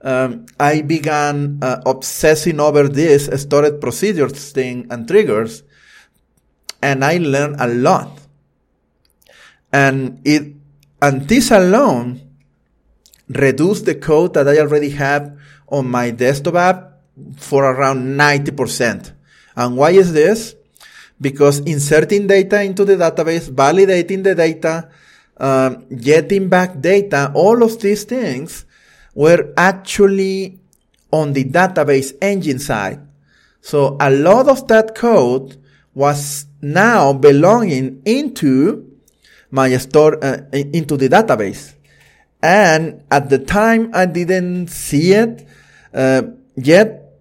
um, 0.00 0.46
I 0.58 0.80
began 0.80 1.58
uh, 1.60 1.82
obsessing 1.84 2.58
over 2.58 2.88
this 2.88 3.28
stored 3.42 3.80
procedures 3.82 4.52
thing 4.52 4.86
and 4.90 5.06
triggers, 5.06 5.62
and 6.80 7.04
I 7.04 7.18
learned 7.18 7.56
a 7.60 7.68
lot. 7.68 8.21
And 9.72 10.20
it, 10.24 10.54
and 11.00 11.28
this 11.28 11.50
alone 11.50 12.20
reduced 13.28 13.86
the 13.86 13.94
code 13.94 14.34
that 14.34 14.48
I 14.48 14.58
already 14.58 14.90
have 14.90 15.38
on 15.68 15.88
my 15.88 16.10
desktop 16.10 16.54
app 16.54 16.92
for 17.36 17.64
around 17.64 18.16
90%. 18.16 19.12
And 19.56 19.76
why 19.76 19.90
is 19.90 20.12
this? 20.12 20.54
Because 21.20 21.60
inserting 21.60 22.26
data 22.26 22.62
into 22.62 22.84
the 22.84 22.96
database, 22.96 23.50
validating 23.50 24.24
the 24.24 24.34
data, 24.34 24.90
um, 25.38 25.88
getting 25.88 26.48
back 26.48 26.80
data, 26.80 27.32
all 27.34 27.62
of 27.62 27.80
these 27.80 28.04
things 28.04 28.64
were 29.14 29.52
actually 29.56 30.58
on 31.10 31.32
the 31.32 31.44
database 31.44 32.16
engine 32.20 32.58
side. 32.58 33.00
So 33.60 33.96
a 34.00 34.10
lot 34.10 34.48
of 34.48 34.66
that 34.68 34.94
code 34.94 35.56
was 35.94 36.46
now 36.60 37.12
belonging 37.12 38.02
into 38.04 38.91
my 39.52 39.76
store, 39.76 40.18
uh, 40.24 40.48
into 40.52 40.96
the 40.96 41.08
database. 41.08 41.74
And 42.42 43.04
at 43.10 43.28
the 43.28 43.38
time 43.38 43.92
I 43.94 44.06
didn't 44.06 44.68
see 44.68 45.12
it, 45.12 45.46
uh, 45.94 46.22
yet 46.56 47.20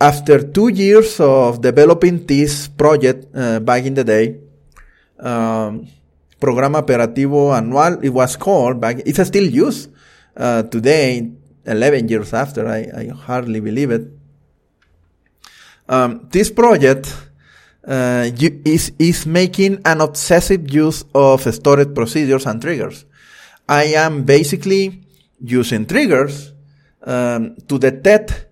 after 0.00 0.46
two 0.46 0.68
years 0.68 1.18
of 1.18 1.60
developing 1.60 2.24
this 2.26 2.68
project 2.68 3.26
uh, 3.34 3.58
back 3.60 3.84
in 3.84 3.94
the 3.94 4.04
day, 4.04 4.38
um, 5.18 5.88
Programa 6.38 6.82
Operativo 6.82 7.52
Anual, 7.52 8.04
it 8.04 8.10
was 8.10 8.36
called 8.36 8.80
back, 8.80 9.00
it's 9.04 9.20
still 9.26 9.44
used 9.44 9.90
uh, 10.36 10.62
today, 10.62 11.32
11 11.66 12.08
years 12.08 12.32
after, 12.32 12.68
I, 12.68 12.88
I 12.96 13.08
hardly 13.08 13.60
believe 13.60 13.90
it. 13.90 14.08
Um, 15.88 16.28
this 16.30 16.50
project 16.50 17.12
uh, 17.86 18.30
is, 18.64 18.92
is 18.98 19.26
making 19.26 19.80
an 19.84 20.00
obsessive 20.00 20.72
use 20.72 21.04
of 21.14 21.42
stored 21.54 21.94
procedures 21.94 22.46
and 22.46 22.60
triggers. 22.60 23.04
I 23.68 23.84
am 23.94 24.24
basically 24.24 25.04
using 25.40 25.86
triggers 25.86 26.52
um, 27.02 27.56
to 27.68 27.78
detect 27.78 28.46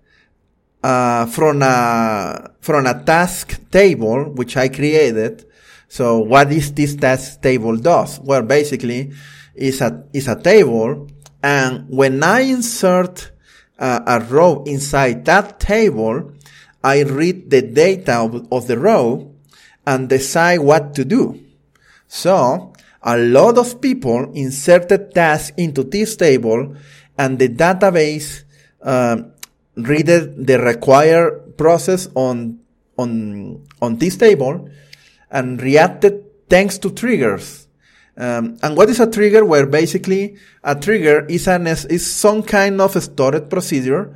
uh, 0.83 1.25
from 1.27 1.61
a 1.61 2.51
from 2.61 2.85
a 2.85 3.03
task 3.03 3.59
table 3.69 4.31
which 4.33 4.57
I 4.57 4.69
created. 4.69 5.45
So 5.87 6.19
what 6.19 6.51
is 6.51 6.71
this 6.73 6.95
task 6.95 7.41
table 7.41 7.75
does? 7.77 8.19
Well, 8.19 8.43
basically, 8.43 9.11
is 9.55 9.81
a 9.81 10.05
is 10.13 10.27
a 10.27 10.41
table, 10.41 11.07
and 11.43 11.85
when 11.89 12.23
I 12.23 12.41
insert 12.41 13.31
uh, 13.77 13.99
a 14.05 14.19
row 14.21 14.63
inside 14.65 15.25
that 15.25 15.59
table, 15.59 16.33
I 16.83 17.03
read 17.03 17.49
the 17.49 17.61
data 17.61 18.17
of, 18.51 18.67
the 18.67 18.77
row 18.77 19.33
and 19.85 20.07
decide 20.07 20.59
what 20.59 20.93
to 20.95 21.05
do. 21.05 21.39
So 22.07 22.73
a 23.03 23.17
lot 23.17 23.57
of 23.57 23.81
people 23.81 24.31
inserted 24.33 25.13
tasks 25.13 25.51
into 25.57 25.83
this 25.83 26.15
table, 26.15 26.75
and 27.17 27.37
the 27.37 27.49
database 27.49 28.43
uh, 28.81 29.17
read 29.75 30.07
the 30.07 30.59
required 30.59 31.57
process 31.57 32.07
on 32.15 32.59
on 32.97 33.67
on 33.81 33.97
this 33.97 34.17
table 34.17 34.69
and 35.31 35.61
reacted 35.61 36.49
thanks 36.49 36.77
to 36.79 36.91
triggers. 36.91 37.67
Um, 38.17 38.57
and 38.61 38.75
what 38.75 38.89
is 38.89 38.99
a 38.99 39.09
trigger? 39.09 39.45
Where 39.45 39.65
basically 39.65 40.35
a 40.63 40.75
trigger 40.75 41.25
is 41.27 41.47
an 41.47 41.67
is 41.67 42.11
some 42.11 42.43
kind 42.43 42.81
of 42.81 43.01
stored 43.01 43.49
procedure 43.49 44.13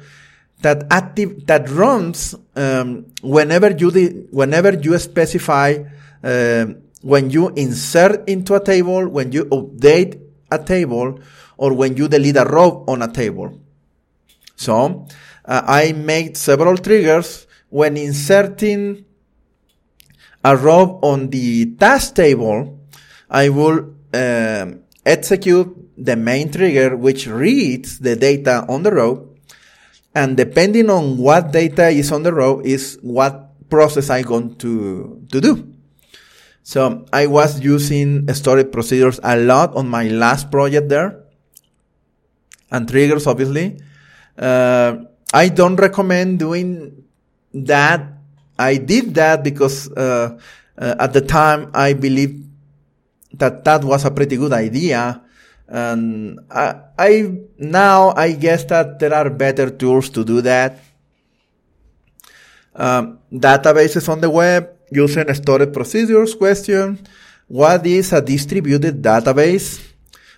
that 0.63 0.87
active 0.89 1.45
that 1.45 1.69
runs 1.69 2.35
um, 2.55 3.05
whenever 3.21 3.71
you 3.71 3.91
whenever 4.31 4.73
you 4.73 4.97
specify 4.97 5.77
uh, 6.23 6.65
when 7.01 7.29
you 7.29 7.49
insert 7.49 8.27
into 8.27 8.55
a 8.55 8.63
table, 8.63 9.07
when 9.07 9.31
you 9.31 9.45
update 9.45 10.19
a 10.49 10.57
table, 10.57 11.19
or 11.57 11.73
when 11.73 11.97
you 11.97 12.07
delete 12.07 12.37
a 12.37 12.45
row 12.45 12.83
on 12.87 13.01
a 13.01 13.11
table. 13.11 13.59
So 14.55 15.07
uh, 15.45 15.61
I 15.65 15.91
made 15.91 16.37
several 16.37 16.77
triggers 16.77 17.45
when 17.69 17.97
inserting 17.97 19.05
a 20.43 20.55
row 20.55 20.99
on 21.03 21.29
the 21.29 21.75
task 21.75 22.15
table. 22.15 22.79
I 23.29 23.49
will 23.49 23.95
uh, 24.13 24.67
execute 25.05 25.75
the 25.97 26.15
main 26.15 26.51
trigger, 26.51 26.95
which 26.95 27.27
reads 27.27 27.99
the 27.99 28.15
data 28.15 28.65
on 28.69 28.83
the 28.83 28.91
row. 28.91 29.32
And 30.15 30.37
depending 30.37 30.89
on 30.89 31.17
what 31.17 31.51
data 31.51 31.89
is 31.89 32.11
on 32.11 32.23
the 32.23 32.33
row 32.33 32.59
is 32.59 32.99
what 33.01 33.69
process 33.69 34.09
I'm 34.09 34.23
going 34.23 34.55
to, 34.57 35.25
to 35.31 35.41
do. 35.41 35.73
So 36.61 37.05
I 37.11 37.27
was 37.27 37.59
using 37.59 38.31
stored 38.33 38.71
procedures 38.71 39.19
a 39.23 39.35
lot 39.35 39.75
on 39.75 39.89
my 39.89 40.07
last 40.07 40.49
project 40.49 40.87
there 40.87 41.23
and 42.71 42.87
triggers, 42.87 43.27
obviously. 43.27 43.81
Uh, 44.37 45.05
I 45.33 45.49
don't 45.49 45.75
recommend 45.75 46.39
doing 46.39 47.03
that. 47.53 48.05
I 48.57 48.77
did 48.77 49.15
that 49.15 49.43
because 49.43 49.91
uh, 49.91 50.39
uh, 50.77 50.95
at 50.99 51.13
the 51.13 51.21
time 51.21 51.71
I 51.73 51.93
believed 51.93 52.47
that 53.33 53.65
that 53.65 53.83
was 53.83 54.05
a 54.05 54.11
pretty 54.11 54.37
good 54.37 54.53
idea. 54.53 55.21
And 55.67 56.39
I, 56.51 56.75
I 56.97 57.31
now 57.57 58.13
I 58.15 58.33
guess 58.33 58.65
that 58.65 58.99
there 58.99 59.13
are 59.13 59.29
better 59.29 59.69
tools 59.69 60.09
to 60.11 60.23
do 60.23 60.41
that. 60.41 60.79
Um, 62.75 63.19
databases 63.31 64.09
on 64.09 64.19
the 64.19 64.29
web 64.29 64.69
using 64.91 65.31
stored 65.33 65.73
procedures 65.73 66.35
question. 66.35 66.99
What 67.47 67.85
is 67.85 68.13
a 68.13 68.21
distributed 68.21 69.01
database? 69.01 69.81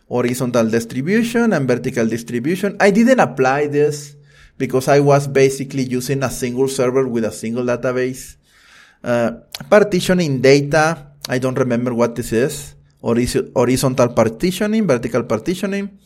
Horizontal 0.08 0.70
distribution 0.70 1.54
and 1.54 1.68
vertical 1.68 2.06
distribution. 2.08 2.78
I 2.80 2.92
didn't 2.92 3.20
apply 3.20 3.68
this 3.68 4.16
because 4.58 4.88
I 4.88 5.00
was 5.00 5.28
basically 5.28 5.84
using 5.84 6.24
a 6.24 6.30
single 6.30 6.68
server 6.68 7.08
with 7.08 7.26
a 7.26 7.32
single 7.32 7.64
database. 7.64 8.36
Uh, 9.04 9.44
partitioning 9.70 10.42
data, 10.42 11.08
I 11.30 11.40
don't 11.40 11.58
remember 11.58 11.94
what 11.94 12.16
this 12.16 12.32
is. 12.32 12.76
Horizontal 13.06 14.10
partitioning, 14.10 14.88
vertical 14.88 15.24
partitioning. 15.24 16.00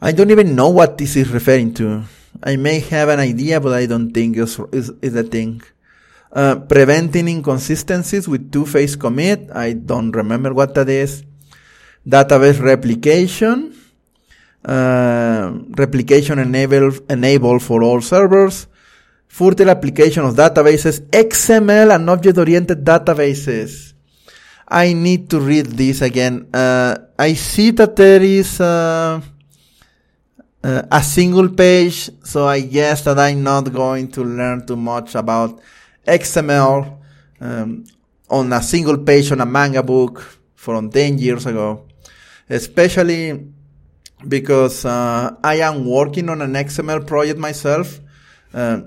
I 0.00 0.12
don't 0.12 0.30
even 0.30 0.56
know 0.56 0.70
what 0.70 0.96
this 0.96 1.16
is 1.16 1.28
referring 1.28 1.74
to. 1.74 2.04
I 2.42 2.56
may 2.56 2.80
have 2.80 3.10
an 3.10 3.20
idea, 3.20 3.60
but 3.60 3.74
I 3.74 3.86
don't 3.86 4.10
think 4.10 4.36
it's, 4.36 4.58
is 4.72 5.12
the 5.12 5.24
thing. 5.24 5.62
Uh, 6.32 6.56
preventing 6.60 7.28
inconsistencies 7.28 8.26
with 8.28 8.50
two-phase 8.50 8.96
commit. 8.96 9.50
I 9.52 9.74
don't 9.74 10.12
remember 10.12 10.54
what 10.54 10.74
that 10.74 10.88
is. 10.88 11.24
Database 12.06 12.62
replication. 12.62 13.74
Uh, 14.64 15.52
replication 15.76 16.38
enable, 16.38 16.92
enable 17.10 17.58
for 17.58 17.82
all 17.82 18.00
servers. 18.00 18.68
Further 19.28 19.68
application 19.68 20.24
of 20.24 20.34
databases. 20.34 21.00
XML 21.10 21.94
and 21.94 22.08
object-oriented 22.08 22.84
databases. 22.84 23.89
I 24.70 24.92
need 24.92 25.28
to 25.30 25.40
read 25.40 25.66
this 25.66 26.00
again. 26.00 26.48
Uh, 26.54 26.96
I 27.18 27.34
see 27.34 27.70
that 27.72 27.96
there 27.96 28.22
is, 28.22 28.60
uh, 28.60 29.20
uh, 30.62 30.82
a 30.90 31.02
single 31.02 31.48
page. 31.48 32.10
So 32.22 32.46
I 32.46 32.60
guess 32.60 33.04
that 33.04 33.18
I'm 33.18 33.42
not 33.42 33.72
going 33.72 34.10
to 34.12 34.24
learn 34.24 34.66
too 34.66 34.76
much 34.76 35.14
about 35.14 35.60
XML 36.06 36.98
um, 37.40 37.84
on 38.28 38.52
a 38.52 38.62
single 38.62 38.98
page 38.98 39.32
on 39.32 39.40
a 39.40 39.46
manga 39.46 39.82
book 39.82 40.38
from 40.54 40.90
10 40.90 41.18
years 41.18 41.46
ago, 41.46 41.86
especially 42.48 43.48
because 44.28 44.84
uh, 44.84 45.34
I 45.42 45.56
am 45.56 45.86
working 45.86 46.28
on 46.28 46.42
an 46.42 46.52
XML 46.52 47.06
project 47.06 47.38
myself 47.38 47.98
uh, 48.52 48.82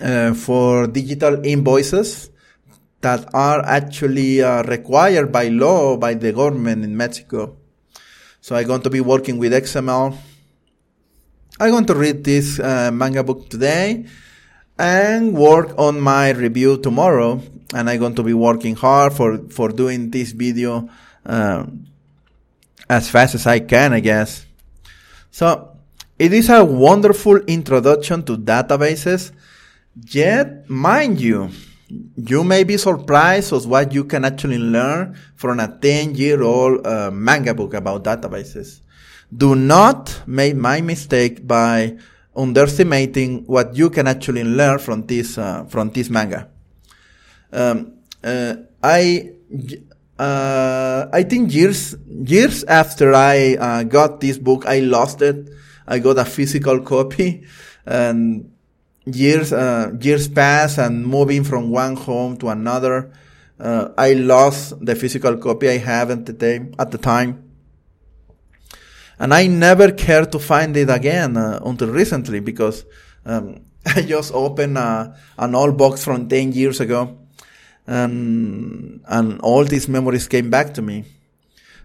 uh, 0.00 0.34
for 0.34 0.86
digital 0.86 1.44
invoices 1.44 2.30
that 3.00 3.32
are 3.34 3.64
actually 3.64 4.42
uh, 4.42 4.62
required 4.64 5.30
by 5.30 5.48
law 5.48 5.96
by 5.96 6.14
the 6.14 6.32
government 6.32 6.84
in 6.84 6.96
Mexico. 6.96 7.56
So 8.40 8.56
I'm 8.56 8.66
going 8.66 8.82
to 8.82 8.90
be 8.90 9.00
working 9.00 9.38
with 9.38 9.52
XML 9.52 10.16
I'm 11.60 11.72
going 11.72 11.86
to 11.86 11.94
read 11.94 12.22
this 12.22 12.60
uh, 12.60 12.92
manga 12.92 13.24
book 13.24 13.50
today 13.50 14.06
and 14.78 15.34
work 15.34 15.74
on 15.76 16.00
my 16.00 16.30
review 16.30 16.78
tomorrow. 16.78 17.42
And 17.74 17.90
I'm 17.90 17.98
going 17.98 18.14
to 18.14 18.22
be 18.22 18.32
working 18.32 18.76
hard 18.76 19.12
for, 19.12 19.38
for 19.50 19.70
doing 19.70 20.08
this 20.10 20.30
video 20.30 20.88
uh, 21.26 21.66
as 22.88 23.10
fast 23.10 23.34
as 23.34 23.44
I 23.48 23.58
can, 23.58 23.92
I 23.92 23.98
guess. 23.98 24.46
So 25.32 25.76
it 26.16 26.32
is 26.32 26.48
a 26.48 26.64
wonderful 26.64 27.38
introduction 27.38 28.22
to 28.26 28.36
databases. 28.38 29.32
Yet, 30.00 30.70
mind 30.70 31.20
you, 31.20 31.50
you 31.88 32.44
may 32.44 32.64
be 32.64 32.76
surprised 32.76 33.52
of 33.52 33.66
what 33.66 33.92
you 33.92 34.04
can 34.04 34.24
actually 34.24 34.58
learn 34.58 35.16
from 35.36 35.60
a 35.60 35.68
10 35.68 36.14
year 36.14 36.42
old 36.42 36.86
uh, 36.86 37.10
manga 37.10 37.54
book 37.54 37.74
about 37.74 38.04
databases. 38.04 38.80
Do 39.34 39.54
not 39.54 40.22
make 40.26 40.56
my 40.56 40.80
mistake 40.80 41.46
by 41.46 41.98
underestimating 42.36 43.44
what 43.46 43.76
you 43.76 43.90
can 43.90 44.06
actually 44.06 44.44
learn 44.44 44.78
from 44.78 45.06
this 45.06 45.36
uh, 45.36 45.64
from 45.64 45.90
this 45.90 46.08
manga. 46.08 46.48
Um, 47.52 47.98
uh, 48.22 48.54
I 48.82 49.32
uh, 50.18 51.08
I 51.12 51.22
think 51.24 51.52
years 51.52 51.96
years 52.06 52.64
after 52.64 53.14
I 53.14 53.56
uh, 53.56 53.82
got 53.84 54.20
this 54.20 54.38
book, 54.38 54.64
I 54.66 54.80
lost 54.80 55.20
it. 55.22 55.50
I 55.86 55.98
got 55.98 56.18
a 56.18 56.24
physical 56.24 56.80
copy, 56.80 57.44
and 57.86 58.50
years 59.14 59.52
uh, 59.52 59.92
years 60.00 60.28
pass, 60.28 60.78
and 60.78 61.06
moving 61.06 61.44
from 61.44 61.70
one 61.70 61.96
home 61.96 62.36
to 62.38 62.48
another, 62.48 63.12
uh, 63.58 63.90
I 63.96 64.12
lost 64.14 64.84
the 64.84 64.94
physical 64.94 65.36
copy 65.36 65.68
I 65.68 65.78
have 65.78 66.10
at 66.10 66.26
the 66.26 66.32
time. 66.32 66.74
At 66.78 66.90
the 66.90 66.98
time, 66.98 67.48
and 69.18 69.34
I 69.34 69.46
never 69.46 69.92
cared 69.92 70.30
to 70.32 70.38
find 70.38 70.76
it 70.76 70.88
again 70.88 71.36
uh, 71.36 71.60
until 71.64 71.88
recently 71.88 72.40
because 72.40 72.84
um, 73.26 73.64
I 73.86 74.02
just 74.02 74.32
opened 74.32 74.78
uh, 74.78 75.12
an 75.36 75.54
old 75.54 75.76
box 75.76 76.04
from 76.04 76.28
10 76.28 76.52
years 76.52 76.80
ago 76.80 77.18
and, 77.86 79.00
and 79.06 79.40
all 79.40 79.64
these 79.64 79.88
memories 79.88 80.28
came 80.28 80.50
back 80.50 80.74
to 80.74 80.82
me. 80.82 81.04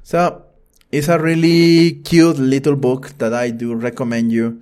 So 0.03 0.43
it's 0.91 1.07
a 1.07 1.19
really 1.19 1.93
cute 2.03 2.37
little 2.37 2.75
book 2.75 3.17
that 3.17 3.33
I 3.33 3.49
do 3.49 3.73
recommend 3.73 4.31
you. 4.31 4.61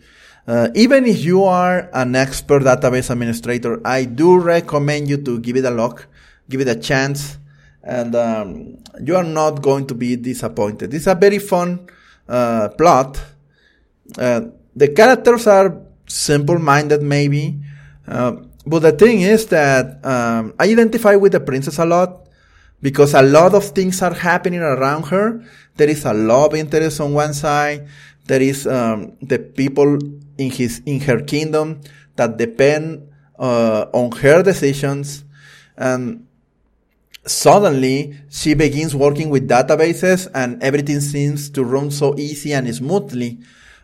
Uh, 0.51 0.67
even 0.75 1.05
if 1.05 1.23
you 1.23 1.45
are 1.45 1.87
an 1.93 2.13
expert 2.13 2.61
database 2.61 3.09
administrator, 3.09 3.79
I 3.87 4.03
do 4.03 4.37
recommend 4.37 5.07
you 5.07 5.15
to 5.23 5.39
give 5.39 5.55
it 5.55 5.63
a 5.63 5.71
look, 5.71 6.09
give 6.49 6.59
it 6.59 6.67
a 6.67 6.75
chance, 6.75 7.37
and 7.81 8.13
um, 8.13 8.83
you 9.01 9.15
are 9.15 9.23
not 9.23 9.61
going 9.61 9.87
to 9.87 9.95
be 9.95 10.17
disappointed. 10.17 10.93
It's 10.93 11.07
a 11.07 11.15
very 11.15 11.39
fun 11.39 11.87
uh, 12.27 12.67
plot. 12.77 13.17
Uh, 14.17 14.41
the 14.75 14.89
characters 14.89 15.47
are 15.47 15.83
simple-minded, 16.05 17.01
maybe, 17.01 17.55
uh, 18.05 18.33
but 18.67 18.79
the 18.79 18.91
thing 18.91 19.21
is 19.21 19.45
that 19.55 20.05
um, 20.05 20.53
I 20.59 20.65
identify 20.65 21.15
with 21.15 21.31
the 21.31 21.39
princess 21.39 21.79
a 21.79 21.85
lot 21.85 22.27
because 22.81 23.13
a 23.13 23.21
lot 23.21 23.53
of 23.53 23.63
things 23.69 24.01
are 24.01 24.13
happening 24.13 24.59
around 24.59 25.03
her. 25.15 25.45
There 25.77 25.87
is 25.87 26.03
a 26.03 26.13
love 26.13 26.55
interest 26.55 26.99
on 26.99 27.13
one 27.13 27.33
side. 27.33 27.87
There 28.25 28.41
is 28.41 28.67
um, 28.67 29.13
the 29.21 29.39
people 29.39 29.97
in 30.41 30.51
his 30.51 30.81
in 30.85 30.99
her 31.01 31.21
kingdom 31.21 31.81
that 32.15 32.37
depend 32.37 33.07
uh, 33.39 33.85
on 33.93 34.11
her 34.17 34.43
decisions, 34.43 35.23
and 35.77 36.27
suddenly 37.25 38.17
she 38.29 38.53
begins 38.53 38.95
working 38.95 39.29
with 39.29 39.47
databases 39.47 40.27
and 40.33 40.61
everything 40.63 40.99
seems 40.99 41.49
to 41.51 41.63
run 41.63 41.91
so 41.91 42.17
easy 42.17 42.53
and 42.53 42.73
smoothly. 42.73 43.39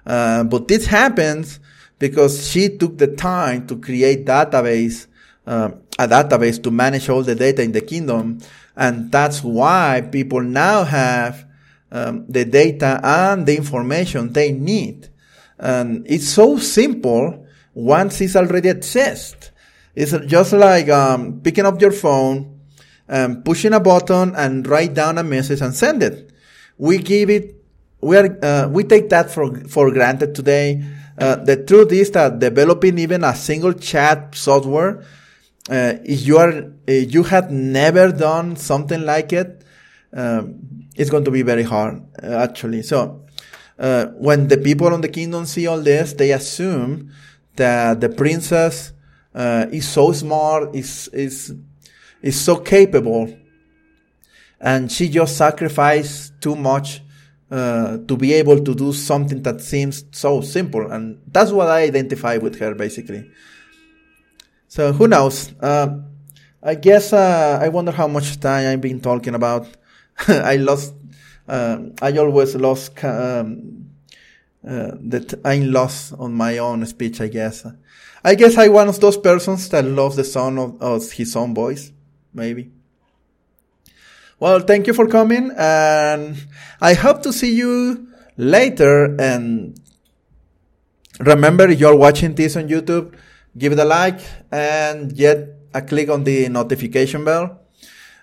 Uh, 0.06 0.44
but 0.44 0.68
this 0.68 0.86
happens 0.88 1.60
because 2.00 2.50
she 2.50 2.78
took 2.78 2.98
the 2.98 3.08
time 3.08 3.68
to 3.68 3.78
create 3.78 4.26
database, 4.26 5.08
uh, 5.46 5.70
a 6.00 6.08
database 6.08 6.62
to 6.64 6.72
manage 6.72 7.10
all 7.10 7.24
the 7.24 7.36
data 7.36 7.62
in 7.62 7.72
the 7.72 7.82
kingdom. 7.82 8.40
And 8.76 9.12
that's 9.12 9.44
why 9.44 10.08
people 10.12 10.42
now 10.42 10.84
have 10.84 11.46
um, 11.92 12.26
the 12.28 12.46
data 12.46 13.00
and 13.04 13.46
the 13.46 13.58
information 13.58 14.34
they 14.34 14.52
need. 14.52 15.10
And 15.60 16.06
it's 16.08 16.28
so 16.28 16.58
simple 16.58 17.46
once 17.74 18.22
it's 18.22 18.36
already 18.36 18.70
exists. 18.70 19.52
It's 19.96 20.12
just 20.28 20.54
like 20.54 20.90
um, 20.90 21.42
picking 21.42 21.66
up 21.66 21.82
your 21.82 21.92
phone, 21.92 22.58
and 23.08 23.44
pushing 23.46 23.74
a 23.74 23.80
button 23.80 24.36
and 24.36 24.68
write 24.68 24.94
down 24.94 25.18
a 25.18 25.24
message 25.24 25.62
and 25.62 25.74
send 25.74 26.04
it. 26.04 26.32
We 26.78 26.98
give 26.98 27.30
it, 27.30 27.56
we 28.02 28.18
are, 28.18 28.38
uh, 28.44 28.68
we 28.68 28.84
take 28.84 29.10
that 29.10 29.32
for, 29.32 29.56
for 29.68 29.92
granted 29.92 30.36
today. 30.36 30.84
Uh, 31.18 31.38
the 31.38 31.64
truth 31.64 31.92
is 31.92 32.12
that 32.12 32.40
developing 32.40 33.00
even 33.00 33.24
a 33.24 33.34
single 33.34 33.74
chat 33.74 34.36
software, 34.36 35.04
uh, 35.70 35.94
if 36.04 36.26
you 36.26 36.38
are, 36.38 36.72
if 36.86 37.14
you 37.14 37.24
had 37.24 37.52
never 37.52 38.12
done 38.12 38.56
something 38.56 39.04
like 39.04 39.34
it, 39.34 39.64
um, 40.14 40.88
it's 40.96 41.10
going 41.10 41.26
to 41.26 41.32
be 41.32 41.42
very 41.42 41.64
hard, 41.64 42.02
uh, 42.22 42.28
actually. 42.28 42.82
So, 42.82 43.27
uh, 43.80 44.08
when 44.18 44.48
the 44.48 44.58
people 44.58 44.94
on 44.94 45.02
the 45.02 45.10
kingdom 45.10 45.46
see 45.46 45.68
all 45.68 45.82
this, 45.82 46.14
they 46.14 46.32
assume 46.32 47.12
that 47.56 48.02
the 48.02 48.10
princess, 48.10 48.94
uh, 49.36 49.68
is 49.72 49.88
so 49.88 50.12
smart, 50.12 50.76
is, 50.76 51.10
is 51.14 51.54
is 52.22 52.40
so 52.40 52.58
capable. 52.58 53.36
And 54.60 54.92
she 54.92 55.08
just 55.10 55.38
sacrificed 55.38 56.34
too 56.42 56.56
much 56.56 57.02
uh, 57.52 58.00
to 58.08 58.18
be 58.18 58.34
able 58.34 58.64
to 58.64 58.76
do 58.76 58.92
something 58.92 59.42
that 59.44 59.62
seems 59.62 60.04
so 60.12 60.42
simple. 60.42 60.92
And 60.92 61.22
that's 61.28 61.52
what 61.52 61.68
i 61.68 61.84
identify 61.84 62.38
with 62.38 62.60
her 62.60 62.74
basically. 62.74 63.30
So 64.68 64.92
who 64.94 65.08
knows? 65.08 65.54
Uh, 65.60 66.00
i 66.64 66.74
guess 66.74 67.14
uh, 67.14 67.60
i 67.62 67.70
wonder 67.70 67.92
how 67.92 68.08
much 68.08 68.40
time 68.40 68.68
i've 68.68 68.82
been 68.82 69.00
talking 69.00 69.36
about. 69.36 69.68
I 70.28 70.56
lost 70.56 70.96
uh, 71.48 71.78
i 72.02 72.16
always 72.18 72.56
lost 72.56 73.04
um, 73.04 73.90
uh, 74.68 74.92
that 75.00 75.34
i'm 75.46 75.72
lost 75.72 76.14
on 76.20 76.34
my 76.34 76.58
own 76.58 76.86
speech 76.86 77.22
i 77.22 77.28
guess 77.28 77.66
i 78.24 78.36
guess 78.36 78.58
i'm 78.58 78.74
one 78.74 78.88
of 78.88 79.00
those 79.00 79.18
persons 79.18 79.70
that 79.70 79.86
loves 79.86 80.16
the 80.16 80.24
sound 80.24 80.60
of, 80.60 80.82
of 80.82 81.12
his 81.12 81.36
own 81.36 81.54
voice 81.54 81.92
maybe. 82.38 82.72
Well, 84.40 84.60
thank 84.60 84.86
you 84.86 84.94
for 84.94 85.08
coming 85.08 85.52
and 85.58 86.38
I 86.80 86.94
hope 86.94 87.24
to 87.24 87.34
see 87.34 87.54
you 87.56 88.08
later 88.38 89.16
and 89.20 89.80
remember 91.20 91.72
you're 91.72 91.96
watching 91.96 92.36
this 92.36 92.56
on 92.56 92.70
YouTube, 92.70 93.18
give 93.58 93.74
it 93.74 93.80
a 93.80 93.86
like 93.86 94.22
and 94.52 95.14
get 95.16 95.58
a 95.74 95.82
click 95.82 96.10
on 96.10 96.24
the 96.24 96.48
notification 96.50 97.26
bell. 97.26 97.62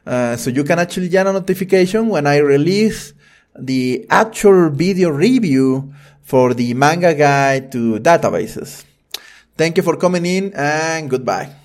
Uh, 0.07 0.37
so 0.37 0.51
you 0.51 0.63
can 0.63 0.79
actually 0.79 1.09
get 1.09 1.27
a 1.27 1.33
notification 1.33 2.09
when 2.09 2.27
I 2.27 2.37
release 2.37 3.14
the 3.59 4.07
actual 4.11 4.71
video 4.71 5.11
review 5.11 5.93
for 6.23 6.55
the 6.55 6.75
manga 6.75 7.15
guide 7.15 7.71
to 7.73 7.99
databases. 8.01 8.85
Thank 9.57 9.77
you 9.77 9.83
for 9.83 9.97
coming 9.97 10.27
in 10.27 10.53
and 10.55 11.09
goodbye. 11.09 11.64